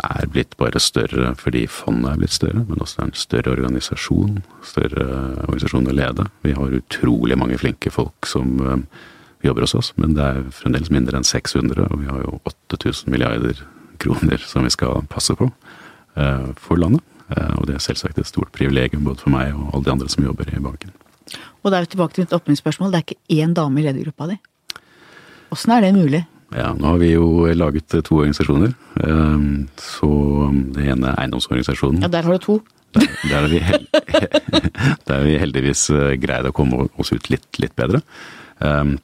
er 0.04 0.30
blitt 0.30 0.56
bare 0.60 0.80
større 0.82 1.34
fordi 1.40 1.66
fondet 1.72 2.12
er 2.12 2.22
blitt 2.22 2.36
større, 2.36 2.64
men 2.68 2.82
også 2.84 3.04
en 3.04 3.14
større 3.18 3.54
organisasjon. 3.56 4.42
Større 4.66 5.06
organisasjon 5.48 5.90
å 5.90 5.96
lede. 5.96 6.28
Vi 6.46 6.54
har 6.58 6.78
utrolig 6.80 7.38
mange 7.40 7.58
flinke 7.62 7.92
folk 7.94 8.30
som 8.30 8.60
um, 8.62 8.86
jobber 9.46 9.66
hos 9.66 9.76
oss, 9.78 9.94
men 9.98 10.14
det 10.18 10.26
er 10.26 10.46
fremdeles 10.54 10.92
mindre 10.94 11.20
enn 11.20 11.28
600, 11.28 11.90
og 11.90 12.04
vi 12.04 12.12
har 12.12 12.24
jo 12.26 12.40
8000 12.74 13.12
milliarder 13.14 13.64
kroner 14.02 14.42
som 14.46 14.66
vi 14.68 14.74
skal 14.74 15.06
passe 15.10 15.36
på 15.38 15.50
uh, 15.50 16.50
for 16.62 16.80
landet. 16.82 17.04
Uh, 17.28 17.58
og 17.60 17.68
det 17.68 17.78
er 17.78 17.84
selvsagt 17.84 18.22
et 18.22 18.30
stort 18.30 18.54
privilegium 18.56 19.08
både 19.08 19.26
for 19.26 19.34
meg 19.34 19.52
og 19.56 19.74
alle 19.74 19.88
de 19.90 19.96
andre 19.98 20.14
som 20.14 20.26
jobber 20.26 20.54
i 20.54 20.62
banken. 20.64 20.94
Og 21.66 21.74
da 21.74 21.80
er 21.80 21.88
vi 21.88 21.96
tilbake 21.96 22.16
til 22.16 22.24
mitt 22.24 22.38
åpningsspørsmål. 22.38 22.94
Det 22.94 23.00
er 23.00 23.08
ikke 23.08 23.44
én 23.44 23.54
dame 23.58 23.82
i 23.82 23.88
ledergruppa 23.90 24.30
di. 24.30 24.38
Åssen 25.52 25.74
er 25.76 25.84
det 25.84 25.96
mulig? 25.96 26.22
Ja, 26.56 26.72
nå 26.72 26.94
har 26.94 27.00
vi 27.02 27.12
jo 27.12 27.48
laget 27.58 27.92
to 27.92 28.22
organisasjoner. 28.22 28.72
Ehm, 29.04 29.68
så 29.82 30.10
det 30.76 30.86
ene 30.94 31.12
er 31.12 31.22
eiendomsorganisasjonen. 31.24 32.06
Ja, 32.06 32.12
der 32.12 32.28
har 32.28 32.38
du 32.38 32.46
to. 32.46 32.56
Der, 32.96 33.10
der 33.28 33.42
har 33.44 33.50
vi, 33.52 33.60
vi 35.28 35.42
heldigvis 35.42 35.90
eh, 35.92 36.16
greid 36.22 36.48
å 36.48 36.56
komme 36.56 36.88
oss 36.96 37.12
ut 37.12 37.28
litt, 37.34 37.50
litt 37.60 37.76
bedre. 37.76 38.00
Ehm, 38.64 38.96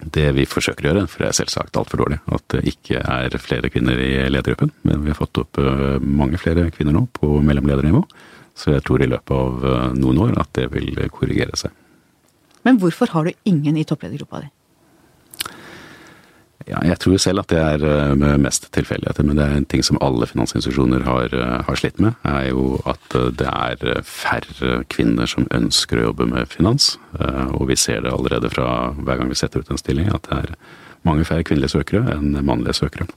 det 0.00 0.30
vi 0.34 0.48
forsøker 0.48 0.86
å 0.86 0.90
gjøre, 0.90 1.06
for 1.12 1.22
det 1.22 1.30
er 1.30 1.38
selvsagt 1.42 1.76
altfor 1.78 2.02
dårlig, 2.02 2.20
at 2.32 2.44
det 2.54 2.64
ikke 2.72 3.02
er 3.04 3.36
flere 3.42 3.70
kvinner 3.72 4.00
i 4.00 4.12
ledergruppen. 4.32 4.72
Men 4.88 5.04
vi 5.04 5.12
har 5.12 5.18
fått 5.18 5.42
opp 5.44 5.60
eh, 5.62 5.98
mange 6.02 6.40
flere 6.42 6.70
kvinner 6.74 6.96
nå 6.96 7.06
på 7.16 7.38
mellomledernivå. 7.38 8.02
Så 8.58 8.74
jeg 8.74 8.84
tror 8.84 9.04
i 9.04 9.08
løpet 9.08 9.36
av 9.36 9.66
eh, 9.68 9.90
noen 10.00 10.24
år 10.26 10.40
at 10.42 10.50
det 10.58 10.72
vil 10.74 10.98
korrigere 11.14 11.54
seg. 11.60 11.76
Men 12.66 12.80
hvorfor 12.80 13.14
har 13.14 13.28
du 13.28 13.46
ingen 13.48 13.78
i 13.78 13.86
toppledergruppa 13.88 14.42
di? 14.42 14.50
Ja, 16.68 16.82
jeg 16.84 16.98
tror 17.00 17.16
selv 17.16 17.40
at 17.40 17.48
det 17.48 17.60
er 17.60 18.14
med 18.20 18.42
mest 18.44 18.66
tilfeldigheter, 18.74 19.24
men 19.24 19.38
det 19.38 19.46
er 19.46 19.56
en 19.56 19.66
ting 19.70 19.82
som 19.86 19.98
alle 20.04 20.26
finansinstitusjoner 20.28 21.06
har, 21.06 21.32
eh, 21.32 21.56
har, 21.64 21.78
slitt 21.78 22.00
med, 22.02 22.12
er 22.24 22.50
jo 22.50 22.76
at 22.90 23.16
eh, 23.16 23.30
det 23.40 23.48
er 23.48 24.02
færre 24.04 24.82
kvinner 24.92 25.30
som 25.30 25.48
ønsker 25.56 25.98
å 25.98 26.10
jobbe 26.10 26.28
med 26.28 26.52
finans. 26.52 26.92
Og 27.56 27.66
vi 27.70 27.76
ser 27.80 28.04
det 28.04 28.12
allerede 28.12 28.50
fra 28.52 28.92
hver 28.92 29.18
gang 29.18 29.32
vi 29.32 29.38
setter 29.40 29.64
ut 29.64 29.70
en 29.72 29.80
stilling, 29.80 30.10
at 30.12 30.28
det 30.28 30.38
er 30.38 30.54
mange 31.08 31.24
færre 31.24 31.46
kvinnelige 31.48 31.72
søkere 31.72 32.12
enn 32.12 32.36
mannlige 32.44 32.76
søkere. 32.82 33.08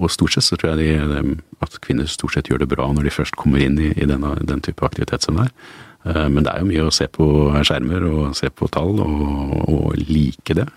Og 0.00 0.12
stort 0.12 0.34
sett 0.34 0.46
så 0.46 0.56
tror 0.60 0.74
jeg 0.76 1.12
de, 1.12 1.36
at 1.64 1.78
kvinner 1.84 2.08
stort 2.08 2.36
sett 2.36 2.48
gjør 2.48 2.62
det 2.62 2.70
bra 2.72 2.88
når 2.92 3.08
de 3.08 3.14
først 3.14 3.36
kommer 3.40 3.60
inn 3.60 3.78
i, 3.80 3.90
i 3.96 4.08
denne, 4.08 4.34
den 4.44 4.60
type 4.64 4.84
aktivitet 4.84 5.24
som 5.24 5.40
det 5.40 5.48
er. 5.48 6.28
Men 6.32 6.44
det 6.44 6.52
er 6.52 6.62
jo 6.62 6.68
mye 6.70 6.86
å 6.88 6.92
se 6.94 7.08
på 7.12 7.26
skjermer 7.60 8.06
og 8.08 8.36
se 8.36 8.48
på 8.48 8.68
tall 8.72 9.00
og, 9.04 9.56
og 9.68 9.98
like 10.00 10.56
det. 10.56 10.68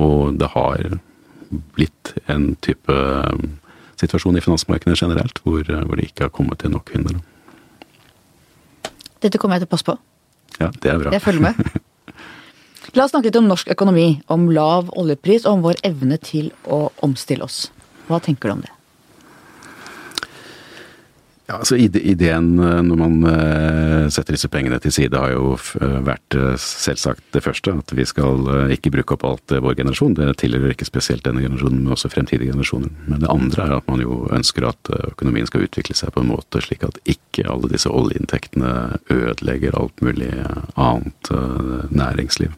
Og 0.00 0.38
det 0.40 0.48
har 0.54 0.96
blitt 1.76 2.14
en 2.32 2.54
type 2.64 2.92
um, 2.92 3.58
situasjon 4.00 4.38
i 4.38 4.44
finansmarkedet 4.44 4.96
generelt 4.98 5.42
hvor, 5.44 5.60
uh, 5.68 5.82
hvor 5.84 6.00
det 6.00 6.08
ikke 6.10 6.28
har 6.28 6.34
kommet 6.34 6.62
til 6.62 6.72
nok 6.72 6.86
kvinner. 6.88 7.20
Dette 9.22 9.38
kommer 9.38 9.58
jeg 9.58 9.66
til 9.66 9.70
å 9.70 9.74
passe 9.76 9.86
på. 9.86 9.96
Ja, 10.58 10.70
det 10.82 10.90
er 10.90 11.00
bra. 11.00 11.12
Jeg 11.14 11.22
følger 11.24 11.50
med. 11.50 11.80
La 12.96 13.06
oss 13.06 13.12
snakke 13.14 13.30
litt 13.30 13.38
om 13.38 13.46
norsk 13.48 13.70
økonomi, 13.72 14.06
om 14.32 14.50
lav 14.52 14.90
oljepris 14.98 15.46
og 15.46 15.58
om 15.58 15.66
vår 15.68 15.78
evne 15.86 16.18
til 16.20 16.50
å 16.66 16.88
omstille 17.06 17.46
oss. 17.46 17.70
Hva 18.08 18.18
tenker 18.20 18.50
du 18.50 18.58
om 18.58 18.64
det? 18.64 18.72
Ja, 21.52 21.58
altså 21.60 21.76
Ideen 21.76 22.54
eh, 22.64 22.78
når 22.86 22.96
man 22.96 23.16
eh, 23.28 24.06
setter 24.12 24.32
disse 24.32 24.48
pengene 24.48 24.78
til 24.80 24.94
side, 24.94 25.18
har 25.20 25.34
jo 25.34 25.50
eh, 25.82 25.98
vært 26.06 26.36
selvsagt 26.56 27.26
det 27.36 27.42
første. 27.44 27.74
At 27.82 27.92
vi 27.92 28.06
skal 28.08 28.72
ikke 28.72 28.92
bruke 28.94 29.18
opp 29.18 29.26
alt 29.28 29.52
vår 29.52 29.76
generasjon. 29.82 30.16
Det 30.16 30.30
tilhører 30.40 30.72
ikke 30.72 30.88
spesielt 30.88 31.26
denne 31.26 31.44
generasjonen, 31.44 31.82
men 31.84 31.92
også 31.92 32.08
fremtidige 32.14 32.54
generasjoner. 32.54 32.88
Men 33.04 33.20
det 33.20 33.30
andre 33.34 33.66
er 33.66 33.76
at 33.76 33.90
man 33.90 34.00
jo 34.00 34.22
ønsker 34.32 34.70
at 34.70 34.92
økonomien 35.12 35.48
skal 35.50 35.66
utvikle 35.66 35.96
seg 35.98 36.14
på 36.14 36.24
en 36.24 36.32
måte 36.32 36.62
slik 36.64 36.86
at 36.88 37.00
ikke 37.04 37.44
alle 37.52 37.68
disse 37.72 37.92
oljeinntektene 37.92 38.72
ødelegger 39.12 39.76
alt 39.76 40.04
mulig 40.04 40.32
annet 40.80 41.32
næringsliv. 41.92 42.56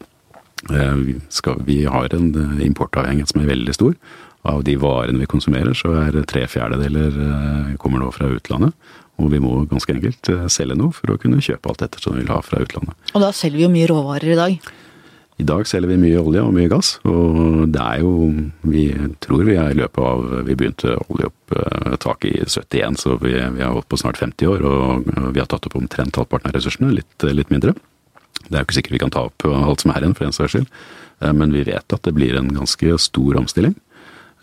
Vi 1.67 1.79
har 1.83 2.15
en 2.15 2.31
importavhengighet 2.63 3.33
som 3.33 3.43
er 3.43 3.51
veldig 3.51 3.75
stor 3.75 3.99
av 4.45 4.63
de 4.63 4.77
varene 4.79 5.21
vi 5.21 5.29
konsumerer, 5.29 5.73
så 5.77 5.95
er 6.03 6.21
tre 6.29 6.45
fjerdedeler 6.49 7.19
eh, 7.25 7.75
kommer 7.81 8.03
nå 8.03 8.11
fra 8.15 8.29
utlandet. 8.29 8.75
Og 9.21 9.29
vi 9.31 9.39
må 9.39 9.61
ganske 9.71 9.93
enkelt 9.95 10.29
eh, 10.31 10.47
selge 10.51 10.77
noe 10.79 10.95
for 10.95 11.13
å 11.13 11.19
kunne 11.21 11.43
kjøpe 11.43 11.71
alt 11.71 11.85
dette 11.85 12.01
som 12.03 12.15
vi 12.15 12.23
vil 12.23 12.33
ha 12.33 12.41
fra 12.45 12.61
utlandet. 12.63 12.97
Og 13.13 13.23
da 13.23 13.31
selger 13.35 13.61
vi 13.61 13.67
jo 13.67 13.71
mye 13.73 13.91
råvarer 13.91 14.35
i 14.35 14.39
dag? 14.39 14.73
I 15.35 15.43
dag 15.43 15.67
selger 15.67 15.91
vi 15.91 15.97
mye 15.99 16.19
olje 16.21 16.43
og 16.45 16.53
mye 16.55 16.69
gass, 16.71 16.93
og 17.03 17.65
det 17.67 17.81
er 17.83 18.05
jo 18.05 18.11
Vi 18.71 18.85
tror 19.19 19.41
vi 19.43 19.57
er 19.59 19.73
i 19.73 19.75
løpet 19.75 19.99
av 19.99 20.21
Vi 20.47 20.55
begynte 20.55 20.93
oljeopptaket 21.11 22.29
i 22.29 22.45
71, 22.47 23.01
så 23.01 23.17
vi, 23.19 23.33
vi 23.35 23.65
har 23.65 23.73
holdt 23.75 23.89
på 23.91 23.99
snart 23.99 24.21
50 24.21 24.47
år, 24.47 24.63
og 24.63 25.09
vi 25.35 25.41
har 25.41 25.49
tatt 25.51 25.67
opp 25.67 25.75
omtrent 25.75 26.15
halvparten 26.15 26.53
av 26.53 26.55
ressursene, 26.55 26.93
litt, 26.95 27.27
litt 27.27 27.51
mindre. 27.51 27.75
Det 28.45 28.53
er 28.53 28.61
jo 28.61 28.67
ikke 28.67 28.77
sikkert 28.77 28.95
vi 28.95 29.01
kan 29.03 29.11
ta 29.11 29.25
opp 29.27 29.43
alt 29.49 29.83
som 29.83 29.91
er 29.91 30.05
igjen, 30.05 30.15
for 30.15 30.27
en 30.27 30.35
saks 30.35 30.55
skyld, 30.55 30.71
eh, 31.19 31.35
men 31.35 31.51
vi 31.55 31.65
vet 31.67 31.97
at 31.97 32.07
det 32.07 32.15
blir 32.15 32.39
en 32.39 32.53
ganske 32.55 32.97
stor 33.03 33.41
omstilling. 33.41 33.75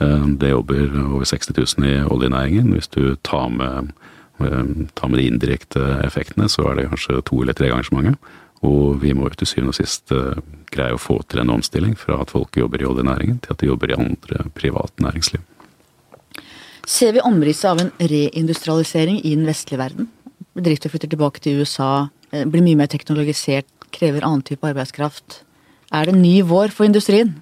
Eh, 0.02 0.26
det 0.38 0.50
jobber 0.50 0.94
over 1.14 1.24
60 1.24 1.52
000 1.78 1.88
i 1.88 1.96
oljenæringen. 2.04 2.72
Hvis 2.72 2.88
du 2.88 3.16
tar 3.24 3.48
med, 3.48 3.92
eh, 4.40 4.64
tar 4.94 5.08
med 5.08 5.18
de 5.18 5.26
indirekte 5.26 5.80
effektene, 6.04 6.48
så 6.48 6.70
er 6.70 6.74
det 6.74 6.88
kanskje 6.88 7.22
to 7.22 7.42
eller 7.42 7.52
tre 7.52 7.68
ganger 7.68 7.82
så 7.82 7.94
mange. 7.94 8.14
Og 8.62 9.02
vi 9.02 9.12
må 9.12 9.28
jo 9.28 9.34
til 9.34 9.46
syvende 9.46 9.68
og 9.68 9.74
sist 9.74 10.12
eh, 10.12 10.40
greie 10.70 10.94
å 10.94 11.00
få 11.00 11.22
til 11.28 11.40
en 11.40 11.50
omstilling 11.50 11.96
fra 11.98 12.20
at 12.22 12.30
folk 12.30 12.56
jobber 12.56 12.82
i 12.82 12.86
oljenæringen, 12.86 13.40
til 13.40 13.52
at 13.52 13.60
de 13.60 13.66
jobber 13.66 13.90
i 13.90 13.98
andre 13.98 14.50
privat 14.54 14.92
næringsliv. 15.00 15.40
Ser 16.86 17.12
vi 17.12 17.20
omrisset 17.20 17.70
av 17.70 17.78
en 17.78 17.92
reindustrialisering 17.98 19.20
i 19.24 19.36
den 19.36 19.46
vestlige 19.46 19.78
verden? 19.78 20.08
Bedrifter 20.54 20.90
flytter 20.90 21.08
tilbake 21.08 21.40
til 21.40 21.60
USA, 21.60 22.08
blir 22.30 22.62
mye 22.62 22.76
mer 22.76 22.90
teknologisert, 22.90 23.66
krever 23.92 24.24
annen 24.24 24.42
type 24.42 24.66
arbeidskraft. 24.66 25.44
Er 25.92 26.04
det 26.08 26.16
ny 26.16 26.42
vår 26.42 26.72
for 26.74 26.84
industrien? 26.84 27.36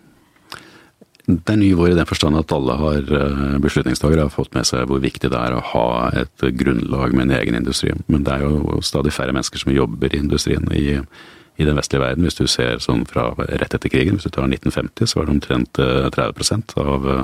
Det 1.30 1.52
er 1.52 1.58
ny 1.60 1.70
vår 1.78 1.92
i 1.92 1.98
den 1.98 2.08
forstand 2.08 2.38
at 2.38 2.52
alle 2.54 2.74
har 2.80 3.10
eh, 3.16 3.58
beslutningstagere 3.62 4.26
har 4.26 4.32
fått 4.32 4.54
med 4.56 4.66
seg 4.66 4.88
hvor 4.90 5.02
viktig 5.02 5.30
det 5.30 5.38
er 5.38 5.54
å 5.54 5.64
ha 5.72 5.88
et 6.22 6.46
grunnlag 6.58 7.14
med 7.14 7.28
en 7.28 7.36
egen 7.38 7.58
industri. 7.58 7.92
Men 8.10 8.24
det 8.26 8.34
er 8.34 8.46
jo 8.46 8.80
stadig 8.84 9.12
færre 9.14 9.34
mennesker 9.36 9.62
som 9.62 9.74
jobber 9.74 10.14
i 10.14 10.20
industrien 10.22 10.66
i, 10.74 10.96
i 10.98 11.68
den 11.68 11.78
vestlige 11.78 12.02
verden. 12.02 12.26
Hvis 12.26 12.40
du 12.40 12.46
ser 12.50 12.82
sånn 12.82 13.04
fra 13.10 13.28
rett 13.38 13.76
etter 13.76 13.92
krigen, 13.92 14.18
hvis 14.18 14.26
du 14.26 14.34
tar 14.34 14.48
1950, 14.48 15.12
så 15.12 15.20
var 15.20 15.28
det 15.28 15.36
omtrent 15.36 15.82
30 16.16 16.50
eh, 16.56 16.82
av 16.82 17.08
eh, 17.14 17.22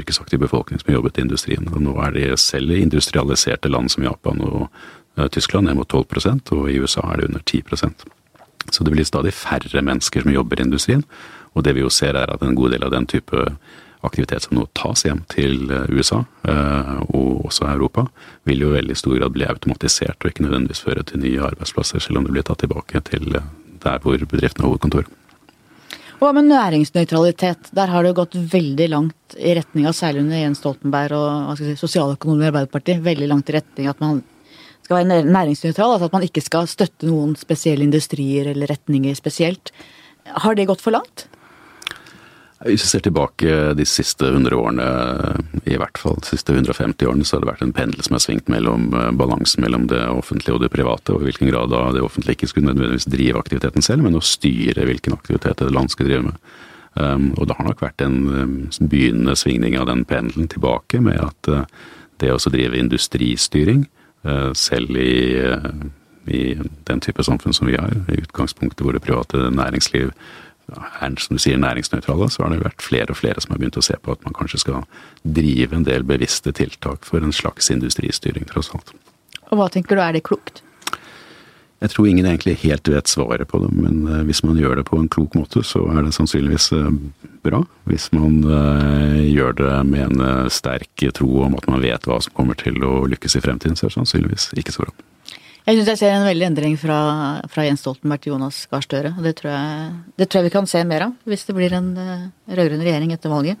yrkesaktiv 0.00 0.40
befolkning 0.46 0.80
som 0.80 0.94
jobbet 0.94 1.20
i 1.20 1.26
industrien. 1.26 1.68
Og 1.74 1.84
nå 1.84 1.98
er 2.06 2.16
de 2.16 2.26
selv 2.40 2.72
i 2.72 2.80
industrialiserte 2.86 3.72
land 3.72 3.92
som 3.92 4.06
Japan 4.06 4.40
og 4.48 4.66
Tyskland 5.34 5.68
ned 5.68 5.76
mot 5.76 5.90
12 5.92 6.54
og 6.56 6.68
i 6.72 6.78
USA 6.80 7.02
er 7.12 7.20
det 7.20 7.26
under 7.28 7.42
10% 7.44 8.06
Så 8.72 8.84
det 8.84 8.92
blir 8.94 9.04
stadig 9.04 9.34
færre 9.36 9.82
mennesker 9.82 10.22
som 10.22 10.32
jobber 10.32 10.56
i 10.56 10.64
industrien. 10.64 11.02
Og 11.52 11.64
det 11.66 11.76
vi 11.76 11.84
jo 11.84 11.92
ser 11.92 12.16
er 12.18 12.32
at 12.32 12.42
en 12.42 12.56
god 12.56 12.74
del 12.74 12.84
av 12.86 12.92
den 12.94 13.06
type 13.10 13.46
aktivitet 14.02 14.42
som 14.42 14.58
nå 14.58 14.66
tas 14.76 15.04
hjem 15.06 15.22
til 15.30 15.70
eh, 15.70 15.86
USA, 15.94 16.24
eh, 16.48 16.94
og 17.14 17.46
også 17.48 17.68
Europa, 17.70 18.08
vil 18.48 18.64
jo 18.64 18.72
i 18.72 18.78
veldig 18.80 18.96
stor 18.98 19.18
grad 19.20 19.34
bli 19.36 19.46
automatisert 19.46 20.18
og 20.22 20.32
ikke 20.32 20.46
nødvendigvis 20.46 20.82
føre 20.82 21.04
til 21.06 21.22
nye 21.22 21.42
arbeidsplasser, 21.52 22.02
selv 22.02 22.18
om 22.18 22.26
det 22.26 22.34
blir 22.34 22.46
tatt 22.46 22.64
tilbake 22.64 23.02
til 23.06 23.38
eh, 23.38 23.50
der 23.82 24.02
hvor 24.02 24.18
bedriften 24.18 24.64
har 24.64 24.72
hovedkontor. 24.72 25.06
Hva 26.22 26.30
med 26.36 26.46
næringsnøytralitet? 26.50 27.72
Der 27.74 27.90
har 27.90 28.02
det 28.02 28.12
jo 28.12 28.18
gått 28.20 28.36
veldig 28.52 28.86
langt 28.90 29.34
i 29.38 29.54
retning 29.58 29.88
av, 29.90 29.96
særlig 29.98 30.22
under 30.22 30.38
Jens 30.38 30.60
Stoltenberg 30.62 31.16
og 31.18 31.56
si, 31.58 31.72
sosialøkonomen 31.78 32.44
i 32.44 32.50
Arbeiderpartiet, 32.52 33.02
veldig 33.02 33.30
langt 33.30 33.50
i 33.50 33.56
retning 33.56 33.88
at 33.90 34.02
man 34.02 34.20
skal 34.82 35.00
være 35.00 35.22
næringsnøytral, 35.26 35.96
altså 35.96 36.10
at 36.10 36.14
man 36.14 36.26
ikke 36.26 36.44
skal 36.44 36.70
støtte 36.70 37.10
noen 37.10 37.34
spesielle 37.38 37.86
industrier 37.86 38.52
eller 38.52 38.70
retninger 38.70 39.18
spesielt. 39.18 39.74
Har 40.46 40.58
det 40.58 40.68
gått 40.70 40.82
for 40.84 40.94
langt? 40.94 41.26
Hvis 42.62 42.84
vi 42.84 42.88
ser 42.92 43.02
tilbake 43.02 43.54
de 43.74 43.84
siste 43.88 44.28
100 44.28 44.54
årene, 44.54 44.84
i 45.66 45.78
hvert 45.80 45.98
fall 45.98 46.18
de 46.20 46.28
siste 46.30 46.54
150 46.54 47.08
årene, 47.10 47.24
så 47.26 47.36
har 47.36 47.42
det 47.42 47.48
vært 47.50 47.64
en 47.66 47.74
pendel 47.74 48.04
som 48.06 48.14
har 48.14 48.22
svingt 48.22 48.50
mellom 48.52 48.92
eh, 48.94 49.08
balansen 49.18 49.64
mellom 49.64 49.88
det 49.90 50.02
offentlige 50.06 50.54
og 50.54 50.62
det 50.62 50.70
private, 50.74 51.14
og 51.14 51.24
i 51.24 51.30
hvilken 51.30 51.50
grad 51.50 51.72
da 51.72 51.88
det 51.96 52.04
offentlige 52.06 52.38
ikke 52.38 52.52
skulle 52.52 52.70
nødvendigvis 52.70 53.08
drive 53.10 53.40
aktiviteten 53.42 53.82
selv, 53.82 54.06
men 54.06 54.18
å 54.18 54.22
styre 54.22 54.86
hvilken 54.86 55.16
aktivitet 55.16 55.64
et 55.64 55.74
land 55.74 55.90
skal 55.90 56.10
drive 56.10 56.28
med. 56.28 56.38
Um, 56.94 57.30
og 57.40 57.48
det 57.48 57.56
har 57.56 57.66
nok 57.66 57.82
vært 57.82 58.04
en 58.04 58.16
um, 58.28 58.54
begynnende 58.84 59.34
svingning 59.40 59.78
av 59.80 59.88
den 59.88 60.04
pendelen 60.06 60.50
tilbake, 60.52 61.00
med 61.02 61.18
at 61.24 61.50
uh, 61.50 61.64
det 62.20 62.30
å 62.30 62.52
drive 62.52 62.78
industristyring, 62.78 63.86
uh, 64.28 64.52
selv 64.54 65.00
i, 65.00 65.40
i 66.28 66.42
den 66.60 67.02
type 67.02 67.24
samfunn 67.24 67.56
som 67.56 67.70
vi 67.70 67.80
har, 67.80 67.96
i 68.12 68.20
utgangspunktet 68.22 68.84
hvor 68.84 68.94
det 68.94 69.02
private 69.02 69.48
næringsliv 69.56 70.12
er 70.72 71.14
som 71.22 71.36
du 71.36 71.42
sier, 71.42 71.60
næringsnøytrale, 71.60 72.28
så 72.32 72.44
har 72.44 72.52
det 72.52 72.62
vært 72.64 72.82
flere 72.84 73.14
og 73.14 73.20
flere 73.20 73.42
som 73.42 73.54
har 73.54 73.62
begynt 73.62 73.78
å 73.80 73.84
se 73.84 73.96
på 74.00 74.14
at 74.14 74.26
man 74.26 74.36
kanskje 74.36 74.62
skal 74.64 74.84
drive 75.22 75.76
en 75.76 75.86
del 75.88 76.04
bevisste 76.08 76.52
tiltak 76.56 77.06
for 77.08 77.22
en 77.22 77.34
slags 77.34 77.70
industristyring, 77.74 78.48
tross 78.50 78.72
alt. 78.76 78.94
Og 79.50 79.60
hva 79.60 79.68
tenker 79.72 79.98
du, 79.98 80.04
er 80.04 80.16
det 80.16 80.24
klokt? 80.26 80.62
Jeg 81.82 81.90
tror 81.90 82.06
ingen 82.06 82.28
egentlig 82.28 82.60
helt 82.62 82.86
vet 82.86 83.10
svaret 83.10 83.48
på 83.50 83.58
det, 83.64 83.72
men 83.74 84.04
eh, 84.06 84.22
hvis 84.28 84.44
man 84.46 84.58
gjør 84.60 84.78
det 84.78 84.84
på 84.86 85.00
en 85.00 85.08
klok 85.10 85.34
måte, 85.34 85.64
så 85.66 85.82
er 85.90 86.04
det 86.06 86.14
sannsynligvis 86.14 86.68
eh, 86.78 86.92
bra. 87.42 87.64
Hvis 87.90 88.06
man 88.14 88.38
eh, 88.46 89.22
gjør 89.32 89.56
det 89.58 89.72
med 89.90 90.14
en 90.20 90.50
sterk 90.52 91.06
tro 91.18 91.42
om 91.48 91.56
at 91.58 91.66
man 91.66 91.82
vet 91.82 92.06
hva 92.06 92.20
som 92.22 92.36
kommer 92.38 92.58
til 92.60 92.78
å 92.86 93.02
lykkes 93.10 93.34
i 93.34 93.42
fremtiden, 93.42 93.74
så 93.74 93.88
er 93.88 93.90
det 93.90 93.98
sannsynligvis 93.98 94.52
ikke 94.62 94.76
så 94.76 94.86
bra. 94.86 94.94
Jeg 95.62 95.78
syns 95.78 95.92
jeg 95.92 95.98
ser 96.00 96.16
en 96.16 96.24
veldig 96.26 96.46
endring 96.48 96.72
fra, 96.74 96.96
fra 97.46 97.62
Jens 97.62 97.84
Stoltenberg 97.84 98.22
til 98.24 98.32
Jonas 98.32 98.64
Gahr 98.66 98.82
Støre. 98.82 99.12
Det, 99.22 99.36
tror 99.38 99.52
jeg, 99.52 99.92
det 100.18 100.26
tror 100.26 100.40
jeg 100.40 100.48
vi 100.48 100.54
kan 100.56 100.66
se 100.66 100.80
mer 100.88 101.04
av 101.06 101.12
hvis 101.30 101.46
det 101.46 101.54
blir 101.54 101.76
en 101.78 101.92
uh, 101.94 102.24
rød-grønn 102.50 102.82
regjering 102.82 103.12
etter 103.14 103.30
valget. 103.30 103.60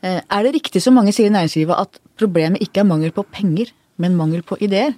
Uh, 0.00 0.22
er 0.22 0.46
det 0.46 0.54
riktig 0.56 0.80
som 0.80 0.96
mange 0.96 1.12
sier 1.12 1.28
i 1.28 1.34
næringslivet 1.34 1.76
at 1.76 2.00
problemet 2.16 2.64
ikke 2.64 2.80
er 2.80 2.88
mangel 2.88 3.12
på 3.12 3.26
penger, 3.28 3.74
men 4.00 4.16
mangel 4.16 4.40
på 4.48 4.56
ideer? 4.64 4.96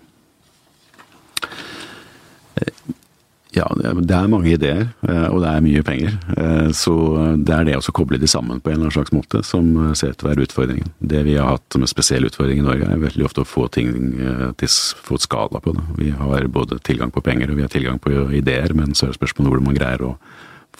Ja, 3.50 3.66
det 3.74 4.14
er 4.14 4.28
mange 4.30 4.52
ideer, 4.52 4.84
eh, 5.08 5.26
og 5.26 5.40
det 5.42 5.50
er 5.50 5.64
mye 5.64 5.82
penger. 5.86 6.14
Eh, 6.36 6.68
så 6.76 6.94
det 7.40 7.54
er 7.54 7.66
det 7.66 7.78
å 7.80 7.94
koble 7.96 8.20
de 8.22 8.28
sammen 8.30 8.60
på 8.62 8.70
en 8.70 8.76
eller 8.76 8.86
annen 8.86 8.94
slags 8.94 9.14
måte 9.14 9.42
som 9.46 9.72
ser 9.98 10.12
ut 10.12 10.20
til 10.20 10.28
å 10.28 10.30
være 10.30 10.44
utfordringen. 10.46 10.92
Det 11.02 11.24
vi 11.26 11.34
har 11.34 11.56
hatt 11.56 11.66
som 11.74 11.82
en 11.82 11.90
spesiell 11.90 12.28
utfordring 12.28 12.62
i 12.62 12.66
Norge, 12.66 12.86
er 12.86 13.02
veldig 13.02 13.26
ofte 13.26 13.42
å 13.42 13.48
få 13.48 13.66
ting 13.74 13.90
eh, 14.20 14.44
til 14.60 14.70
få 14.70 15.18
skala 15.18 15.62
på 15.62 15.74
det. 15.74 15.82
Vi 15.98 16.12
har 16.14 16.46
både 16.52 16.78
tilgang 16.86 17.10
på 17.10 17.24
penger 17.26 17.50
og 17.50 17.58
vi 17.58 17.66
har 17.66 17.74
tilgang 17.74 17.98
på 18.02 18.14
ideer, 18.38 18.70
men 18.76 18.94
så 18.94 19.08
er 19.08 19.14
det 19.14 19.18
spørsmålet 19.18 19.50
hvordan 19.50 19.68
man 19.72 19.80
greier 19.80 20.06
å 20.06 20.14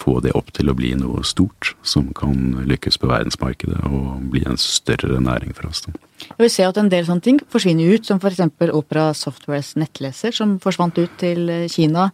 få 0.00 0.20
det 0.24 0.30
opp 0.38 0.52
til 0.56 0.70
å 0.70 0.74
bli 0.76 0.92
noe 0.96 1.24
stort 1.26 1.72
som 1.82 2.06
kan 2.16 2.62
lykkes 2.68 3.00
på 3.00 3.08
verdensmarkedet 3.10 3.82
og 3.90 4.28
bli 4.32 4.44
en 4.48 4.56
større 4.60 5.18
næring 5.20 5.52
for 5.56 5.68
oss. 5.68 5.82
Vi 6.38 6.48
ser 6.52 6.70
at 6.70 6.78
en 6.80 6.88
del 6.92 7.08
sånne 7.08 7.24
ting 7.26 7.40
forsvinner 7.50 7.96
ut, 7.96 8.06
som 8.06 8.22
f.eks. 8.22 8.40
Opera 8.70 9.10
Softwares 9.16 9.74
nettleser, 9.80 10.32
som 10.36 10.58
forsvant 10.62 10.96
ut 11.02 11.18
til 11.20 11.50
Kina 11.72 12.10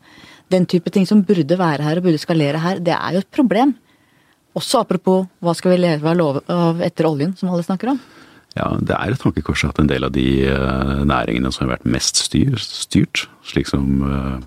den 0.52 0.66
type 0.70 0.92
ting 0.94 1.06
som 1.08 1.24
burde 1.26 1.58
være 1.58 1.84
her 1.86 1.98
og 1.98 2.06
burde 2.06 2.20
skalere 2.22 2.60
her, 2.62 2.80
det 2.82 2.94
er 2.94 3.16
jo 3.16 3.24
et 3.24 3.34
problem. 3.34 3.74
Også 4.56 4.80
apropos 4.80 5.26
hva 5.44 5.52
skal 5.56 5.74
vi 5.74 5.82
leve 5.82 6.14
av 6.52 6.80
etter 6.84 7.08
oljen, 7.08 7.34
som 7.36 7.50
alle 7.52 7.66
snakker 7.66 7.92
om. 7.92 8.00
Ja, 8.56 8.70
det 8.80 8.94
er 8.96 9.12
et 9.12 9.20
tankekors 9.20 9.66
at 9.68 9.80
en 9.82 9.90
del 9.90 10.06
av 10.06 10.14
de 10.14 10.46
eh, 10.48 11.02
næringene 11.04 11.50
som 11.52 11.66
har 11.66 11.74
vært 11.74 11.90
mest 11.92 12.22
styr, 12.24 12.56
styrt, 12.62 13.26
slik 13.44 13.68
som 13.68 14.00
uh, 14.00 14.38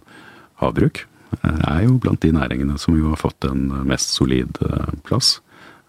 havbruk, 0.63 1.03
eh, 1.37 1.59
er 1.75 1.83
jo 1.85 1.99
blant 2.01 2.23
de 2.25 2.33
næringene 2.33 2.79
som 2.81 2.97
jo 2.97 3.11
har 3.11 3.21
fått 3.21 3.45
en 3.45 3.67
mest 3.89 4.15
solid 4.17 4.57
plass. 5.05 5.37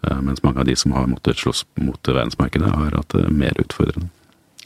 Mens 0.01 0.41
mange 0.41 0.63
av 0.63 0.65
de 0.65 0.73
som 0.81 0.95
har 0.97 1.09
måttet 1.11 1.37
slåss 1.37 1.67
mot 1.77 2.09
verdensmarkedet, 2.09 2.71
har 2.73 2.95
hatt 2.97 3.13
det 3.13 3.27
mer 3.37 3.57
utfordrende. 3.61 4.09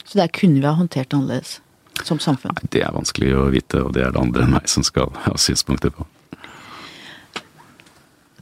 Så 0.07 0.15
der 0.15 0.31
kunne 0.31 0.61
vi 0.61 0.67
ha 0.67 0.77
håndtert 0.77 1.11
annerledes? 1.11 1.57
Som 2.03 2.19
samfunn? 2.19 2.55
Nei, 2.57 2.69
Det 2.71 2.83
er 2.83 2.91
vanskelig 2.95 3.31
å 3.37 3.47
vite, 3.53 3.83
og 3.83 3.93
det 3.93 4.03
er 4.03 4.11
det 4.11 4.21
andre 4.21 4.43
enn 4.43 4.55
meg 4.57 4.67
som 4.69 4.83
skal 4.83 5.13
ha 5.25 5.37
synspunkter 5.37 5.93
på. 5.95 6.05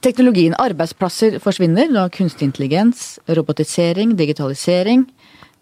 Teknologien. 0.04 0.56
Arbeidsplasser 0.60 1.38
forsvinner. 1.40 1.88
Du 1.88 1.96
har 1.96 2.10
kunstig 2.12 2.50
intelligens, 2.50 3.20
robotisering, 3.28 4.18
digitalisering. 4.20 5.06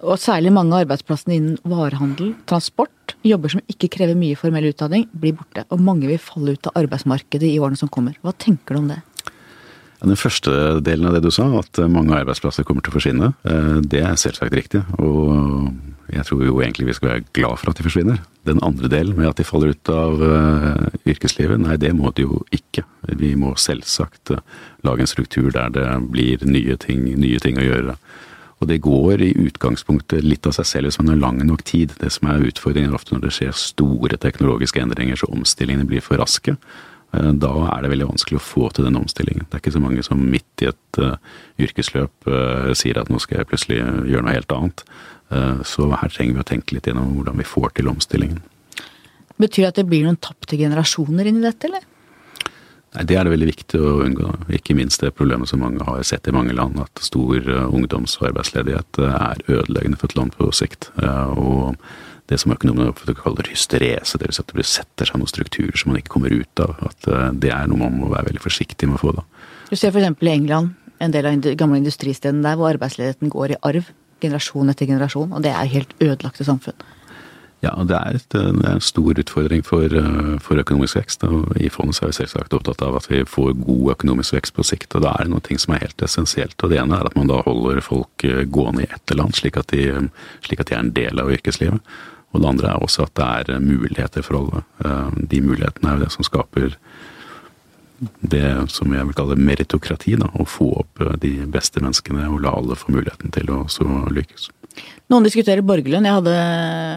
Og 0.01 0.17
særlig 0.17 0.49
mange 0.49 0.73
av 0.73 0.87
arbeidsplassene 0.87 1.35
innen 1.37 1.59
varehandel, 1.67 2.31
transport, 2.49 3.13
jobber 3.27 3.53
som 3.53 3.61
ikke 3.69 3.91
krever 3.93 4.17
mye 4.17 4.39
formell 4.39 4.71
utdanning, 4.71 5.05
blir 5.13 5.35
borte. 5.37 5.67
Og 5.69 5.83
mange 5.85 6.09
vil 6.09 6.17
falle 6.17 6.55
ut 6.55 6.71
av 6.71 6.79
arbeidsmarkedet 6.81 7.51
i 7.51 7.59
årene 7.61 7.77
som 7.77 7.91
kommer. 7.91 8.17
Hva 8.25 8.33
tenker 8.33 8.73
du 8.73 8.81
om 8.81 8.89
det? 8.89 9.01
Den 10.01 10.17
første 10.17 10.81
delen 10.81 11.05
av 11.05 11.13
det 11.13 11.21
du 11.21 11.29
sa, 11.29 11.45
at 11.59 11.77
mange 11.85 12.17
arbeidsplasser 12.17 12.65
kommer 12.65 12.81
til 12.81 12.89
å 12.89 12.97
forsvinne, 12.97 13.33
eh, 13.45 13.77
det 13.85 14.01
er 14.01 14.17
selvsagt 14.17 14.57
riktig. 14.57 14.81
Og 14.97 15.69
jeg 16.11 16.27
tror 16.27 16.43
jo 16.43 16.59
egentlig 16.59 16.89
vi 16.89 16.95
skal 16.97 17.09
være 17.09 17.23
glad 17.33 17.59
for 17.59 17.71
at 17.71 17.79
de 17.79 17.85
forsvinner. 17.85 18.19
Den 18.47 18.59
andre 18.65 18.89
delen 18.91 19.15
med 19.15 19.29
at 19.29 19.39
de 19.39 19.45
faller 19.47 19.71
ut 19.71 19.91
av 19.93 20.19
uh, 20.19 20.87
yrkeslivet, 21.07 21.61
nei 21.61 21.77
det 21.79 21.93
må 21.95 22.11
de 22.15 22.25
jo 22.25 22.41
ikke. 22.51 22.83
Vi 23.19 23.31
må 23.39 23.53
selvsagt 23.55 24.33
uh, 24.35 24.41
lage 24.83 25.05
en 25.05 25.11
struktur 25.11 25.51
der 25.55 25.71
det 25.71 25.87
blir 26.11 26.43
nye 26.43 26.75
ting, 26.81 27.05
nye 27.21 27.39
ting 27.43 27.59
å 27.61 27.67
gjøre. 27.67 27.97
Og 28.61 28.69
det 28.69 28.81
går 28.83 29.23
i 29.25 29.31
utgangspunktet 29.47 30.25
litt 30.25 30.45
av 30.45 30.53
seg 30.57 30.67
selv 30.69 30.89
hvis 30.89 30.99
man 31.01 31.13
har 31.13 31.21
lang 31.21 31.39
nok 31.47 31.63
tid. 31.65 31.95
Det 32.01 32.11
som 32.13 32.27
er 32.29 32.43
utfordringen 32.49 32.97
ofte 32.97 33.15
når 33.15 33.27
det 33.27 33.35
skjer 33.37 33.55
store 33.57 34.19
teknologiske 34.21 34.83
endringer 34.83 35.21
så 35.21 35.31
omstillingene 35.31 35.87
blir 35.89 36.03
for 36.03 36.19
raske. 36.21 36.57
Uh, 37.15 37.31
da 37.31 37.53
er 37.71 37.85
det 37.85 37.93
veldig 37.93 38.09
vanskelig 38.11 38.41
å 38.41 38.43
få 38.49 38.67
til 38.75 38.89
den 38.89 38.99
omstillingen. 38.99 39.47
Det 39.47 39.57
er 39.57 39.63
ikke 39.63 39.77
så 39.77 39.85
mange 39.85 40.03
som 40.03 40.19
midt 40.19 40.65
i 40.65 40.73
et 40.73 41.01
yrkesløp 41.61 42.27
sier 42.75 42.97
at 42.99 43.07
nå 43.07 43.21
skal 43.21 43.39
jeg 43.39 43.47
plutselig 43.47 43.79
gjøre 43.79 44.25
noe 44.25 44.35
helt 44.35 44.53
annet. 44.57 44.83
Eh, 45.31 45.61
så 45.67 45.87
her 45.95 46.11
trenger 46.11 46.37
vi 46.37 46.43
å 46.43 46.47
tenke 46.47 46.75
litt 46.75 46.89
gjennom 46.89 47.15
hvordan 47.15 47.39
vi 47.39 47.47
får 47.47 47.77
til 47.77 47.91
omstillingen. 47.91 48.41
Betyr 49.41 49.65
det 49.65 49.71
at 49.71 49.79
det 49.79 49.87
blir 49.89 50.05
noen 50.05 50.19
tapte 50.21 50.59
generasjoner 50.59 51.29
inn 51.29 51.39
i 51.39 51.47
dette, 51.47 51.69
eller? 51.69 51.87
Nei, 52.91 53.05
Det 53.07 53.15
er 53.15 53.23
det 53.23 53.31
veldig 53.31 53.47
viktig 53.47 53.79
å 53.79 53.91
unngå. 54.05 54.29
Ikke 54.57 54.75
minst 54.75 55.01
det 55.01 55.15
problemet 55.15 55.49
som 55.49 55.63
mange 55.63 55.83
har 55.87 56.03
sett 56.03 56.27
i 56.27 56.35
mange 56.35 56.53
land, 56.53 56.79
at 56.83 57.03
stor 57.03 57.39
eh, 57.39 57.67
ungdoms- 57.71 58.17
og 58.19 58.31
arbeidsledighet 58.33 58.99
eh, 58.99 59.19
er 59.31 59.43
ødeleggende 59.47 59.99
for 60.01 60.11
et 60.11 60.17
land 60.19 60.35
på 60.35 60.51
sikt. 60.51 60.91
Og 60.99 61.79
det 62.27 62.39
som 62.39 62.51
økonomene 62.51 62.93
kaller 63.15 63.47
hysterese, 63.49 64.19
det 64.19 64.27
vil 64.27 64.35
si 64.35 64.43
at 64.43 64.53
det 64.55 64.67
setter 64.67 65.07
seg 65.07 65.19
noen 65.19 65.31
strukturer 65.31 65.79
som 65.79 65.91
man 65.91 65.99
ikke 65.99 66.13
kommer 66.13 66.31
ut 66.31 66.63
av, 66.63 66.75
at 66.87 67.07
det 67.43 67.51
er 67.51 67.67
noe 67.67 67.81
man 67.81 67.97
må 67.99 68.11
være 68.11 68.29
veldig 68.29 68.43
forsiktig 68.43 68.87
med 68.87 68.99
å 68.99 69.01
få 69.01 69.15
da. 69.17 69.25
Du 69.71 69.75
ser 69.75 69.91
f.eks. 69.91 70.21
i 70.21 70.31
England, 70.31 70.75
en 71.01 71.11
del 71.11 71.27
av 71.27 71.49
gamle 71.59 71.79
industristedene 71.81 72.45
der, 72.45 72.59
hvor 72.59 72.71
arbeidsledigheten 72.71 73.31
går 73.33 73.55
i 73.55 73.59
arv 73.67 73.89
generasjon 74.21 74.71
etter 74.71 74.89
generasjon, 74.89 75.31
og 75.33 75.45
det 75.45 75.53
er 75.53 75.71
helt 75.75 75.95
ødelagte 75.99 76.47
samfunn. 76.47 76.77
Ja, 77.61 77.75
det 77.85 77.93
er, 77.93 78.15
et, 78.17 78.25
det 78.33 78.41
er, 78.41 78.79
en 78.79 78.81
stor 78.81 79.19
utfordring 79.21 79.61
for, 79.61 79.93
for, 80.41 80.57
økonomisk 80.57 80.97
vekst. 80.97 81.23
og 81.27 81.51
I 81.61 81.69
fondet 81.69 81.99
er 82.01 82.09
vi 82.09 82.15
selvsagt 82.17 82.55
opptatt 82.57 82.81
av 82.81 82.97
at 82.97 83.05
vi 83.11 83.19
får 83.21 83.53
god 83.59 83.91
økonomisk 83.93 84.33
vekst 84.33 84.55
på 84.57 84.65
sikt. 84.65 84.95
og 84.97 85.03
Da 85.05 85.11
er 85.13 85.27
det 85.27 85.33
noen 85.35 85.45
ting 85.45 85.61
som 85.61 85.75
er 85.75 85.83
helt 85.83 86.01
essensielt. 86.01 86.57
og 86.57 86.73
Det 86.73 86.79
ene 86.81 86.97
er 86.97 87.05
at 87.05 87.17
man 87.19 87.29
da 87.29 87.43
holder 87.45 87.83
folk 87.85 88.25
eh, 88.25 88.47
gående 88.49 88.87
i 88.87 88.89
ett 88.89 89.13
land, 89.13 89.37
slik 89.37 89.61
slik 89.61 90.63
at 90.63 90.71
de 90.71 90.73
er 90.73 90.81
en 90.81 90.93
del 90.95 91.21
av 91.21 91.29
yrkeslivet. 91.29 91.93
Og 92.33 92.41
det 92.41 92.49
andre 92.49 92.71
er 92.71 92.81
også 92.81 93.05
at 93.05 93.13
det 93.19 93.29
er 93.53 93.61
muligheter 93.61 94.25
for 94.25 94.41
alle. 94.41 94.65
Eh, 94.81 95.21
de 95.29 95.45
mulighetene 95.45 95.91
er 95.91 95.99
jo 95.99 96.05
det 96.07 96.13
som 96.17 96.25
skaper 96.25 96.79
det 98.01 98.47
som 98.73 98.93
jeg 98.93 99.07
vil 99.09 99.17
kalle 99.17 99.37
meritokrati. 99.39 100.15
Da, 100.19 100.29
å 100.33 100.47
få 100.47 100.71
opp 100.83 101.03
eh, 101.03 101.17
de 101.21 101.35
beste 101.51 101.83
menneskene 101.83 102.29
og 102.31 102.41
la 102.45 102.55
alle 102.57 102.77
få 102.79 102.93
muligheten 102.95 103.33
til 103.35 103.53
å 103.53 103.63
lykkes. 104.13 104.49
Noen 105.11 105.25
diskuterer 105.27 105.65
borgerlønn. 105.67 106.07
Jeg 106.07 106.17
hadde 106.21 106.35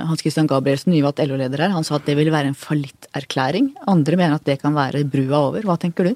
Hans 0.08 0.22
Christian 0.22 0.48
Gabrielsen, 0.50 0.92
nyvalgt 0.94 1.22
LO-leder 1.24 1.64
her. 1.64 1.74
Han 1.74 1.86
sa 1.86 1.98
at 1.98 2.06
det 2.06 2.14
ville 2.18 2.34
være 2.34 2.52
en 2.52 2.58
fallitterklæring. 2.58 3.72
Andre 3.90 4.20
mener 4.20 4.38
at 4.38 4.46
det 4.46 4.60
kan 4.62 4.76
være 4.76 5.02
brua 5.10 5.48
over. 5.48 5.66
Hva 5.66 5.76
tenker 5.80 6.12
du? 6.12 6.14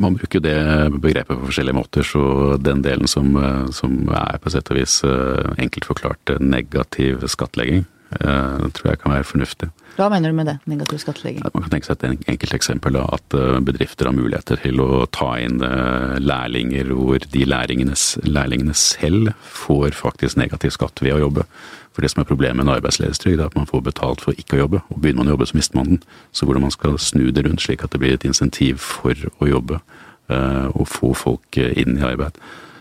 Man 0.00 0.16
bruker 0.16 0.40
det 0.40 0.56
begrepet 0.96 1.36
på 1.36 1.48
forskjellige 1.48 1.76
måter, 1.76 2.04
så 2.06 2.56
den 2.60 2.80
delen 2.84 3.08
som, 3.08 3.32
eh, 3.36 3.70
som 3.76 3.96
er 4.08 4.38
på 4.40 4.52
sett 4.52 4.70
og 4.72 4.78
vis 4.80 5.00
eh, 5.04 5.50
enkelt 5.60 5.88
forklart 5.88 6.36
negativ 6.40 7.26
skattlegging, 7.28 7.84
tror 8.10 8.88
jeg 8.90 9.00
kan 9.02 9.14
være 9.14 9.28
fornuftig. 9.28 9.70
Hva 10.00 10.06
mener 10.08 10.30
du 10.30 10.36
med 10.38 10.46
det, 10.48 10.54
negativ 10.70 11.00
skattlegging? 11.02 11.42
Man 11.44 11.64
kan 11.66 11.72
tenke 11.74 11.88
seg 11.88 11.98
et 11.98 12.28
enkelt 12.32 12.54
eksempel 12.56 12.96
av 12.96 13.18
at 13.18 13.34
eh, 13.36 13.58
bedrifter 13.66 14.08
har 14.08 14.16
muligheter 14.16 14.60
til 14.62 14.80
å 14.80 15.02
ta 15.12 15.34
inn 15.42 15.58
eh, 15.66 16.14
lærlinger 16.22 16.92
hvor 16.94 17.26
de 17.34 17.42
lærlingene, 17.44 18.76
selv 18.80 19.32
får 19.44 19.98
faktisk 19.98 20.40
negativ 20.40 20.72
skatt 20.76 21.02
ved 21.04 21.18
å 21.18 21.20
jobbe. 21.26 21.46
For 21.92 22.06
det 22.06 22.12
som 22.14 22.22
er 22.22 22.30
problemet 22.30 22.62
med 22.62 22.68
en 22.68 22.74
arbeidsledighetstrygd, 22.78 23.42
er 23.42 23.50
at 23.50 23.58
man 23.58 23.68
får 23.68 23.84
betalt 23.90 24.24
for 24.24 24.40
ikke 24.40 24.56
å 24.56 24.62
jobbe. 24.62 24.82
Og 24.88 25.02
begynner 25.02 25.24
man 25.24 25.32
å 25.32 25.36
jobbe, 25.36 25.50
så 25.50 25.58
mister 25.58 25.80
man 25.80 25.92
den. 25.92 26.02
Så 26.32 26.48
hvordan 26.48 26.64
man 26.64 26.74
skal 26.74 26.96
snu 27.02 27.28
det 27.34 27.44
rundt 27.44 27.64
slik 27.66 27.84
at 27.84 27.92
det 27.92 28.00
blir 28.00 28.16
et 28.16 28.28
insentiv 28.28 28.80
for 28.80 29.26
å 29.36 29.50
jobbe, 29.50 29.82
eh, 30.32 30.68
og 30.70 30.86
få 30.88 31.12
folk 31.28 31.60
inn 31.60 31.98
i 31.98 32.06
arbeid. 32.06 32.38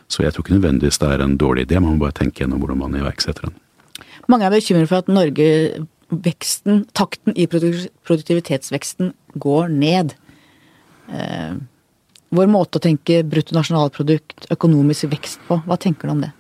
Så 0.10 0.24
jeg 0.24 0.34
tror 0.34 0.46
ikke 0.46 0.56
nødvendigvis 0.56 1.02
det 1.02 1.10
er 1.12 1.26
en 1.26 1.36
dårlig 1.42 1.68
idé, 1.68 1.82
man 1.82 1.98
må 1.98 2.06
bare 2.06 2.22
tenke 2.22 2.46
gjennom 2.46 2.62
hvordan 2.64 2.86
man 2.86 3.02
iverksetter 3.02 3.50
den. 3.50 3.60
Mange 4.32 4.48
er 4.48 4.54
bekymret 4.54 4.90
for 4.92 5.04
at 5.04 5.12
Norge 5.12 5.50
veksten, 6.10 6.86
takten 6.98 7.36
i 7.38 7.46
produktivitetsveksten 7.50 9.14
går 9.42 9.70
ned. 9.74 10.16
Eh, 11.14 11.54
vår 12.34 12.50
måte 12.50 12.78
å 12.78 12.84
tenke 12.84 13.22
bruttonasjonalprodukt, 13.26 14.50
økonomisk 14.54 15.10
vekst 15.14 15.42
på, 15.48 15.62
hva 15.66 15.78
tenker 15.82 16.10
du 16.10 16.16
om 16.16 16.26
det? 16.26 16.34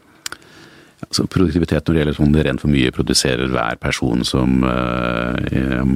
Altså, 0.99 1.23
produktivitet 1.31 1.87
når 1.87 1.95
det 1.95 2.01
gjelder 2.01 2.15
sånn 2.17 2.35
rent 2.45 2.61
for 2.61 2.71
mye 2.71 2.91
produserer 2.93 3.51
hver 3.53 3.77
person 3.79 4.19
som 4.27 4.65
uh, 4.67 5.87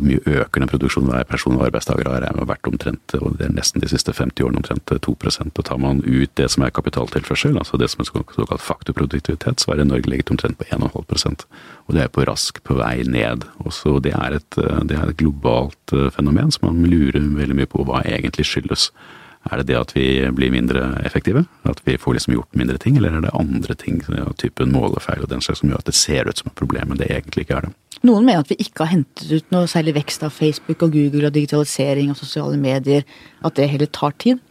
mye 0.00 0.18
øker 0.26 0.64
den 0.64 0.70
produksjonen 0.70 1.12
hver 1.12 1.28
person 1.30 1.54
og 1.54 1.68
arbeidstaker 1.68 2.08
har, 2.10 2.26
har 2.26 2.48
vært 2.48 2.66
omtrent 2.68 3.14
og 3.20 3.36
det 3.38 3.46
er 3.46 3.54
nesten 3.54 3.84
de 3.84 3.90
siste 3.90 4.12
50 4.16 4.44
årene 4.46 4.60
omtrent 4.62 4.90
2% 5.06 5.60
Og 5.62 5.66
tar 5.66 5.78
man 5.82 6.02
ut 6.04 6.32
det 6.40 6.48
som 6.50 6.66
er 6.66 6.74
kapitaltilførsel, 6.74 7.56
altså 7.60 7.78
det 7.80 7.90
som 7.92 8.02
er 8.02 8.10
såkalt 8.10 8.64
faktoproduktivitet, 8.64 9.62
så 9.62 9.72
er 9.72 9.80
det 9.80 9.88
Norge 9.92 10.10
ligget 10.10 10.34
omtrent 10.34 10.58
på 10.58 10.66
1,5 10.66 11.46
Og 11.86 11.94
det 11.94 12.02
er 12.02 12.12
på 12.12 12.26
rask 12.26 12.60
på 12.66 12.76
vei 12.80 13.02
ned. 13.06 13.46
Også 13.64 14.00
det, 14.02 14.14
er 14.18 14.40
et, 14.40 14.58
det 14.58 14.98
er 14.98 15.10
et 15.10 15.18
globalt 15.20 15.94
eh, 15.94 16.10
fenomen 16.14 16.50
som 16.54 16.68
man 16.68 16.84
lurer 16.90 17.22
veldig 17.22 17.56
mye 17.56 17.70
på 17.70 17.86
hva 17.86 18.02
egentlig 18.04 18.46
skyldes. 18.48 18.90
Er 19.48 19.60
det 19.60 19.70
det 19.70 19.78
at 19.78 19.92
vi 19.96 20.04
blir 20.36 20.52
mindre 20.52 20.90
effektive? 21.06 21.46
At 21.64 21.80
vi 21.86 21.96
får 21.98 22.18
liksom 22.18 22.34
gjort 22.34 22.58
mindre 22.60 22.76
ting? 22.78 22.98
Eller 22.98 23.16
er 23.16 23.24
det 23.24 23.32
andre 23.38 23.74
ting, 23.74 24.02
typen 24.36 24.74
målefeil 24.74 25.24
og 25.24 25.30
den 25.30 25.40
slags, 25.40 25.62
som 25.62 25.70
gjør 25.72 25.80
at 25.80 25.88
det 25.88 25.96
ser 25.96 26.28
ut 26.28 26.42
som 26.42 26.50
et 26.50 26.58
problem, 26.60 26.92
men 26.92 27.00
det 27.00 27.08
egentlig 27.08 27.46
ikke 27.46 27.56
er 27.56 27.68
det? 27.68 27.72
Noen 28.04 28.26
mener 28.28 28.44
at 28.44 28.52
vi 28.52 28.58
ikke 28.60 28.84
har 28.84 28.92
hentet 28.92 29.32
ut 29.32 29.50
noe 29.52 29.68
særlig 29.68 29.96
vekst 29.96 30.22
av 30.24 30.36
Facebook 30.36 30.84
og 30.84 30.92
Google 30.92 31.28
og 31.28 31.34
digitalisering 31.36 32.12
og 32.12 32.20
sosiale 32.20 32.60
medier. 32.60 33.08
At 33.44 33.56
det 33.56 33.70
heller 33.72 33.88
tar 33.88 34.12
tid. 34.20 34.44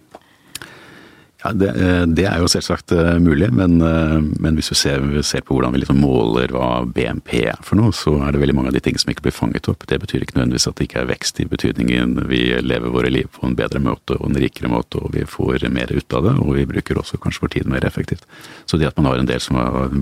Ja, 1.40 1.54
det, 1.56 1.70
eh, 1.70 2.02
det, 2.04 2.26
er 2.28 2.42
jo 2.42 2.50
selvsagt 2.52 2.92
uh, 2.92 3.14
mulig, 3.24 3.48
men, 3.56 3.78
uh, 3.80 4.18
men, 4.20 4.58
hvis 4.60 4.74
vi 4.74 4.76
ser, 4.76 5.04
ser, 5.24 5.46
på 5.48 5.56
hvordan 5.56 5.72
vi 5.72 5.80
liksom 5.80 6.02
måler 6.04 6.52
hva 6.52 6.82
BNP 6.84 7.30
er 7.54 7.62
for 7.64 7.80
noe, 7.80 7.94
så 7.96 8.18
er 8.26 8.36
det 8.36 8.42
veldig 8.42 8.58
mange 8.58 8.74
av 8.74 8.76
de 8.76 8.82
tingene 8.84 9.00
som 9.00 9.14
ikke 9.14 9.24
blir 9.30 9.36
fanget 9.38 9.70
opp. 9.72 9.86
Det 9.88 10.02
betyr 10.04 10.26
ikke 10.26 10.36
nødvendigvis 10.36 10.68
at 10.68 10.76
det 10.76 10.90
ikke 10.90 11.00
er 11.06 11.08
vekst 11.14 11.40
i 11.40 11.48
betydningen 11.48 12.18
vi 12.28 12.42
lever 12.60 12.92
våre 12.92 13.14
liv 13.14 13.32
på 13.32 13.46
en 13.48 13.56
bedre 13.56 13.80
måte 13.86 14.18
og 14.20 14.28
en 14.28 14.42
rikere 14.44 14.74
måte, 14.74 15.00
og 15.00 15.16
vi 15.16 15.24
får 15.24 15.64
mer 15.72 15.96
ut 15.96 16.18
av 16.20 16.28
det, 16.28 16.36
og 16.44 16.52
vi 16.60 16.68
bruker 16.74 17.00
også 17.00 17.22
kanskje 17.24 17.46
vår 17.46 17.56
tid 17.56 17.72
mer 17.72 17.88
effektivt. 17.88 18.28
Så 18.68 18.82
det 18.82 18.92
at 18.92 19.00
man 19.00 19.08
har 19.08 19.24
en 19.24 19.32
del 19.32 19.40
som 19.40 19.56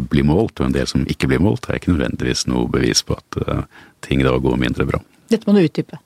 blir 0.10 0.26
målt, 0.26 0.58
og 0.58 0.72
en 0.72 0.80
del 0.80 0.90
som 0.90 1.06
ikke 1.06 1.30
blir 1.30 1.44
målt, 1.46 1.70
er 1.70 1.78
ikke 1.78 1.94
nødvendigvis 1.94 2.48
noe 2.50 2.66
bevis 2.74 3.06
på 3.06 3.14
at 3.14 3.42
ting 4.10 4.26
da 4.26 4.34
går 4.42 4.58
mindre 4.58 4.90
bra. 4.90 5.06
Dette 5.30 5.46
må 5.46 5.54
du 5.54 5.62
utdype. 5.62 6.02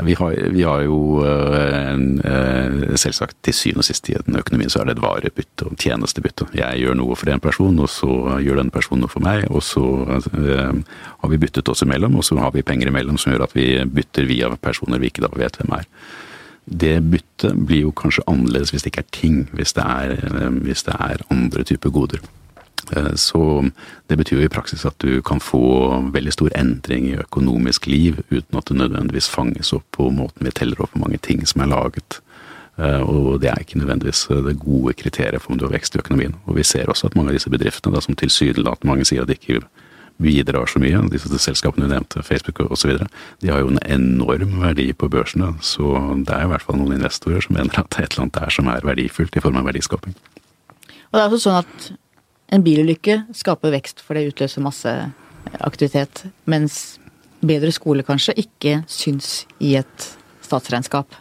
Vi, 0.00 0.14
har, 0.14 0.36
vi, 0.50 0.62
har, 0.64 0.80
jo 0.86 1.20
uh, 1.20 2.94
selvsagt 2.96 3.36
til 3.44 3.52
syvende 3.54 3.82
og 3.82 3.84
sist 3.84 4.08
i 4.08 4.14
en 4.16 4.38
økonomi 4.40 4.70
så 4.72 4.80
er 4.80 4.88
det 4.88 4.94
et 4.96 5.02
varebytte 5.04 5.66
og 5.68 5.76
tjenestebytte. 5.76 6.46
Jeg 6.56 6.80
gjør 6.80 6.96
noe 6.96 7.16
for 7.18 7.28
en 7.28 7.42
person, 7.44 7.76
og 7.76 7.90
så 7.92 8.38
gjør 8.40 8.62
den 8.62 8.72
personen 8.72 9.04
noe 9.04 9.12
for 9.12 9.24
meg. 9.24 9.44
Og 9.52 9.60
så 9.66 9.84
uh, 9.84 10.80
har 11.20 11.32
vi 11.34 11.40
byttet 11.44 11.68
oss 11.68 11.84
imellom, 11.84 12.16
og 12.16 12.24
så 12.24 12.40
har 12.40 12.54
vi 12.56 12.64
penger 12.64 12.88
imellom 12.88 13.20
som 13.20 13.34
gjør 13.34 13.44
at 13.50 13.56
vi 13.56 13.68
bytter 13.84 14.28
via 14.30 14.48
personer 14.56 15.02
vi 15.02 15.12
ikke 15.12 15.26
da 15.26 15.32
vet 15.36 15.60
hvem 15.60 15.76
er. 15.76 15.88
Det 16.64 16.96
byttet 17.12 17.58
blir 17.68 17.84
jo 17.90 17.96
kanskje 17.98 18.24
annerledes 18.30 18.72
hvis 18.72 18.86
det 18.86 18.94
ikke 18.94 19.04
er 19.04 19.12
ting, 19.12 19.42
hvis 19.52 19.76
det 19.76 19.84
er, 19.84 20.16
uh, 20.24 20.48
hvis 20.64 20.88
det 20.88 20.96
er 20.96 21.26
andre 21.28 21.68
typer 21.68 21.92
goder. 21.92 22.24
Eh, 22.96 23.14
så 23.14 23.70
det 24.10 24.18
betyr 24.20 24.40
jo 24.40 24.48
i 24.48 24.52
praksis 24.52 24.84
at 24.88 24.98
du 25.02 25.20
kan 25.24 25.40
få 25.42 25.62
veldig 26.14 26.34
stor 26.34 26.54
endring 26.58 27.10
i 27.10 27.20
økonomisk 27.22 27.86
liv 27.86 28.20
uten 28.30 28.58
at 28.58 28.68
det 28.68 28.78
nødvendigvis 28.80 29.30
fanges 29.32 29.72
opp 29.76 29.86
på 29.96 30.10
måten 30.14 30.46
vi 30.46 30.54
teller 30.54 30.82
opp 30.82 30.94
hvor 30.94 31.06
mange 31.06 31.20
ting 31.22 31.44
som 31.46 31.64
er 31.64 31.72
laget. 31.72 32.20
Eh, 32.80 33.02
og 33.02 33.40
det 33.42 33.52
er 33.52 33.62
ikke 33.62 33.80
nødvendigvis 33.80 34.26
det 34.48 34.58
gode 34.60 34.96
kriteriet 34.98 35.42
for 35.42 35.52
om 35.52 35.60
du 35.60 35.66
har 35.68 35.76
vekst 35.76 35.96
i 35.96 36.02
økonomien. 36.02 36.36
Og 36.46 36.58
vi 36.58 36.66
ser 36.66 36.90
også 36.90 37.10
at 37.10 37.16
mange 37.16 37.32
av 37.32 37.38
disse 37.38 37.52
bedriftene, 37.52 37.94
da, 37.94 38.04
som 38.04 38.18
tilsynelatende 38.18 38.90
mange 38.90 39.08
sier 39.08 39.24
at 39.24 39.30
de 39.30 39.38
ikke 39.38 39.62
bidrar 40.22 40.68
så 40.70 40.80
mye, 40.82 41.00
disse 41.10 41.38
selskapene 41.40 41.88
du 41.88 41.92
nevnte, 41.94 42.22
Facebook 42.22 42.60
osv., 42.68 42.98
de 43.42 43.50
har 43.50 43.62
jo 43.62 43.72
en 43.72 43.80
enorm 43.82 44.58
verdi 44.62 44.92
på 44.92 45.08
børsene. 45.12 45.54
Så 45.64 45.94
det 46.26 46.36
er 46.36 46.46
i 46.46 46.52
hvert 46.52 46.64
fall 46.64 46.78
noen 46.80 46.98
investorer 46.98 47.42
som 47.44 47.56
mener 47.56 47.72
at 47.80 47.90
det 47.90 47.98
er 47.98 48.06
et 48.06 48.14
eller 48.14 48.26
annet 48.26 48.38
der 48.38 48.54
som 48.54 48.70
er 48.70 48.86
verdifullt 48.86 49.36
i 49.36 49.42
form 49.44 49.58
av 49.60 49.66
verdiskaping. 49.70 50.14
Og 51.12 51.18
det 51.18 51.24
er 51.24 51.28
også 51.28 51.44
sånn 51.44 51.60
at 51.60 51.90
en 52.52 52.64
bilulykke 52.64 53.22
skaper 53.36 53.72
vekst, 53.74 54.02
for 54.04 54.18
det 54.18 54.28
utløser 54.32 54.64
masse 54.64 54.92
aktivitet. 55.60 56.26
Mens 56.50 56.98
bedre 57.42 57.72
skole 57.74 58.04
kanskje 58.06 58.36
ikke 58.44 58.82
syns 58.90 59.42
i 59.62 59.74
et 59.80 60.08
statsregnskap. 60.44 61.18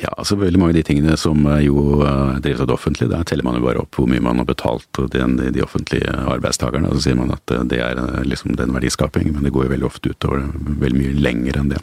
Ja, 0.00 0.08
altså 0.16 0.38
veldig 0.40 0.60
mange 0.60 0.72
av 0.72 0.78
de 0.78 0.84
tingene 0.88 1.18
som 1.20 1.44
jo 1.60 2.00
eh, 2.00 2.38
drives 2.40 2.62
av 2.64 2.68
det 2.70 2.76
offentlige, 2.78 3.10
der 3.12 3.26
teller 3.28 3.44
man 3.44 3.58
jo 3.58 3.66
bare 3.66 3.82
opp 3.82 3.98
hvor 3.98 4.08
mye 4.08 4.22
man 4.24 4.40
har 4.40 4.48
betalt 4.48 5.00
den, 5.12 5.36
de 5.52 5.64
offentlige 5.64 6.14
arbeidstakerne. 6.32 6.88
Og 6.88 6.96
så 6.96 7.10
sier 7.10 7.18
man 7.18 7.34
at 7.34 7.52
eh, 7.52 7.64
det 7.68 7.82
er 7.84 8.00
eh, 8.00 8.22
liksom 8.24 8.56
den 8.56 8.72
verdiskaping, 8.72 9.28
men 9.34 9.44
det 9.44 9.52
går 9.52 9.66
jo 9.66 9.74
veldig 9.74 9.88
ofte 9.90 10.14
utover 10.14 10.46
veldig 10.80 11.02
mye 11.02 11.18
lenger 11.26 11.60
enn 11.60 11.74
det. 11.74 11.82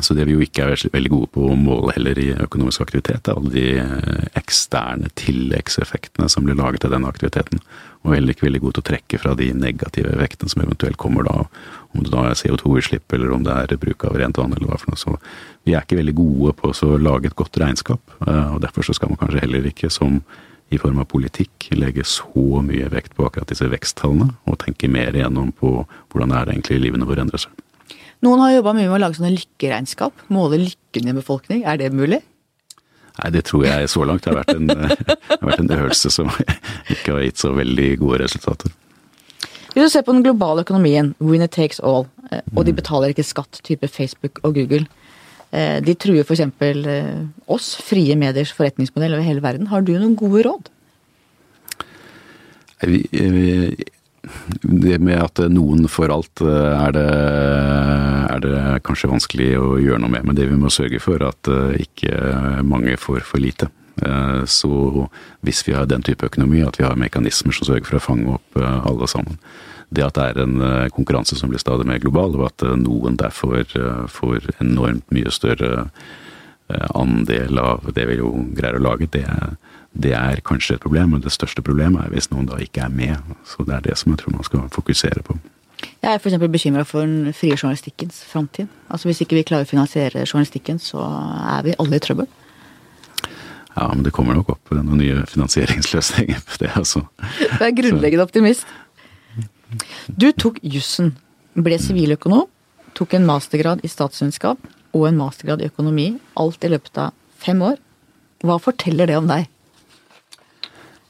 Så 0.00 0.14
det 0.14 0.26
vi 0.28 0.34
jo 0.34 0.44
ikke 0.44 0.66
er 0.66 0.82
veldig 0.92 1.10
gode 1.12 1.28
på 1.32 1.46
å 1.48 1.56
måle 1.56 1.94
heller 1.96 2.18
i 2.20 2.28
økonomisk 2.44 2.82
aktivitet, 2.84 3.28
er 3.28 3.38
alle 3.38 3.52
de 3.54 3.66
eh, 3.80 4.26
eksterne 4.36 5.08
tilleggseffektene 5.16 6.28
som 6.32 6.44
blir 6.44 6.58
laget 6.58 6.84
av 6.84 6.92
den 6.92 7.06
aktiviteten. 7.08 7.62
Og 8.04 8.12
heller 8.12 8.34
ikke 8.34 8.46
veldig 8.46 8.60
gode 8.62 8.76
til 8.76 8.84
å 8.84 8.88
trekke 8.90 9.20
fra 9.22 9.32
de 9.38 9.48
negative 9.56 10.12
effektene 10.12 10.52
som 10.52 10.62
eventuelt 10.66 11.00
kommer 11.00 11.24
da, 11.26 11.46
om 11.96 12.04
det 12.04 12.12
da 12.12 12.26
er 12.28 12.36
CO2-utslipp 12.38 13.16
eller 13.16 13.32
om 13.32 13.46
det 13.46 13.56
er 13.56 13.80
bruk 13.80 14.04
av 14.04 14.18
rent 14.20 14.40
vann 14.40 14.52
eller 14.52 14.68
hva 14.68 14.80
for 14.82 14.92
noe. 14.92 15.00
Så 15.00 15.16
vi 15.64 15.72
er 15.72 15.86
ikke 15.86 16.00
veldig 16.02 16.16
gode 16.18 16.56
på 16.60 16.74
å 16.76 16.98
lage 17.00 17.32
et 17.32 17.38
godt 17.40 17.56
regnskap, 17.62 18.18
eh, 18.26 18.52
og 18.52 18.60
derfor 18.66 18.84
så 18.84 18.96
skal 18.96 19.14
man 19.14 19.22
kanskje 19.22 19.46
heller 19.46 19.70
ikke 19.72 19.92
som 19.92 20.20
i 20.74 20.78
form 20.82 20.98
av 20.98 21.06
politikk 21.08 21.68
legge 21.78 22.02
så 22.04 22.60
mye 22.66 22.88
vekt 22.90 23.14
på 23.16 23.24
akkurat 23.26 23.48
disse 23.48 23.68
veksttallene, 23.70 24.32
og 24.44 24.58
tenke 24.60 24.90
mer 24.90 25.14
igjennom 25.14 25.52
på 25.56 25.78
hvordan 26.10 26.32
det 26.34 26.40
er 26.40 26.52
egentlig 26.52 26.82
livene 26.82 27.08
våre 27.08 27.22
endrer 27.24 27.46
seg. 27.46 27.65
Noen 28.24 28.40
har 28.40 28.54
jobba 28.54 28.72
mye 28.76 28.88
med 28.88 28.96
å 28.96 29.02
lage 29.02 29.18
sånne 29.18 29.34
lykkeregnskap. 29.34 30.24
Måle 30.32 30.62
lykken 30.62 31.06
i 31.08 31.12
en 31.12 31.20
befolkning. 31.20 31.64
Er 31.68 31.80
det 31.80 31.92
mulig? 31.92 32.22
Nei, 33.16 33.30
det 33.32 33.46
tror 33.48 33.64
jeg 33.64 33.88
så 33.88 34.04
langt 34.08 34.26
har 34.28 34.36
vært 34.36 34.52
en, 34.56 34.68
har 35.30 35.44
vært 35.44 35.62
en 35.62 35.72
øvelse 35.78 36.12
som 36.12 36.30
ikke 36.94 37.16
har 37.16 37.24
gitt 37.24 37.40
så 37.40 37.52
veldig 37.56 37.90
gode 38.02 38.20
resultater. 38.24 38.74
Hvis 39.72 39.90
du 39.90 39.92
ser 39.92 40.04
på 40.06 40.14
den 40.16 40.24
globale 40.24 40.64
økonomien, 40.64 41.12
winner 41.20 41.50
takes 41.52 41.82
all, 41.84 42.06
eh, 42.30 42.40
og 42.54 42.64
de 42.64 42.72
betaler 42.76 43.12
ikke 43.12 43.26
skatt, 43.28 43.60
type 43.64 43.88
Facebook 43.92 44.40
og 44.42 44.56
Google. 44.56 44.86
Eh, 45.52 45.82
de 45.84 45.94
truer 46.00 46.24
f.eks. 46.24 46.40
Eh, 46.40 47.10
oss, 47.52 47.74
frie 47.84 48.16
mediers 48.16 48.54
forretningsmodell 48.56 49.18
over 49.18 49.26
hele 49.26 49.44
verden. 49.44 49.68
Har 49.68 49.84
du 49.84 49.92
noen 49.96 50.16
gode 50.16 50.46
råd? 50.48 50.72
Det 54.62 54.98
med 54.98 55.20
at 55.20 55.40
noen 55.52 55.86
får 55.90 56.12
alt, 56.12 56.42
eh, 56.42 56.74
er 56.74 56.94
det, 56.96 57.06
er 58.34 58.42
det, 58.42 58.56
kanskje 58.86 59.10
vanskelig 59.12 59.50
å 59.60 59.76
gjøre 59.82 60.02
noe 60.02 60.12
med. 60.12 60.26
Men 60.26 60.38
det 60.38 60.48
vi 60.50 60.58
må 60.58 60.72
sørge 60.72 61.00
for, 61.02 61.22
at 61.22 61.50
eh, 61.50 61.82
ikke 61.86 62.62
mange 62.66 62.96
får 63.00 63.22
for 63.28 63.42
lite. 63.42 63.70
Eh, 64.02 64.42
så 64.50 65.06
hvis 65.46 65.62
vi 65.68 65.76
har 65.76 65.88
den 65.90 66.04
type 66.06 66.26
økonomi, 66.26 66.64
at 66.66 66.80
vi 66.80 66.86
har 66.86 66.98
mekanismer 66.98 67.54
som 67.56 67.68
sørger 67.68 67.88
for 67.88 68.00
å 68.00 68.06
fange 68.08 68.36
opp 68.38 68.60
alle 68.60 69.08
sammen. 69.10 69.38
Det 69.94 70.02
at 70.02 70.18
det 70.18 70.24
er 70.32 70.42
en 70.42 70.90
konkurranse 70.90 71.36
som 71.38 71.52
blir 71.52 71.62
stadig 71.62 71.86
mer 71.86 72.00
global, 72.02 72.34
og 72.34 72.48
at 72.48 72.64
noen 72.80 73.14
derfor 73.20 73.62
får 74.10 74.48
enormt 74.58 75.06
mye 75.14 75.30
større 75.30 75.86
andel 76.98 77.60
av 77.62 77.86
det 77.94 78.08
vi 78.10 78.16
jo 78.18 78.32
greier 78.56 78.80
å 78.80 78.82
lage, 78.82 79.06
det 79.14 79.22
er 79.30 79.54
det 79.96 80.12
er 80.12 80.40
kanskje 80.44 80.76
et 80.76 80.82
problem, 80.84 81.14
men 81.14 81.22
det 81.24 81.32
største 81.32 81.64
problemet 81.64 82.04
er 82.04 82.12
hvis 82.12 82.30
noen 82.32 82.48
da 82.48 82.58
ikke 82.60 82.84
er 82.84 82.92
med. 82.92 83.36
Så 83.48 83.64
det 83.64 83.76
er 83.76 83.84
det 83.88 83.98
som 83.98 84.12
jeg 84.12 84.20
tror 84.22 84.36
man 84.36 84.46
skal 84.46 84.66
fokusere 84.72 85.22
på. 85.24 85.38
Jeg 86.02 86.12
er 86.12 86.20
f.eks. 86.20 86.36
bekymra 86.40 86.84
for 86.88 87.04
den 87.04 87.32
frie 87.36 87.56
journalistikkens 87.56 88.22
framtid. 88.24 88.68
Altså 88.88 89.08
Hvis 89.08 89.20
ikke 89.24 89.36
vi 89.38 89.44
klarer 89.48 89.66
å 89.66 89.70
finansiere 89.70 90.24
journalistikken, 90.24 90.80
så 90.80 91.04
er 91.56 91.66
vi 91.66 91.76
alle 91.80 91.98
i 91.98 92.02
trøbbel. 92.02 92.28
Ja, 93.76 93.90
men 93.92 94.04
det 94.06 94.14
kommer 94.16 94.36
nok 94.36 94.54
opp 94.54 94.72
noen 94.72 95.00
nye 95.02 95.24
finansieringsløsninger 95.28 96.44
på 96.48 96.60
det, 96.62 96.72
altså. 96.80 97.04
Du 97.58 97.64
er 97.64 97.74
grunnleggende 97.76 98.24
optimist. 98.24 98.64
Du 100.08 100.30
tok 100.32 100.62
jussen, 100.64 101.12
ble 101.56 101.76
siviløkonom, 101.82 102.46
tok 102.96 103.18
en 103.18 103.26
mastergrad 103.28 103.82
i 103.84 103.90
statsvitenskap 103.92 104.60
og 104.96 105.08
en 105.08 105.18
mastergrad 105.20 105.60
i 105.60 105.68
økonomi, 105.68 106.14
alt 106.40 106.64
i 106.64 106.72
løpet 106.72 107.02
av 107.02 107.12
fem 107.42 107.60
år. 107.64 107.76
Hva 108.46 108.56
forteller 108.62 109.10
det 109.10 109.18
om 109.18 109.28
deg? 109.28 109.50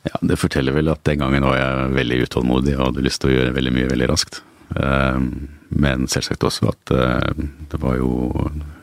Ja, 0.06 0.18
Det 0.22 0.38
forteller 0.38 0.76
vel 0.76 0.88
at 0.92 1.02
den 1.08 1.18
gangen 1.22 1.46
var 1.46 1.58
jeg 1.58 1.94
veldig 1.96 2.22
utålmodig 2.26 2.76
og 2.76 2.90
hadde 2.90 3.06
lyst 3.06 3.22
til 3.22 3.32
å 3.32 3.36
gjøre 3.36 3.56
veldig 3.56 3.74
mye 3.74 3.90
veldig 3.90 4.08
raskt. 4.12 4.40
Ehm, 4.74 5.48
men 5.68 6.06
selvsagt 6.10 6.44
også 6.46 6.70
at 6.70 6.92
eh, 6.94 7.44
det 7.70 7.80
var 7.82 7.98
jo 7.98 8.10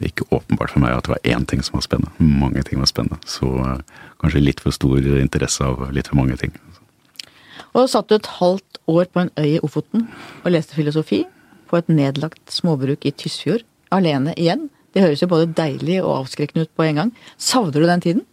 ikke 0.04 0.28
åpenbart 0.36 0.74
for 0.74 0.84
meg 0.84 0.96
at 0.96 1.08
det 1.08 1.14
var 1.16 1.28
én 1.36 1.48
ting 1.48 1.64
som 1.64 1.78
var 1.80 1.86
spennende. 1.86 2.12
Mange 2.20 2.64
ting 2.68 2.82
var 2.82 2.92
spennende. 2.92 3.20
Så 3.28 3.50
eh, 3.64 3.80
kanskje 4.24 4.44
litt 4.44 4.64
for 4.64 4.76
stor 4.76 5.00
interesse 5.20 5.64
av 5.64 5.86
litt 5.96 6.12
for 6.12 6.20
mange 6.20 6.38
ting. 6.40 6.56
Og 7.74 7.88
satt 7.90 8.12
du 8.12 8.18
et 8.18 8.34
halvt 8.40 8.82
år 8.92 9.08
på 9.10 9.24
en 9.24 9.32
øy 9.40 9.56
i 9.56 9.62
Ofoten 9.64 10.08
og 10.44 10.52
leste 10.54 10.76
filosofi 10.78 11.24
på 11.72 11.80
et 11.80 11.90
nedlagt 11.90 12.52
småbruk 12.54 13.08
i 13.08 13.16
Tysfjord. 13.16 13.64
Alene 13.94 14.36
igjen. 14.38 14.68
Det 14.94 15.02
høres 15.02 15.24
jo 15.24 15.32
både 15.32 15.54
deilig 15.58 16.02
og 16.04 16.20
avskrekkende 16.20 16.68
ut 16.68 16.76
på 16.78 16.86
en 16.86 17.00
gang. 17.00 17.12
Savner 17.42 17.82
du 17.82 17.88
den 17.90 18.04
tiden? 18.04 18.26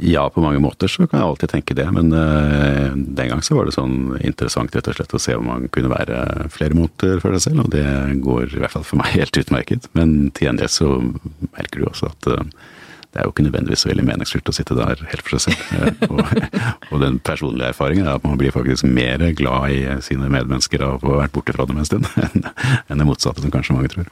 Ja, 0.00 0.30
på 0.30 0.40
mange 0.40 0.60
måter 0.62 0.88
så 0.88 1.04
kan 1.04 1.20
jeg 1.20 1.28
alltid 1.28 1.50
tenke 1.52 1.74
det, 1.76 1.84
men 1.92 2.14
uh, 2.16 2.94
den 2.96 3.28
gang 3.28 3.42
så 3.44 3.58
var 3.58 3.68
det 3.68 3.74
sånn 3.76 4.14
interessant 4.24 4.72
rett 4.72 4.86
og 4.88 4.96
slett 4.96 5.12
å 5.12 5.20
se 5.20 5.34
om 5.36 5.50
man 5.50 5.66
kunne 5.74 5.90
være 5.92 6.46
flere 6.52 6.76
måneder 6.78 7.20
for 7.20 7.36
seg 7.36 7.50
selv, 7.50 7.66
og 7.66 7.74
det 7.74 7.84
går 8.24 8.54
i 8.56 8.62
hvert 8.62 8.72
fall 8.72 8.86
for 8.88 9.02
meg 9.02 9.12
helt 9.18 9.36
utmerket. 9.36 9.90
Men 9.98 10.30
til 10.32 10.48
gjengjeld 10.48 10.72
så 10.72 10.88
merker 11.52 11.82
du 11.82 11.90
også 11.90 12.08
at 12.08 12.30
uh, 12.32 12.40
det 13.12 13.20
er 13.20 13.28
jo 13.28 13.34
ikke 13.34 13.44
nødvendigvis 13.44 13.84
veldig 13.84 14.06
meningsfylt 14.08 14.48
å 14.48 14.54
sitte 14.56 14.78
der 14.78 15.02
helt 15.10 15.26
for 15.26 15.36
seg 15.36 15.60
selv. 15.60 16.00
Uh, 16.08 16.08
og, 16.16 16.24
og, 16.88 16.96
den 17.04 17.20
personlige 17.20 17.74
erfaringen 17.74 18.08
er 18.08 18.16
at 18.16 18.24
man 18.24 18.40
blir 18.40 18.56
faktisk 18.56 18.88
mer 18.88 19.26
glad 19.36 19.76
i 19.76 19.84
sine 20.08 20.32
medmennesker 20.32 20.86
av 20.88 21.04
å 21.04 21.18
ha 21.18 21.20
vært 21.26 21.36
borte 21.36 21.52
fra 21.52 21.68
dem 21.68 21.84
en 21.84 21.90
stund, 21.90 22.08
enn 22.88 22.96
det 22.96 23.10
motsatte 23.10 23.44
som 23.44 23.52
kanskje 23.52 23.76
mange 23.76 23.92
tror. 23.92 24.08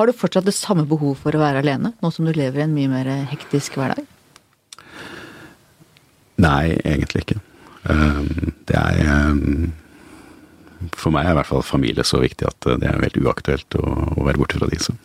Har 0.00 0.08
du 0.08 0.16
fortsatt 0.16 0.48
det 0.48 0.56
samme 0.56 0.88
behov 0.88 1.20
for 1.20 1.36
å 1.36 1.44
være 1.44 1.60
alene, 1.60 1.92
nå 2.00 2.08
som 2.08 2.24
du 2.24 2.32
lever 2.32 2.62
i 2.62 2.64
en 2.64 2.72
mye 2.72 2.88
mer 2.88 3.12
hektisk 3.28 3.76
hverdag? 3.76 4.08
Nei, 6.42 6.74
egentlig 6.82 7.24
ikke. 7.24 7.38
Ehm, 7.90 8.52
det 8.68 8.76
er 8.78 9.00
ehm, 9.02 9.72
For 10.98 11.14
meg 11.14 11.26
er 11.26 11.34
i 11.34 11.38
hvert 11.38 11.50
fall 11.50 11.62
familie 11.62 12.04
så 12.06 12.18
viktig 12.22 12.46
at 12.48 12.66
det 12.80 12.88
er 12.88 12.98
helt 12.98 13.18
uaktuelt 13.22 13.76
å, 13.78 13.84
være 14.18 14.40
borte 14.40 14.58
fra. 14.58 14.66
Så. 14.82 14.96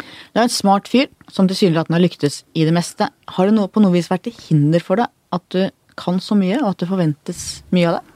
Du 0.00 0.40
er 0.40 0.46
en 0.46 0.52
smart 0.52 0.88
fyr 0.88 1.10
som 1.28 1.48
tilsynelatende 1.50 1.98
har 1.98 2.04
lyktes 2.06 2.42
i 2.56 2.64
det 2.64 2.72
meste. 2.72 3.10
Har 3.36 3.50
det 3.50 3.68
på 3.74 3.84
noe 3.84 3.92
vis 3.92 4.08
vært 4.08 4.24
til 4.24 4.38
hinder 4.48 4.80
for 4.80 5.02
deg 5.02 5.12
at 5.36 5.44
du 5.52 5.68
kan 6.00 6.16
så 6.18 6.34
mye, 6.34 6.56
og 6.62 6.72
at 6.72 6.80
det 6.80 6.90
forventes 6.90 7.44
mye 7.76 7.90
av 7.90 7.98
deg? 7.98 8.10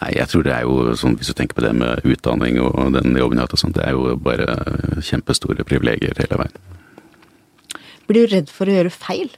Nei, 0.00 0.10
jeg 0.16 0.30
tror 0.32 0.44
det 0.44 0.52
er 0.54 0.64
jo 0.64 0.94
sånn, 0.96 1.16
Hvis 1.20 1.28
du 1.28 1.36
tenker 1.36 1.58
på 1.58 1.64
det 1.64 1.74
med 1.76 2.04
utdanning 2.08 2.60
og 2.62 2.92
den 2.94 3.16
jobben 3.16 3.36
jeg 3.36 3.42
har 3.42 3.48
hatt 3.48 3.56
og 3.56 3.62
sånt, 3.64 3.76
det 3.76 3.84
er 3.84 3.96
jo 3.96 4.14
bare 4.16 5.00
kjempestore 5.04 5.64
privilegier 5.64 6.16
hele 6.20 6.44
veien. 6.44 6.60
Blir 8.08 8.26
du 8.26 8.36
redd 8.36 8.52
for 8.52 8.68
å 8.68 8.76
gjøre 8.76 8.92
feil? 8.92 9.32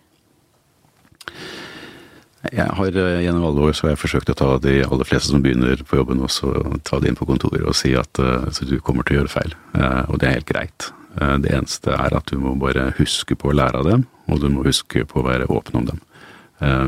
Jeg 2.51 2.75
har 2.75 2.97
eh, 2.99 3.21
Gjennom 3.23 3.45
alle 3.47 3.69
år 3.69 3.77
så 3.77 3.87
har 3.87 3.95
jeg 3.95 4.03
forsøkt 4.03 4.33
å 4.33 4.39
ta 4.39 4.49
de 4.63 4.81
aller 4.83 5.07
fleste 5.07 5.31
som 5.31 5.43
begynner 5.45 5.85
på 5.87 6.01
jobben, 6.01 6.25
også 6.27 6.81
ta 6.87 6.99
det 6.99 7.13
inn 7.13 7.19
på 7.19 7.29
kontoret 7.29 7.63
og 7.63 7.77
si 7.79 7.93
at 7.99 8.19
uh, 8.19 8.49
du 8.67 8.81
kommer 8.83 9.07
til 9.07 9.17
å 9.17 9.21
gjøre 9.21 9.33
feil. 9.33 9.55
Uh, 9.77 10.03
og 10.11 10.19
det 10.19 10.29
er 10.29 10.39
helt 10.41 10.51
greit. 10.51 10.89
Det 11.13 11.51
eneste 11.53 11.93
er 11.93 12.15
at 12.17 12.31
du 12.33 12.39
må 12.41 12.55
bare 12.57 12.87
huske 12.97 13.37
på 13.37 13.51
å 13.51 13.55
lære 13.55 13.83
av 13.83 13.85
dem, 13.85 14.07
og 14.33 14.41
du 14.41 14.47
må 14.49 14.63
huske 14.65 15.05
på 15.05 15.21
å 15.21 15.27
være 15.27 15.45
åpen 15.53 15.83
om 15.83 15.91
dem. 15.91 15.99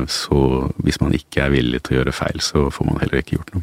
Så 0.09 0.39
hvis 0.81 0.97
man 0.97 1.13
ikke 1.13 1.43
er 1.43 1.53
villig 1.53 1.83
til 1.85 1.93
å 1.93 1.99
gjøre 1.99 2.13
feil, 2.15 2.41
så 2.41 2.63
får 2.73 2.87
man 2.89 2.97
heller 3.03 3.21
ikke 3.21 3.35
gjort 3.35 3.53
noe. 3.53 3.61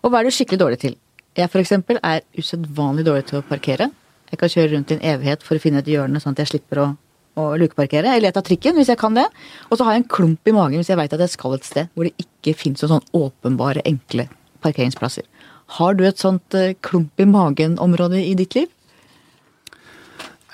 Og 0.00 0.14
hva 0.14 0.22
er 0.22 0.30
du 0.30 0.32
skikkelig 0.32 0.62
dårlig 0.62 0.80
til? 0.80 0.96
Jeg 1.36 1.52
f.eks. 1.52 1.74
er 2.00 2.24
usedvanlig 2.40 3.04
dårlig 3.04 3.28
til 3.28 3.42
å 3.42 3.44
parkere. 3.44 3.90
Jeg 4.30 4.40
kan 4.40 4.54
kjøre 4.54 4.72
rundt 4.72 4.94
i 4.94 4.96
en 4.96 5.04
evighet 5.12 5.44
for 5.44 5.60
å 5.60 5.62
finne 5.66 5.84
et 5.84 5.92
hjørne, 5.92 6.24
sånn 6.24 6.32
at 6.32 6.46
jeg 6.46 6.54
slipper 6.54 6.80
å, 6.80 6.88
å 7.36 7.48
lukeparkere. 7.60 8.14
Eller 8.14 8.30
jeg 8.30 8.36
tar 8.38 8.46
trikken 8.46 8.78
hvis 8.78 8.90
jeg 8.92 9.00
kan 9.00 9.16
det. 9.16 9.26
Og 9.70 9.78
så 9.78 9.86
har 9.86 9.96
jeg 9.96 10.04
en 10.04 10.10
klump 10.16 10.48
i 10.48 10.54
magen 10.56 10.80
hvis 10.80 10.92
jeg 10.92 11.00
veit 11.00 11.16
at 11.16 11.24
jeg 11.24 11.34
skal 11.34 11.56
et 11.56 11.68
sted 11.68 11.92
hvor 11.94 12.08
det 12.08 12.14
ikke 12.22 12.56
fins 12.58 12.84
sånn 12.84 13.04
åpenbare, 13.16 13.84
enkle 13.88 14.28
parkeringsplasser. 14.64 15.26
Har 15.76 15.96
du 15.98 16.04
et 16.06 16.22
sånt 16.22 16.54
eh, 16.54 16.76
klump 16.86 17.20
i 17.20 17.26
magen-område 17.28 18.22
i 18.22 18.34
ditt 18.38 18.54
liv? 18.58 18.70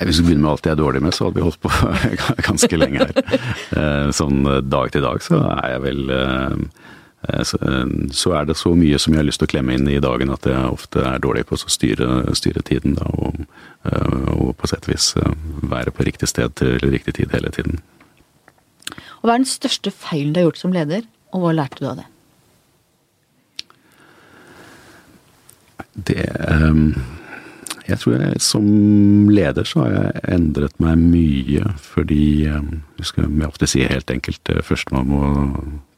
Hvis 0.02 0.18
vi 0.18 0.32
begynner 0.32 0.48
med 0.48 0.52
alt 0.54 0.66
jeg 0.66 0.72
er 0.74 0.80
dårlig 0.80 1.02
med, 1.04 1.14
så 1.14 1.28
hadde 1.28 1.38
vi 1.38 1.44
holdt 1.44 1.60
på 1.62 1.70
ganske 2.48 2.78
lenge 2.80 3.04
her. 3.04 3.42
Eh, 3.76 4.08
sånn 4.16 4.40
dag 4.66 4.90
til 4.94 5.04
dag 5.04 5.22
så 5.22 5.38
er 5.60 5.76
jeg 5.76 5.84
vel 5.84 6.00
Eh, 6.10 6.16
eh, 6.16 6.91
så 7.22 8.32
er 8.34 8.46
det 8.48 8.56
så 8.58 8.72
mye 8.74 8.98
som 8.98 9.14
jeg 9.14 9.22
har 9.22 9.26
lyst 9.28 9.38
til 9.42 9.46
å 9.46 9.52
klemme 9.52 9.76
inn 9.76 9.86
i 9.90 10.00
dagen 10.02 10.32
at 10.34 10.46
jeg 10.48 10.72
ofte 10.74 11.04
er 11.06 11.22
dårlig 11.22 11.44
på 11.46 11.54
å 11.54 11.70
styre, 11.70 12.08
styre 12.34 12.62
tiden. 12.66 12.96
Da, 12.98 13.06
og, 13.14 13.44
eh, 13.86 14.30
og, 14.34 14.56
på 14.58 14.70
sett 14.70 14.88
og 14.88 14.94
vis 14.94 15.12
være 15.70 15.94
på 15.94 16.06
riktig 16.08 16.28
sted 16.32 16.56
til 16.58 16.82
riktig 16.82 17.14
tid 17.20 17.34
hele 17.34 17.52
tiden. 17.54 17.78
Og 19.22 19.28
Hva 19.28 19.36
er 19.36 19.44
den 19.44 19.52
største 19.52 19.92
feilen 19.94 20.34
du 20.34 20.42
har 20.42 20.48
gjort 20.50 20.62
som 20.64 20.74
leder, 20.74 21.06
og 21.32 21.44
hva 21.44 21.54
lærte 21.54 21.78
du 21.78 21.86
av 21.92 22.02
det? 22.02 22.08
Det 25.92 26.26
Jeg 27.92 28.00
tror 28.00 28.14
jeg 28.16 28.40
som 28.40 28.66
leder 29.28 29.66
så 29.68 29.84
har 29.84 29.92
jeg 29.92 30.22
endret 30.32 30.78
meg 30.80 31.00
mye 31.00 31.74
fordi 31.82 32.24
Jeg 32.48 33.08
skal 33.08 33.44
ofte 33.46 33.68
si 33.68 33.82
helt 33.84 34.10
enkelt 34.10 34.40
det 34.48 34.64
første 34.64 34.94
man 34.94 35.10
må 35.10 35.26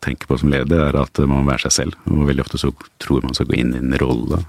tenke 0.04 0.28
på 0.28 0.38
som 0.40 0.50
leder, 0.52 0.88
er 0.88 0.98
at 1.00 1.20
man 1.22 1.44
må 1.44 1.50
være 1.52 1.66
seg 1.66 1.74
selv. 1.78 1.96
Og 2.10 2.26
veldig 2.28 2.44
ofte 2.44 2.60
så 2.60 2.72
tror 3.00 3.24
man 3.24 3.36
skal 3.36 3.48
gå 3.48 3.56
inn 3.60 3.72
i 3.76 3.80
en 3.80 3.96
rolle, 4.00 4.42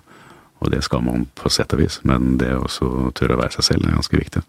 og 0.59 0.71
det 0.71 0.81
skal 0.83 1.03
man 1.05 1.27
på 1.37 1.51
sett 1.51 1.75
og 1.75 1.83
vis. 1.83 2.01
Men 2.07 2.35
det 2.41 2.51
å 2.57 2.67
tørre 3.15 3.37
å 3.37 3.41
være 3.43 3.57
seg 3.57 3.69
selv 3.69 3.87
er 3.87 3.97
ganske 3.97 4.19
viktig. 4.19 4.43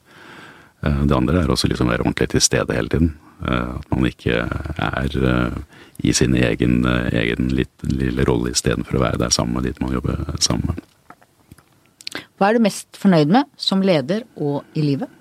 Eh, 0.83 1.03
det 1.07 1.17
andre 1.17 1.43
er 1.43 1.53
også 1.53 1.71
liksom 1.71 1.91
være 1.91 2.07
ordentlig 2.07 2.31
til 2.33 2.45
stede 2.45 2.77
hele 2.77 2.93
tiden. 2.93 3.15
Eh, 3.47 3.71
at 3.79 3.89
man 3.93 4.09
ikke 4.09 4.43
er 4.77 5.19
eh, 5.31 5.57
i 6.05 6.13
sin 6.13 6.37
egen, 6.37 6.85
egen 7.13 7.51
lille 7.57 8.27
rolle 8.29 8.53
istedenfor 8.53 8.99
å 8.99 9.07
være 9.07 9.23
der 9.25 9.35
sammen 9.35 9.57
med 9.57 9.67
de 9.67 9.77
man 9.81 9.97
jobber 9.97 10.21
sammen 10.41 10.75
med. 10.75 10.96
Hva 12.37 12.51
er 12.51 12.57
du 12.57 12.67
mest 12.67 12.99
fornøyd 13.01 13.31
med 13.33 13.49
som 13.61 13.85
leder 13.85 14.27
og 14.37 14.63
i 14.77 14.85
livet? 14.85 15.13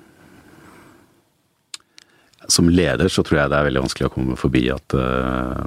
som 2.48 2.70
leder 2.70 3.08
så 3.08 3.24
tror 3.24 3.40
jeg 3.40 3.52
det 3.52 3.60
er 3.60 3.68
veldig 3.70 3.84
vanskelig 3.86 4.08
å 4.10 4.14
komme 4.14 4.38
forbi 4.40 4.64
at 4.74 4.96
uh, 4.98 5.66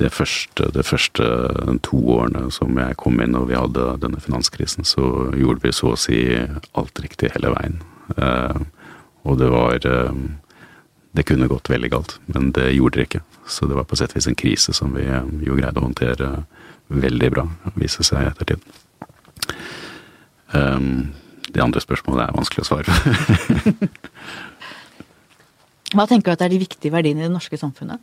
det 0.00 0.10
første, 0.14 0.68
det 0.74 0.84
første 0.88 1.26
to 1.86 1.98
årene 2.16 2.48
som 2.54 2.78
jeg 2.80 2.98
kom 3.00 3.20
inn 3.22 3.36
og 3.38 3.50
vi 3.50 3.58
hadde 3.58 3.98
denne 4.02 4.22
finanskrisen, 4.22 4.86
så 4.88 5.28
gjorde 5.38 5.66
vi 5.66 5.74
så 5.76 5.92
å 5.92 6.00
si 6.00 6.22
alt 6.78 7.02
riktig 7.04 7.32
hele 7.36 7.52
veien. 7.54 7.78
Uh, 8.16 8.64
og 9.28 9.38
det 9.38 9.50
var 9.52 9.86
uh, 9.86 10.24
Det 11.12 11.26
kunne 11.28 11.44
gått 11.44 11.68
veldig 11.68 11.90
galt, 11.92 12.16
men 12.32 12.54
det 12.56 12.70
gjorde 12.72 12.96
det 12.96 13.04
ikke. 13.04 13.20
Så 13.44 13.66
det 13.68 13.76
var 13.76 13.84
på 13.84 13.98
sett 14.00 14.14
og 14.14 14.16
vis 14.16 14.30
en 14.30 14.38
krise 14.38 14.72
som 14.72 14.94
vi 14.96 15.04
jo 15.44 15.58
greide 15.58 15.76
å 15.76 15.84
håndtere 15.84 16.46
veldig 16.88 17.28
bra, 17.34 17.44
viser 17.76 18.06
seg 18.06 18.22
i 18.22 18.30
ettertid. 18.30 18.64
Um, 20.52 21.14
det 21.52 21.62
andre 21.62 21.80
spørsmålet 21.82 22.26
er 22.26 22.36
vanskelig 22.36 22.62
å 22.64 22.68
svare 22.68 22.84
på. 22.88 22.92
Hva 25.96 26.04
tenker 26.08 26.30
du 26.30 26.34
at 26.36 26.44
er 26.46 26.52
de 26.54 26.62
viktige 26.62 26.94
verdiene 26.94 27.20
i 27.20 27.26
det 27.26 27.34
norske 27.34 27.58
samfunnet? 27.60 28.00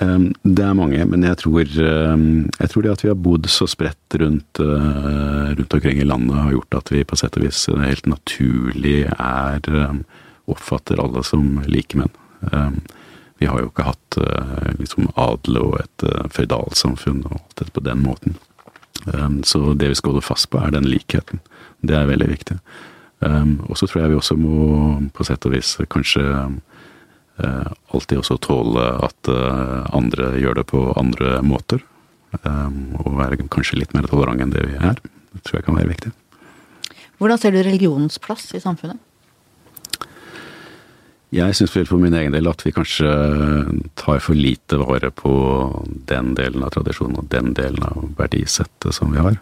Um, 0.00 0.32
det 0.44 0.64
er 0.64 0.74
mange, 0.76 1.04
men 1.08 1.24
jeg 1.24 1.36
tror, 1.40 1.64
um, 1.64 2.48
jeg 2.60 2.68
tror 2.72 2.82
det 2.84 2.92
at 2.92 3.04
vi 3.04 3.10
har 3.10 3.18
bodd 3.18 3.48
så 3.50 3.66
spredt 3.70 4.16
rundt, 4.20 4.60
uh, 4.62 5.48
rundt, 5.56 5.74
omkring 5.74 5.98
i 6.00 6.06
landet, 6.06 6.36
har 6.36 6.52
gjort 6.54 6.74
at 6.82 6.88
vi 6.94 7.06
på 7.06 7.16
sett 7.18 7.36
og 7.40 7.44
vis 7.46 7.60
helt 7.70 8.06
naturlig 8.10 9.00
er 9.10 9.60
um, 9.74 10.04
oppfatter 10.50 10.96
alle 11.02 11.22
som 11.26 11.44
likemenn. 11.70 12.12
Vi 13.40 13.48
har 13.48 13.62
jo 13.62 13.70
ikke 13.70 13.86
hatt 13.86 14.16
uh, 14.20 14.68
liksom, 14.76 15.06
adel 15.16 15.56
og 15.62 15.78
et 15.80 16.04
uh, 16.04 16.26
føydalsamfunn 16.34 17.22
og 17.24 17.38
alt 17.38 17.54
dette 17.62 17.72
på 17.72 17.82
den 17.86 18.02
måten. 18.04 18.36
Så 19.46 19.60
det 19.80 19.88
vi 19.88 19.96
skal 19.96 20.12
holde 20.12 20.24
fast 20.26 20.50
på, 20.52 20.58
er 20.60 20.74
den 20.74 20.88
likheten. 20.88 21.40
Det 21.80 21.96
er 21.96 22.08
veldig 22.10 22.28
viktig. 22.28 22.58
Um, 23.20 23.58
og 23.68 23.76
så 23.76 23.84
tror 23.88 24.02
jeg 24.02 24.12
vi 24.14 24.16
også 24.16 24.36
må 24.40 25.00
på 25.12 25.24
sett 25.28 25.44
og 25.44 25.52
vis 25.52 25.74
kanskje 25.92 26.22
uh, 26.24 27.68
alltid 27.92 28.22
også 28.22 28.38
tåle 28.40 28.86
at 29.04 29.28
uh, 29.28 29.84
andre 29.96 30.32
gjør 30.40 30.60
det 30.60 30.66
på 30.72 30.86
andre 30.96 31.40
måter. 31.44 31.84
Um, 32.46 32.96
og 33.02 33.18
være 33.18 33.42
kanskje 33.52 33.82
litt 33.82 33.92
mer 33.96 34.08
tolerant 34.08 34.40
enn 34.40 34.54
det 34.54 34.64
vi 34.70 34.78
er. 34.78 35.00
Det 35.34 35.44
tror 35.44 35.60
jeg 35.60 35.68
kan 35.68 35.76
være 35.76 35.92
viktig. 35.92 36.14
Hvordan 37.20 37.40
ser 37.40 37.52
du 37.52 37.60
religionens 37.60 38.16
plass 38.22 38.48
i 38.56 38.62
samfunnet? 38.62 38.96
Jeg 41.30 41.54
syns 41.54 41.76
for 41.86 42.00
min 42.02 42.14
egen 42.18 42.34
del 42.34 42.48
at 42.50 42.64
vi 42.66 42.72
kanskje 42.74 43.10
tar 43.98 44.18
for 44.24 44.34
lite 44.34 44.80
vare 44.80 45.12
på 45.14 45.32
den 46.10 46.32
delen 46.34 46.64
av 46.66 46.72
tradisjonen 46.74 47.20
og 47.22 47.28
den 47.30 47.52
delen 47.54 47.84
av 47.86 48.08
verdisettet 48.18 48.96
som 48.96 49.14
vi 49.14 49.22
har. 49.22 49.38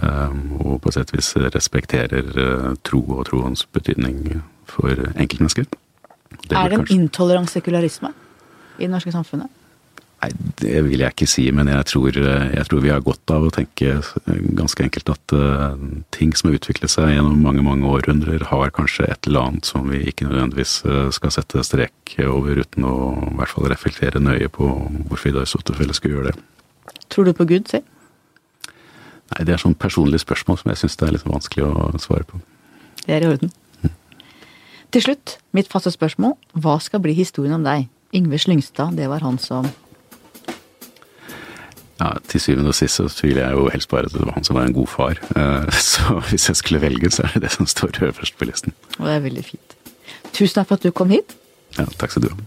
Ehm, 0.00 0.52
og 0.62 0.78
på 0.84 0.92
sett 0.94 1.10
og 1.10 1.18
vis 1.18 1.32
respekterer 1.52 2.30
eh, 2.38 2.68
tro 2.86 3.02
og 3.16 3.26
troens 3.28 3.66
betydning 3.74 4.38
for 4.70 4.94
enkeltmennesker. 5.12 5.66
Det 6.46 6.56
er 6.56 6.70
det 6.70 6.78
en 6.78 6.94
intolerant 6.94 7.50
sekularisme 7.50 8.12
i 8.78 8.86
det 8.86 8.92
norske 8.94 9.12
samfunnet? 9.12 9.50
Nei, 10.22 10.28
det 10.60 10.84
vil 10.86 11.00
jeg 11.02 11.16
ikke 11.16 11.26
si, 11.26 11.48
men 11.50 11.66
jeg 11.66 11.86
tror, 11.90 12.14
eh, 12.14 12.52
jeg 12.54 12.66
tror, 12.68 12.80
vi 12.84 12.90
har 12.92 13.02
godt 13.02 13.32
av 13.34 13.42
å 13.42 13.50
tenke 13.50 13.96
ganske 14.54 14.84
enkelt 14.84 15.10
at 15.10 15.34
uh, 15.34 15.74
ting 16.14 16.30
som 16.38 16.48
har 16.48 16.60
utviklet 16.60 16.92
seg 16.92 17.10
gjennom 17.10 17.40
mange 17.42 17.64
mange 17.66 17.88
århundrer, 17.90 18.44
har 18.52 18.70
kanskje 18.76 19.08
et 19.10 19.26
eller 19.26 19.48
annet 19.48 19.66
som 19.66 19.90
vi 19.90 20.04
ikke 20.06 20.28
nødvendigvis 20.28 20.76
skal 21.16 21.34
sette 21.34 21.64
strek 21.66 22.14
over, 22.22 22.62
uten 22.62 22.86
å 22.86 22.94
i 23.32 23.34
hvert 23.40 23.50
fall 23.50 23.66
reflektere 23.72 24.22
nøye 24.22 24.46
på 24.52 24.68
hvorfor 25.08 25.26
vi 25.26 25.34
da 25.34 25.42
i 25.42 25.50
så 25.50 25.58
tilfelle 25.66 25.98
skulle 25.98 26.20
gjøre 26.20 26.30
det. 26.30 26.46
Tror 27.10 27.26
du 27.26 27.34
på 27.34 27.48
Gud 27.50 27.66
selv? 27.72 27.88
Nei, 29.32 29.44
Det 29.44 29.56
er 29.56 29.64
sånn 29.64 29.74
personlig 29.74 30.22
spørsmål 30.22 30.62
som 30.62 30.70
jeg 30.70 30.84
syns 30.84 30.98
det 31.00 31.08
er 31.08 31.16
litt 31.16 31.26
vanskelig 31.26 31.66
å 31.66 31.90
svare 31.98 32.28
på. 32.28 32.38
Det 33.02 33.16
er 33.16 33.26
i 33.26 33.32
orden. 33.32 33.50
Mm. 33.82 33.94
Til 34.94 35.08
slutt, 35.08 35.38
mitt 35.50 35.70
faste 35.72 35.90
spørsmål. 35.90 36.36
Hva 36.54 36.78
skal 36.84 37.02
bli 37.02 37.16
historien 37.16 37.58
om 37.58 37.66
deg? 37.66 37.88
Yngve 38.14 38.38
Slyngstad, 38.38 38.94
det 39.00 39.08
var 39.08 39.24
han 39.24 39.40
som 39.40 39.66
ja, 42.02 42.08
Til 42.28 42.42
syvende 42.42 42.72
og 42.72 42.76
sist 42.76 42.98
så 42.98 43.06
tviler 43.12 43.44
jeg 43.46 43.58
jo 43.58 43.68
helst 43.72 43.90
bare 43.92 44.08
at 44.10 44.14
det 44.16 44.24
var 44.26 44.34
han 44.36 44.46
som 44.46 44.58
var 44.58 44.66
en 44.66 44.74
god 44.76 44.90
far. 44.90 45.20
Eh, 45.38 45.68
så 45.92 46.18
hvis 46.30 46.48
jeg 46.50 46.58
skulle 46.58 46.82
velge, 46.82 47.12
så 47.14 47.28
er 47.28 47.36
det 47.36 47.46
det 47.46 47.52
som 47.54 47.68
står 47.70 48.02
øverst 48.08 48.38
på 48.38 48.48
listen. 48.48 48.74
Og 48.98 49.06
det 49.06 49.14
er 49.14 49.24
veldig 49.28 49.46
fint. 49.46 49.78
Tusen 50.32 50.58
takk 50.58 50.72
for 50.72 50.80
at 50.80 50.88
du 50.88 50.90
kom 50.96 51.12
hit. 51.14 51.36
Ja, 51.78 51.86
takk 52.00 52.14
skal 52.14 52.26
du 52.26 52.32
ha. 52.32 52.40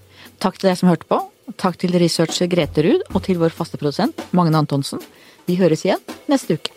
Takk 0.44 0.60
til 0.60 0.70
deg 0.70 0.80
som 0.82 0.92
hørte 0.92 1.08
på. 1.10 1.22
Takk 1.62 1.78
til 1.80 1.96
researcher 2.02 2.50
Grete 2.52 2.84
Ruud, 2.84 3.06
og 3.14 3.22
til 3.28 3.40
vår 3.40 3.54
faste 3.56 3.80
produsent 3.80 4.26
Magne 4.36 4.60
Antonsen. 4.60 5.04
Vi 5.46 5.60
høres 5.62 5.86
igjen 5.86 6.02
neste 6.32 6.58
uke. 6.58 6.75